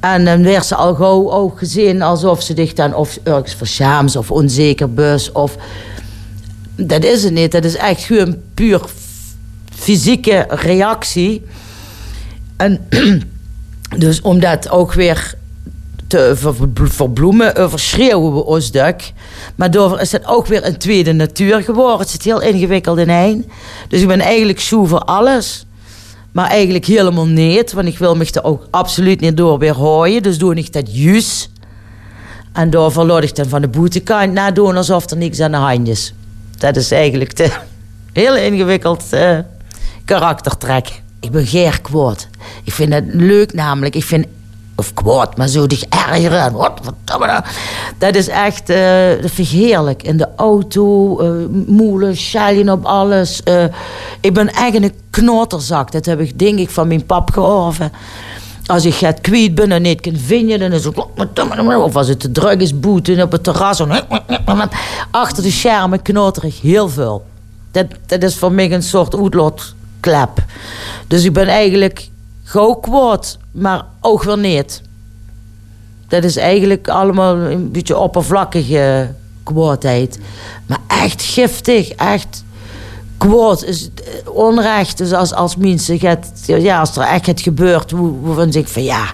En 0.00 0.24
dan 0.24 0.42
werd 0.42 0.66
ze 0.66 0.74
al 0.74 0.94
gauw 0.94 1.30
ook 1.30 1.58
gezien 1.58 2.02
alsof 2.02 2.42
ze 2.42 2.52
zich 2.56 2.72
dan 2.72 2.94
of 2.94 3.18
ergens 3.22 3.54
verschaamt 3.54 4.16
of 4.16 4.30
onzeker 4.30 4.94
bus 4.94 5.32
of 5.32 5.56
dat 6.86 7.04
is 7.04 7.24
het 7.24 7.32
niet. 7.32 7.52
Dat 7.52 7.64
is 7.64 7.76
echt 7.76 8.02
gewoon 8.02 8.36
puur 8.54 8.80
fysieke 9.74 10.46
reactie. 10.48 11.42
En 12.56 12.86
dus 13.98 14.20
om 14.20 14.40
dat 14.40 14.70
ook 14.70 14.92
weer 14.92 15.34
te 16.06 16.32
ver- 16.36 16.54
verbloemen, 16.74 17.56
overschreeuwen 17.56 18.34
we 18.34 18.44
ons 18.44 18.70
duk. 18.70 19.12
Maar 19.54 19.70
daarvoor 19.70 20.00
is 20.00 20.12
het 20.12 20.26
ook 20.26 20.46
weer 20.46 20.66
een 20.66 20.78
tweede 20.78 21.12
natuur 21.12 21.62
geworden. 21.62 21.98
Het 21.98 22.08
zit 22.08 22.22
heel 22.22 22.40
ingewikkeld 22.40 22.98
in 22.98 23.08
een. 23.08 23.50
Dus 23.88 24.00
ik 24.00 24.06
ben 24.08 24.20
eigenlijk 24.20 24.60
zoe 24.60 24.86
voor 24.86 25.00
alles. 25.00 25.64
Maar 26.32 26.48
eigenlijk 26.50 26.84
helemaal 26.84 27.26
niet, 27.26 27.72
want 27.72 27.88
ik 27.88 27.98
wil 27.98 28.16
me 28.16 28.28
er 28.32 28.44
ook 28.44 28.66
absoluut 28.70 29.20
niet 29.20 29.36
door 29.36 29.58
weer 29.58 29.74
hooien. 29.74 30.22
Dus 30.22 30.38
doe 30.38 30.54
ik 30.54 30.72
dat 30.72 30.96
juist. 30.96 31.50
En 32.52 32.70
daarvoor 32.70 33.04
laat 33.04 33.22
ik 33.22 33.36
dan 33.36 33.48
van 33.48 33.60
de 33.60 33.68
boetekant 33.68 34.32
nadoen 34.32 34.76
alsof 34.76 35.10
er 35.10 35.16
niks 35.16 35.40
aan 35.40 35.50
de 35.50 35.56
hand 35.56 35.88
is. 35.88 36.14
Dat 36.60 36.76
is 36.76 36.90
eigenlijk 36.90 37.36
de 37.36 37.50
heel 38.12 38.36
ingewikkeld 38.36 39.04
eh, 39.10 39.38
karaktertrek. 40.04 41.02
Ik 41.20 41.30
ben 41.30 41.46
geer 41.46 41.80
kwaad. 41.80 42.28
Ik 42.64 42.72
vind 42.72 42.92
het 42.92 43.04
leuk 43.06 43.52
namelijk. 43.52 43.94
Ik 43.94 44.04
vind, 44.04 44.26
of 44.76 44.94
kwaad, 44.94 45.36
maar 45.36 45.48
zo 45.48 45.66
dich 45.66 45.84
ergeren. 45.84 46.52
Wat, 46.52 46.80
nou. 47.04 47.42
Dat 47.98 48.14
is 48.14 48.28
echt, 48.28 48.70
eh, 48.70 49.10
vind 49.20 49.38
ik 49.38 49.48
heerlijk. 49.48 50.02
In 50.02 50.16
de 50.16 50.28
auto, 50.36 51.18
eh 51.18 51.30
moelen, 51.66 52.16
op 52.68 52.84
alles. 52.84 53.42
Eh, 53.42 53.64
ik 54.20 54.34
ben 54.34 54.48
echt 54.48 54.74
een 54.74 54.94
knotterzak. 55.10 55.92
Dat 55.92 56.06
heb 56.06 56.20
ik 56.20 56.38
denk 56.38 56.58
ik 56.58 56.70
van 56.70 56.88
mijn 56.88 57.06
pap 57.06 57.30
gehoord. 57.30 57.76
Als 58.70 58.84
ik 58.84 58.94
het 58.94 59.20
kwijt 59.20 59.54
ben 59.54 59.72
en 59.72 59.82
niet 59.82 60.00
kan 60.00 60.16
vinden, 60.16 60.58
dan 60.58 60.72
is 60.72 60.84
het... 60.84 60.96
Of 61.76 61.96
als 61.96 62.08
het 62.08 62.20
te 62.20 62.32
druk 62.32 62.60
is, 62.60 62.80
boeten 62.80 63.22
op 63.22 63.32
het 63.32 63.44
terras. 63.44 63.82
Achter 65.10 65.42
de 65.42 65.50
schermen 65.50 66.02
knotter 66.02 66.44
ik 66.44 66.54
heel 66.54 66.88
veel. 66.88 67.24
Dat, 67.70 67.86
dat 68.06 68.22
is 68.22 68.36
voor 68.36 68.52
mij 68.52 68.72
een 68.72 68.82
soort 68.82 69.16
uitlaatklep. 69.16 70.44
Dus 71.06 71.24
ik 71.24 71.32
ben 71.32 71.48
eigenlijk 71.48 72.08
gauw 72.44 72.74
kwaad, 72.74 73.38
maar 73.50 73.84
ook 74.00 74.22
weer 74.22 74.38
niet. 74.38 74.82
Dat 76.08 76.24
is 76.24 76.36
eigenlijk 76.36 76.88
allemaal 76.88 77.36
een 77.36 77.70
beetje 77.70 77.98
oppervlakkige 77.98 79.14
kwaadheid. 79.42 80.18
Maar 80.66 80.80
echt 80.86 81.22
giftig, 81.22 81.88
echt 81.90 82.44
kwaad 83.28 83.64
is 83.64 83.88
eh, 83.94 84.30
onrecht. 84.34 84.98
Dus 84.98 85.12
als, 85.12 85.32
als 85.32 85.56
mensen 85.56 85.98
het, 86.00 86.30
ja, 86.46 86.80
als 86.80 86.96
er 86.96 87.02
echt 87.02 87.26
het 87.26 87.40
gebeurt, 87.40 87.90
hoe- 87.90 88.20
waarvan 88.20 88.52
zeg 88.52 88.62
ik 88.62 88.68
van 88.68 88.82
ja, 88.82 89.12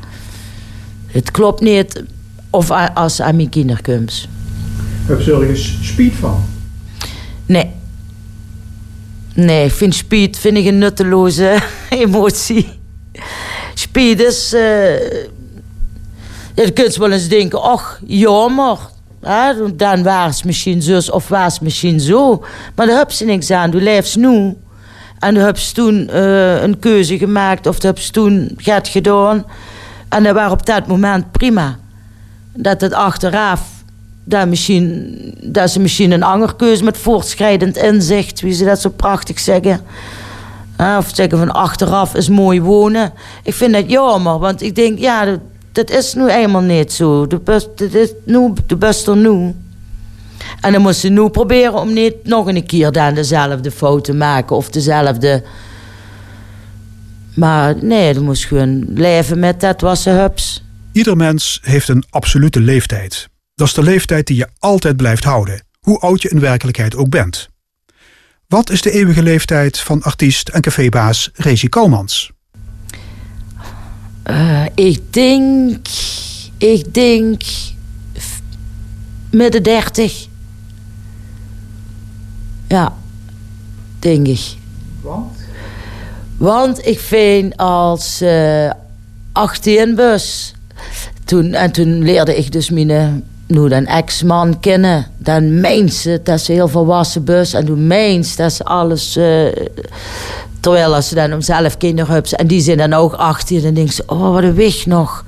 het 1.06 1.30
klopt 1.30 1.60
niet. 1.60 2.02
Of 2.50 2.70
als 2.94 3.20
aan 3.20 3.36
mijn 3.36 3.48
kinderen 3.48 3.82
komt. 3.82 4.28
Heb 5.06 5.20
je 5.20 5.32
ergens 5.32 5.78
speed 5.82 6.12
van? 6.14 6.44
Nee. 7.46 7.70
Nee, 9.34 9.64
ik 9.64 9.72
vind 9.72 9.94
speed 9.94 10.38
vind 10.38 10.56
ik 10.56 10.66
een 10.66 10.78
nutteloze 10.78 11.58
emotie. 11.90 12.68
Speed 13.74 14.20
is... 14.20 14.52
eh 14.52 15.24
je 16.54 16.70
kunt 16.74 16.96
wel 16.96 17.10
eens 17.12 17.28
denken, 17.28 17.62
ach, 17.62 18.00
jammer. 18.06 18.78
Dan 19.74 20.02
was 20.02 20.36
het 20.36 20.44
misschien 20.44 20.82
zus 20.82 21.10
of 21.10 21.28
was 21.28 21.52
het 21.52 21.62
misschien 21.62 22.00
zo. 22.00 22.44
Maar 22.74 22.86
daar 22.86 22.98
heb 22.98 23.10
ze 23.10 23.24
niks 23.24 23.50
aan. 23.50 23.70
Du 23.70 23.82
leeft 23.82 24.16
nu. 24.16 24.56
En 25.18 25.34
dan 25.34 25.44
heb 25.44 25.58
ze 25.58 25.74
toen 25.74 26.08
eh, 26.08 26.62
een 26.62 26.78
keuze 26.78 27.18
gemaakt. 27.18 27.66
Of 27.66 27.82
heb 27.82 27.98
ze 27.98 28.10
toen 28.10 28.58
het 28.62 28.88
gedaan. 28.88 29.44
En 30.08 30.22
dat 30.22 30.34
was 30.34 30.50
op 30.50 30.66
dat 30.66 30.86
moment 30.86 31.30
prima. 31.32 31.76
Dat 32.52 32.80
het 32.80 32.92
achteraf... 32.92 33.74
Dat, 34.28 34.48
misschien, 34.48 35.14
dat 35.42 35.70
ze 35.70 35.80
misschien 35.80 36.10
een 36.10 36.22
andere 36.22 36.56
keuze 36.56 36.84
met 36.84 36.98
voortschrijdend 36.98 37.76
inzicht... 37.76 38.40
wie 38.40 38.52
ze 38.52 38.64
dat 38.64 38.80
zo 38.80 38.90
prachtig 38.90 39.38
zeggen... 39.38 39.80
Of 40.98 41.10
zeggen 41.14 41.38
van 41.38 41.52
achteraf 41.52 42.14
is 42.14 42.28
mooi 42.28 42.60
wonen. 42.60 43.12
Ik 43.42 43.54
vind 43.54 43.72
dat 43.72 43.90
jammer, 43.90 44.38
want 44.38 44.62
ik 44.62 44.74
denk, 44.74 44.98
ja, 44.98 45.38
dat, 45.76 45.90
is 45.90 46.14
nu 46.14 46.28
eenmaal 46.28 46.60
niet 46.60 46.92
zo. 46.92 47.26
De 47.26 47.38
best, 47.38 47.68
dat 47.74 47.94
is 47.94 48.12
nu 48.24 48.52
de 48.66 48.76
beste 48.76 49.14
nu. 49.14 49.54
En 50.60 50.72
dan 50.72 50.82
moest 50.82 51.00
ze 51.00 51.08
nu 51.08 51.28
proberen 51.28 51.74
om 51.74 51.92
niet 51.92 52.14
nog 52.24 52.46
een 52.46 52.66
keer 52.66 52.92
dan 52.92 53.14
dezelfde 53.14 53.70
fout 53.70 54.04
te 54.04 54.14
maken 54.14 54.56
of 54.56 54.70
dezelfde. 54.70 55.42
Maar 57.34 57.84
nee, 57.84 58.14
dan 58.14 58.22
moest 58.22 58.44
gewoon 58.44 58.84
leven 58.94 59.38
met 59.38 59.60
dat 59.60 59.80
was 59.80 60.04
hups. 60.04 60.64
Ieder 60.92 61.16
mens 61.16 61.58
heeft 61.62 61.88
een 61.88 62.04
absolute 62.10 62.60
leeftijd. 62.60 63.28
Dat 63.54 63.66
is 63.66 63.74
de 63.74 63.82
leeftijd 63.82 64.26
die 64.26 64.36
je 64.36 64.48
altijd 64.58 64.96
blijft 64.96 65.24
houden, 65.24 65.62
hoe 65.80 65.98
oud 65.98 66.22
je 66.22 66.28
in 66.28 66.40
werkelijkheid 66.40 66.96
ook 66.96 67.08
bent. 67.08 67.48
Wat 68.48 68.70
is 68.70 68.82
de 68.82 68.90
eeuwige 68.90 69.22
leeftijd 69.22 69.78
van 69.78 70.02
artiest 70.02 70.48
en 70.48 70.60
cafébaas 70.60 71.30
Rezi 71.34 71.68
Koumans? 71.68 72.30
Eh, 74.26 74.64
ik 74.74 75.12
denk, 75.12 75.86
ik 76.58 76.94
denk 76.94 77.42
midden 79.30 79.62
dertig. 79.62 80.26
Ja, 82.68 82.94
denk 83.98 84.26
ik. 84.26 84.56
Want? 85.00 85.38
Want 86.36 86.86
ik 86.86 87.00
vind 87.00 87.56
als 87.56 88.20
eh 88.20 88.70
18 89.32 89.94
bus. 89.94 90.54
Toen, 91.24 91.52
en 91.52 91.72
toen 91.72 92.02
leerde 92.02 92.36
ik 92.36 92.52
dus 92.52 92.70
mijn 92.70 92.90
eh, 92.90 93.08
nu 93.46 93.68
dan 93.68 93.86
ex-man 93.86 94.60
kennen. 94.60 95.06
Dan 95.18 95.60
meent 95.60 95.94
ze 95.94 96.20
dat 96.22 96.40
ze 96.40 96.52
heel 96.52 96.68
volwassen 96.68 97.24
bus. 97.24 97.52
En 97.52 97.64
toen 97.64 97.86
meent 97.86 98.26
ze 98.26 98.36
dat 98.36 98.52
ze 98.52 98.64
alles. 98.64 99.16
eh, 99.16 99.46
terwijl 100.66 100.94
als 100.94 101.08
ze 101.08 101.14
dan 101.14 101.32
om 101.32 101.40
zelf 101.40 101.76
kinderen. 101.76 102.24
En 102.24 102.46
die 102.46 102.60
zijn 102.60 102.76
dan 102.76 102.92
ook 102.92 103.12
18. 103.12 103.62
Dan 103.62 103.74
denk 103.74 103.92
ze: 103.92 104.02
oh, 104.06 104.32
wat 104.32 104.42
een 104.42 104.54
weg 104.54 104.86
nog. 104.86 105.24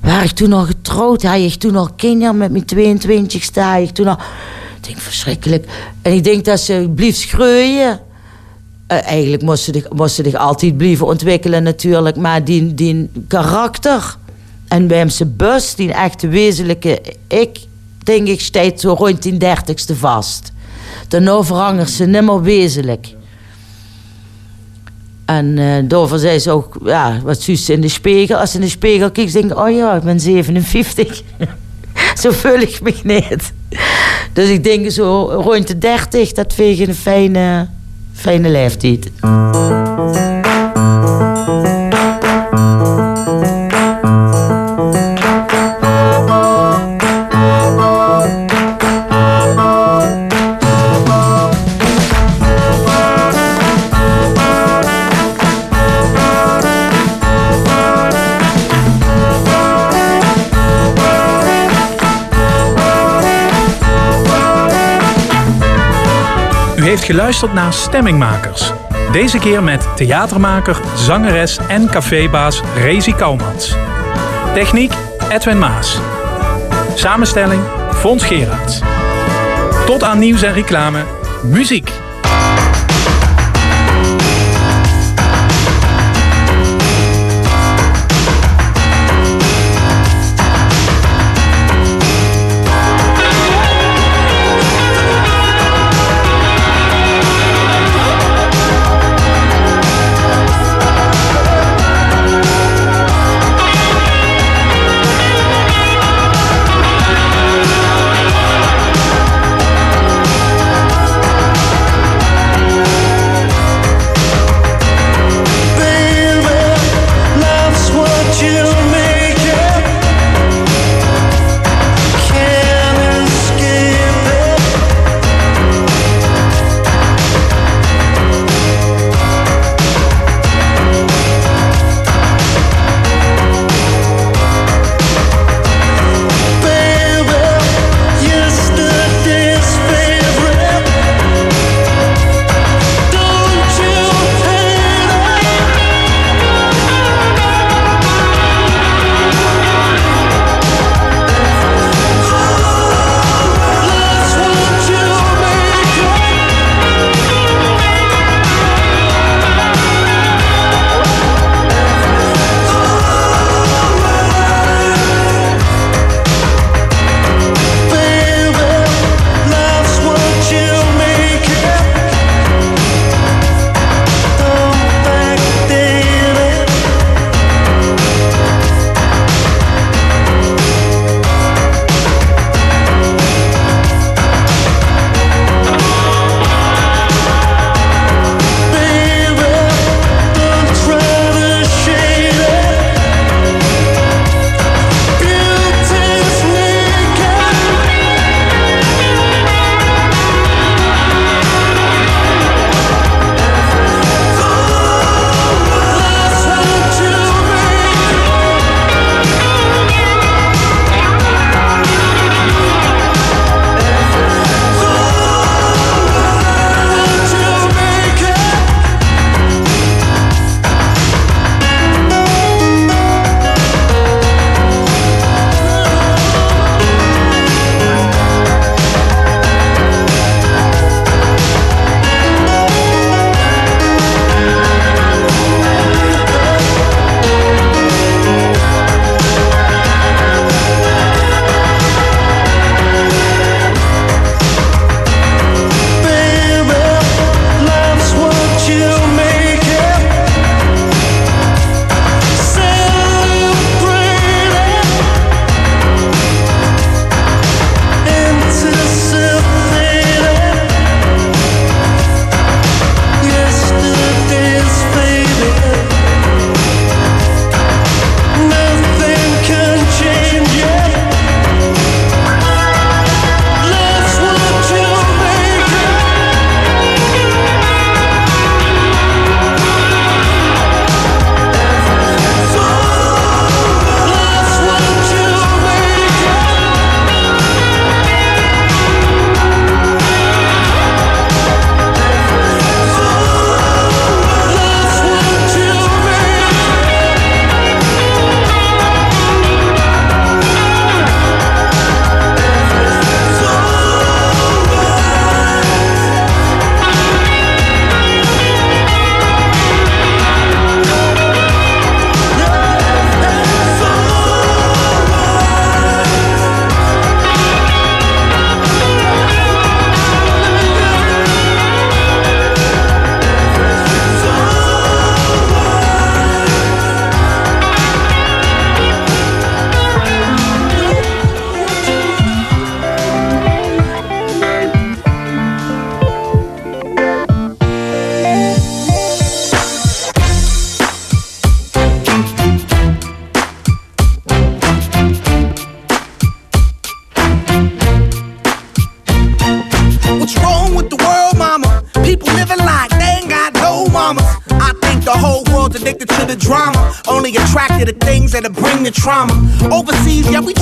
Waar 0.00 0.24
ik 0.24 0.30
toen 0.30 0.48
nog 0.48 0.66
getrouwd? 0.66 1.22
Had 1.22 1.38
ik 1.38 1.54
toen 1.54 1.72
nog 1.72 1.96
kinderen 1.96 2.36
met 2.36 2.50
mijn 2.50 2.64
22 2.64 3.42
sta 3.42 3.76
ik 3.76 3.90
toen. 3.90 4.08
Ik 4.08 4.16
denk 4.80 4.98
verschrikkelijk. 4.98 5.66
En 6.02 6.12
ik 6.12 6.24
denk 6.24 6.44
dat 6.44 6.60
ze 6.60 6.90
blieft 6.94 7.18
schreeuwen. 7.18 8.00
Eh, 8.86 9.06
eigenlijk 9.06 9.42
moest 9.42 9.64
ze, 9.64 10.22
zich, 10.22 10.34
altijd 10.34 10.76
blijven 10.76 11.06
ontwikkelen 11.06 11.62
natuurlijk. 11.62 12.16
Maar 12.16 12.44
die, 12.44 12.74
die 12.74 13.10
karakter 13.28 14.16
en 14.68 14.86
bij 14.86 14.98
hem 14.98 15.08
zijn 15.08 15.36
bus, 15.36 15.74
die 15.74 15.92
echte 15.92 16.28
wezenlijke 16.28 17.02
ik, 17.28 17.58
denk 18.02 18.28
ik, 18.28 18.40
staat 18.40 18.80
zo 18.80 18.92
rond 18.92 19.22
die 19.22 19.36
dertigste 19.36 19.96
vast. 19.96 20.52
Daarna 21.08 21.42
verandert 21.42 21.90
ze 21.90 22.04
nimmer 22.04 22.42
wezenlijk. 22.42 23.14
En 25.36 25.58
eh 25.58 25.82
daarvoor 25.84 26.18
zei 26.18 26.38
ze 26.38 26.50
ook, 26.50 26.76
ja, 26.84 27.20
wat 27.22 27.40
zus 27.40 27.70
in 27.70 27.80
de 27.80 27.88
spiegel. 27.88 28.36
Als 28.36 28.50
ze 28.50 28.56
in 28.56 28.62
de 28.62 28.68
spiegel 28.68 29.10
kijkt, 29.10 29.32
denk 29.32 29.50
ik, 29.50 29.58
oh 29.58 29.70
ja, 29.70 29.94
ik 29.94 30.02
ben 30.02 30.20
57. 30.20 31.22
zo 32.20 32.30
vul 32.30 32.60
ik 32.60 32.80
me 32.82 32.94
niet. 33.04 33.52
Dus 34.32 34.48
ik 34.48 34.64
denk 34.64 34.90
zo 34.90 35.24
rond 35.24 35.68
de 35.68 35.78
30, 35.78 36.32
dat 36.32 36.54
vind 36.54 36.78
ik 36.78 36.88
een 36.88 36.94
fijne, 36.94 37.68
fijne 38.12 38.48
leeftijd. 38.48 39.10
Heeft 66.92 67.04
geluisterd 67.04 67.52
naar 67.52 67.72
Stemmingmakers. 67.72 68.72
Deze 69.12 69.38
keer 69.38 69.62
met 69.62 69.86
theatermaker, 69.96 70.80
zangeres 70.96 71.58
en 71.68 71.90
cafébaas 71.90 72.62
Rezi 72.76 73.14
Kouwmans. 73.14 73.74
Techniek 74.54 74.92
Edwin 75.30 75.58
Maas. 75.58 75.98
Samenstelling 76.94 77.62
Fons 77.94 78.24
Geraerts. 78.24 78.80
Tot 79.86 80.02
aan 80.02 80.18
nieuws 80.18 80.42
en 80.42 80.52
reclame, 80.52 81.04
muziek. 81.42 82.01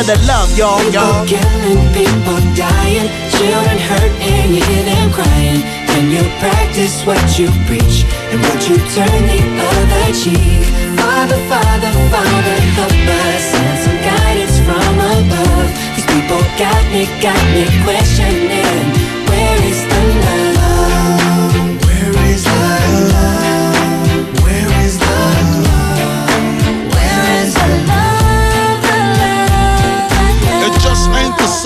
to 0.00 0.06
the 0.06 0.18
love, 0.26 0.56
y'all, 0.56 0.78
y'all. 0.94 1.26
People 1.26 1.42
killing, 1.42 1.82
people 1.92 2.40
dying, 2.54 3.08
children 3.34 3.78
hurt, 3.78 4.12
and 4.22 4.54
you 4.54 4.62
hear 4.62 4.84
them 4.84 5.10
crying. 5.12 5.60
Can 5.90 6.10
you 6.10 6.22
practice 6.38 7.04
what 7.04 7.20
you 7.38 7.48
preach 7.66 8.06
and 8.30 8.38
would 8.40 8.62
you 8.68 8.78
turn 8.94 9.20
the 9.26 9.40
other 9.66 10.06
cheek? 10.14 10.64
Father, 10.96 11.40
Father, 11.50 11.90
Father, 12.08 12.56
help 12.78 12.96
us 13.26 13.46
and 13.54 13.78
some 13.84 14.00
guidance 14.00 14.56
from 14.62 14.94
above. 15.18 15.68
These 15.96 16.06
people 16.06 16.40
got 16.56 16.82
me, 16.92 17.04
got 17.20 17.42
me 17.50 17.66
questioning. 17.82 18.86
Where 19.28 19.58
is 19.66 19.82
the 19.90 20.00
love? 20.24 20.49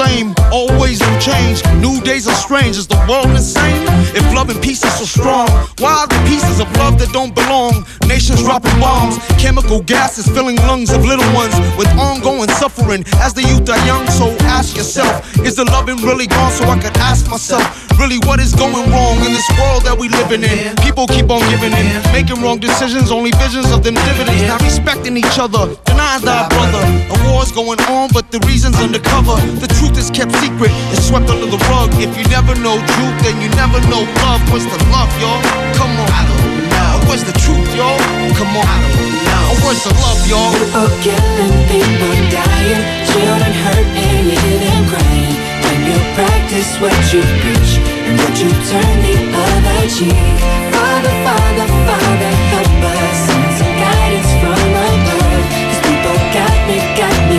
Same. 0.07 0.35
Always 0.53 1.01
new 1.01 1.19
change. 1.19 1.65
New 1.81 2.01
days 2.01 2.27
are 2.27 2.35
strange. 2.35 2.77
Is 2.77 2.87
the 2.87 3.01
world 3.09 3.31
insane? 3.31 3.83
If 4.15 4.25
love 4.35 4.51
and 4.51 4.61
peace 4.63 4.85
is 4.85 4.95
so 4.99 5.05
strong, 5.05 5.49
why 5.79 5.93
are 6.03 6.07
the 6.07 6.21
pieces 6.29 6.61
of 6.61 6.69
love 6.77 6.99
that 6.99 7.11
don't 7.13 7.35
belong? 7.35 7.87
Nations 8.07 8.43
dropping 8.43 8.79
bombs, 8.81 9.19
chemical 9.39 9.81
gases 9.83 10.27
filling 10.27 10.57
lungs 10.69 10.91
of 10.91 11.05
little 11.05 11.29
ones 11.35 11.55
with 11.79 11.89
ongoing 11.99 12.49
suffering. 12.63 13.05
As 13.25 13.35
the 13.35 13.43
youth 13.43 13.69
are 13.69 13.83
young, 13.87 14.07
so 14.09 14.27
ask 14.57 14.77
yourself: 14.77 15.13
Is 15.39 15.57
the 15.57 15.65
loving 15.65 15.97
really 16.09 16.27
gone? 16.27 16.53
So 16.53 16.65
I 16.65 16.79
could 16.79 16.97
ask 16.99 17.29
myself, 17.31 17.65
really, 17.99 18.19
what 18.27 18.41
is 18.41 18.55
going 18.55 18.87
wrong 18.91 19.17
in 19.25 19.33
this 19.33 19.49
world 19.59 19.85
that 19.85 19.97
we 19.99 20.09
living 20.09 20.43
in? 20.43 20.75
People 20.83 21.07
keep 21.07 21.31
on 21.31 21.41
giving 21.51 21.73
in, 21.73 21.87
making 22.13 22.41
wrong 22.43 22.59
decisions, 22.59 23.11
only 23.11 23.31
visions 23.43 23.71
of 23.71 23.83
them 23.83 23.95
dividends. 23.95 24.43
Not 24.49 24.63
respecting 24.63 25.17
each 25.17 25.39
other, 25.39 25.75
denying 25.85 26.25
thy 26.25 26.49
brother. 26.51 26.83
A 27.13 27.17
war's 27.31 27.53
going 27.53 27.81
on, 27.91 28.11
but 28.13 28.31
the 28.31 28.41
reason's 28.47 28.79
undercover. 28.81 29.37
The 29.61 29.71
truth 29.79 29.97
is 29.99 30.11
kept 30.11 30.33
secret, 30.43 30.71
it's 30.93 31.09
swept 31.09 31.29
under 31.31 31.47
the 31.47 31.61
rug. 31.71 31.91
If 32.01 32.13
you 32.19 32.25
never 32.31 32.55
know 32.61 32.77
truth, 32.77 33.17
then 33.23 33.37
you 33.43 33.49
never 33.57 33.81
know 33.89 34.03
love. 34.25 34.43
What's 34.51 34.67
the 34.67 34.79
love, 34.91 35.11
y'all? 35.21 35.41
Come 35.79 35.95
on. 35.99 36.09
I 36.11 36.23
don't 36.29 36.69
know. 36.71 37.09
Where's 37.09 37.25
the 37.25 37.37
truth, 37.37 37.69
y'all? 37.77 37.99
Come 38.39 38.53
on. 38.57 38.67
I 38.67 38.79
don't 38.81 39.13
know. 39.25 39.51
Oh, 39.51 39.59
Where's 39.65 39.83
the 39.85 39.93
love, 40.03 40.21
y'all? 40.29 40.53
People 40.53 40.89
killing, 41.05 41.55
people 41.69 42.15
dying, 42.33 42.83
children 43.09 43.53
hurt, 43.65 43.87
and 43.93 44.27
you 44.27 44.37
hear 44.41 44.59
them 44.61 44.83
crying. 44.89 45.44
You 45.85 45.97
practice 46.17 46.81
what 46.81 46.97
you 47.13 47.21
preach, 47.45 47.77
and 48.09 48.17
would 48.17 48.37
you 48.41 48.49
turn 48.73 48.97
the 49.05 49.17
other 49.37 49.81
cheek? 49.93 50.17
Father, 50.73 51.15
Father, 51.27 51.67
Father, 51.85 52.33
help 52.53 52.85
us 52.89 53.21
and 53.37 53.53
some 53.59 53.75
guidance 53.85 54.33
from 54.41 54.65
above. 54.81 55.45
These 55.53 55.81
people 55.85 56.17
got 56.33 56.57
me, 56.69 56.77
got 56.97 57.19
me 57.29 57.39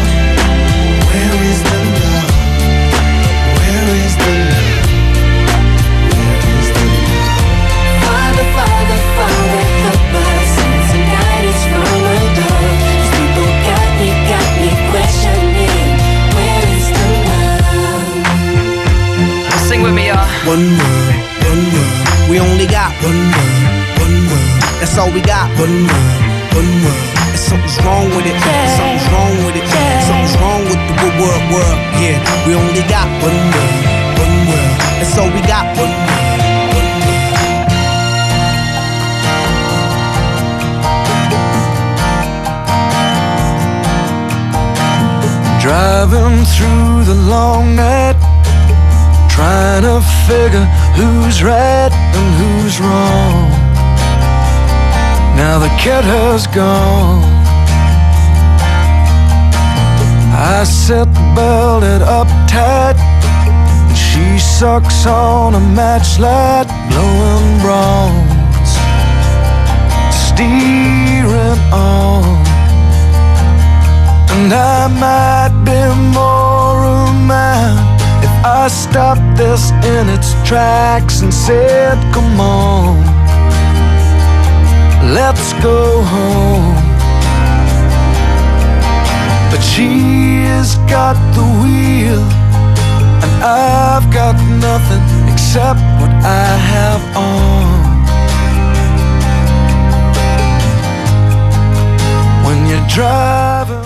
One 20.51 20.67
world, 20.67 21.15
one 21.47 21.63
world. 21.71 21.95
We 22.29 22.35
only 22.37 22.67
got 22.67 22.91
one 22.99 23.21
world, 23.31 23.55
one 24.03 24.17
world. 24.27 24.51
That's 24.83 24.97
all 24.97 25.09
we 25.09 25.21
got. 25.21 25.47
One 25.55 25.87
world, 25.87 26.19
one 26.51 26.71
world. 26.83 27.07
And 27.31 27.39
something's 27.39 27.79
wrong 27.85 28.11
with 28.11 28.27
it. 28.27 28.35
Something's 28.75 29.07
wrong 29.15 29.31
with 29.47 29.55
it. 29.55 29.63
Something's 30.03 30.35
wrong 30.43 30.61
with 30.67 30.81
the 30.91 30.95
good 30.99 31.15
world, 31.23 31.43
world. 31.55 31.79
Yeah, 32.03 32.19
we 32.43 32.51
only 32.59 32.83
got 32.91 33.07
one 33.23 33.39
world, 33.55 33.79
one 34.19 34.35
world. 34.51 34.75
That's 34.99 35.15
all 35.15 35.31
we 35.31 35.39
got. 35.47 35.71
One 35.79 35.87
world, 35.87 36.43
one 36.75 36.91
world. 37.07 37.31
Driving 45.63 46.43
through 46.43 47.05
the 47.07 47.15
long 47.15 47.77
night, 47.77 48.17
trying 49.41 49.81
to 49.81 49.99
figure 50.27 50.67
who's 50.97 51.41
right 51.41 51.91
and 52.17 52.29
who's 52.39 52.79
wrong. 52.79 53.49
Now 55.35 55.57
the 55.57 55.71
cat 55.83 56.03
has 56.03 56.45
gone. 56.45 57.23
I 60.53 60.63
set 60.63 61.07
the 61.15 61.25
belted 61.35 62.03
up 62.03 62.27
tight, 62.47 62.97
and 63.89 63.97
she 63.97 64.37
sucks 64.37 65.07
on 65.07 65.55
a 65.55 65.59
match 65.59 66.19
matchlight, 66.19 66.67
glowing 66.91 67.49
bronze, 67.63 68.71
steering 70.25 71.61
on. 71.73 72.45
And 74.33 74.53
I 74.53 74.81
might 75.03 75.53
be 75.65 75.81
more 76.13 76.77
a 76.85 77.11
man 77.31 77.80
I 78.43 78.69
stopped 78.69 79.37
this 79.37 79.69
in 79.85 80.09
its 80.09 80.33
tracks 80.47 81.21
and 81.21 81.31
said, 81.31 81.95
Come 82.11 82.39
on, 82.39 82.97
let's 85.13 85.53
go 85.61 86.01
home. 86.01 86.73
But 89.51 89.61
she's 89.61 90.73
got 90.89 91.13
the 91.35 91.45
wheel, 91.61 92.23
and 93.21 93.43
I've 93.43 94.11
got 94.11 94.35
nothing 94.59 95.03
except 95.31 95.79
what 96.01 96.09
I 96.25 96.57
have 96.73 97.03
on. 97.15 97.91
When 102.43 102.65
you're 102.65 102.87
driving. 102.87 103.81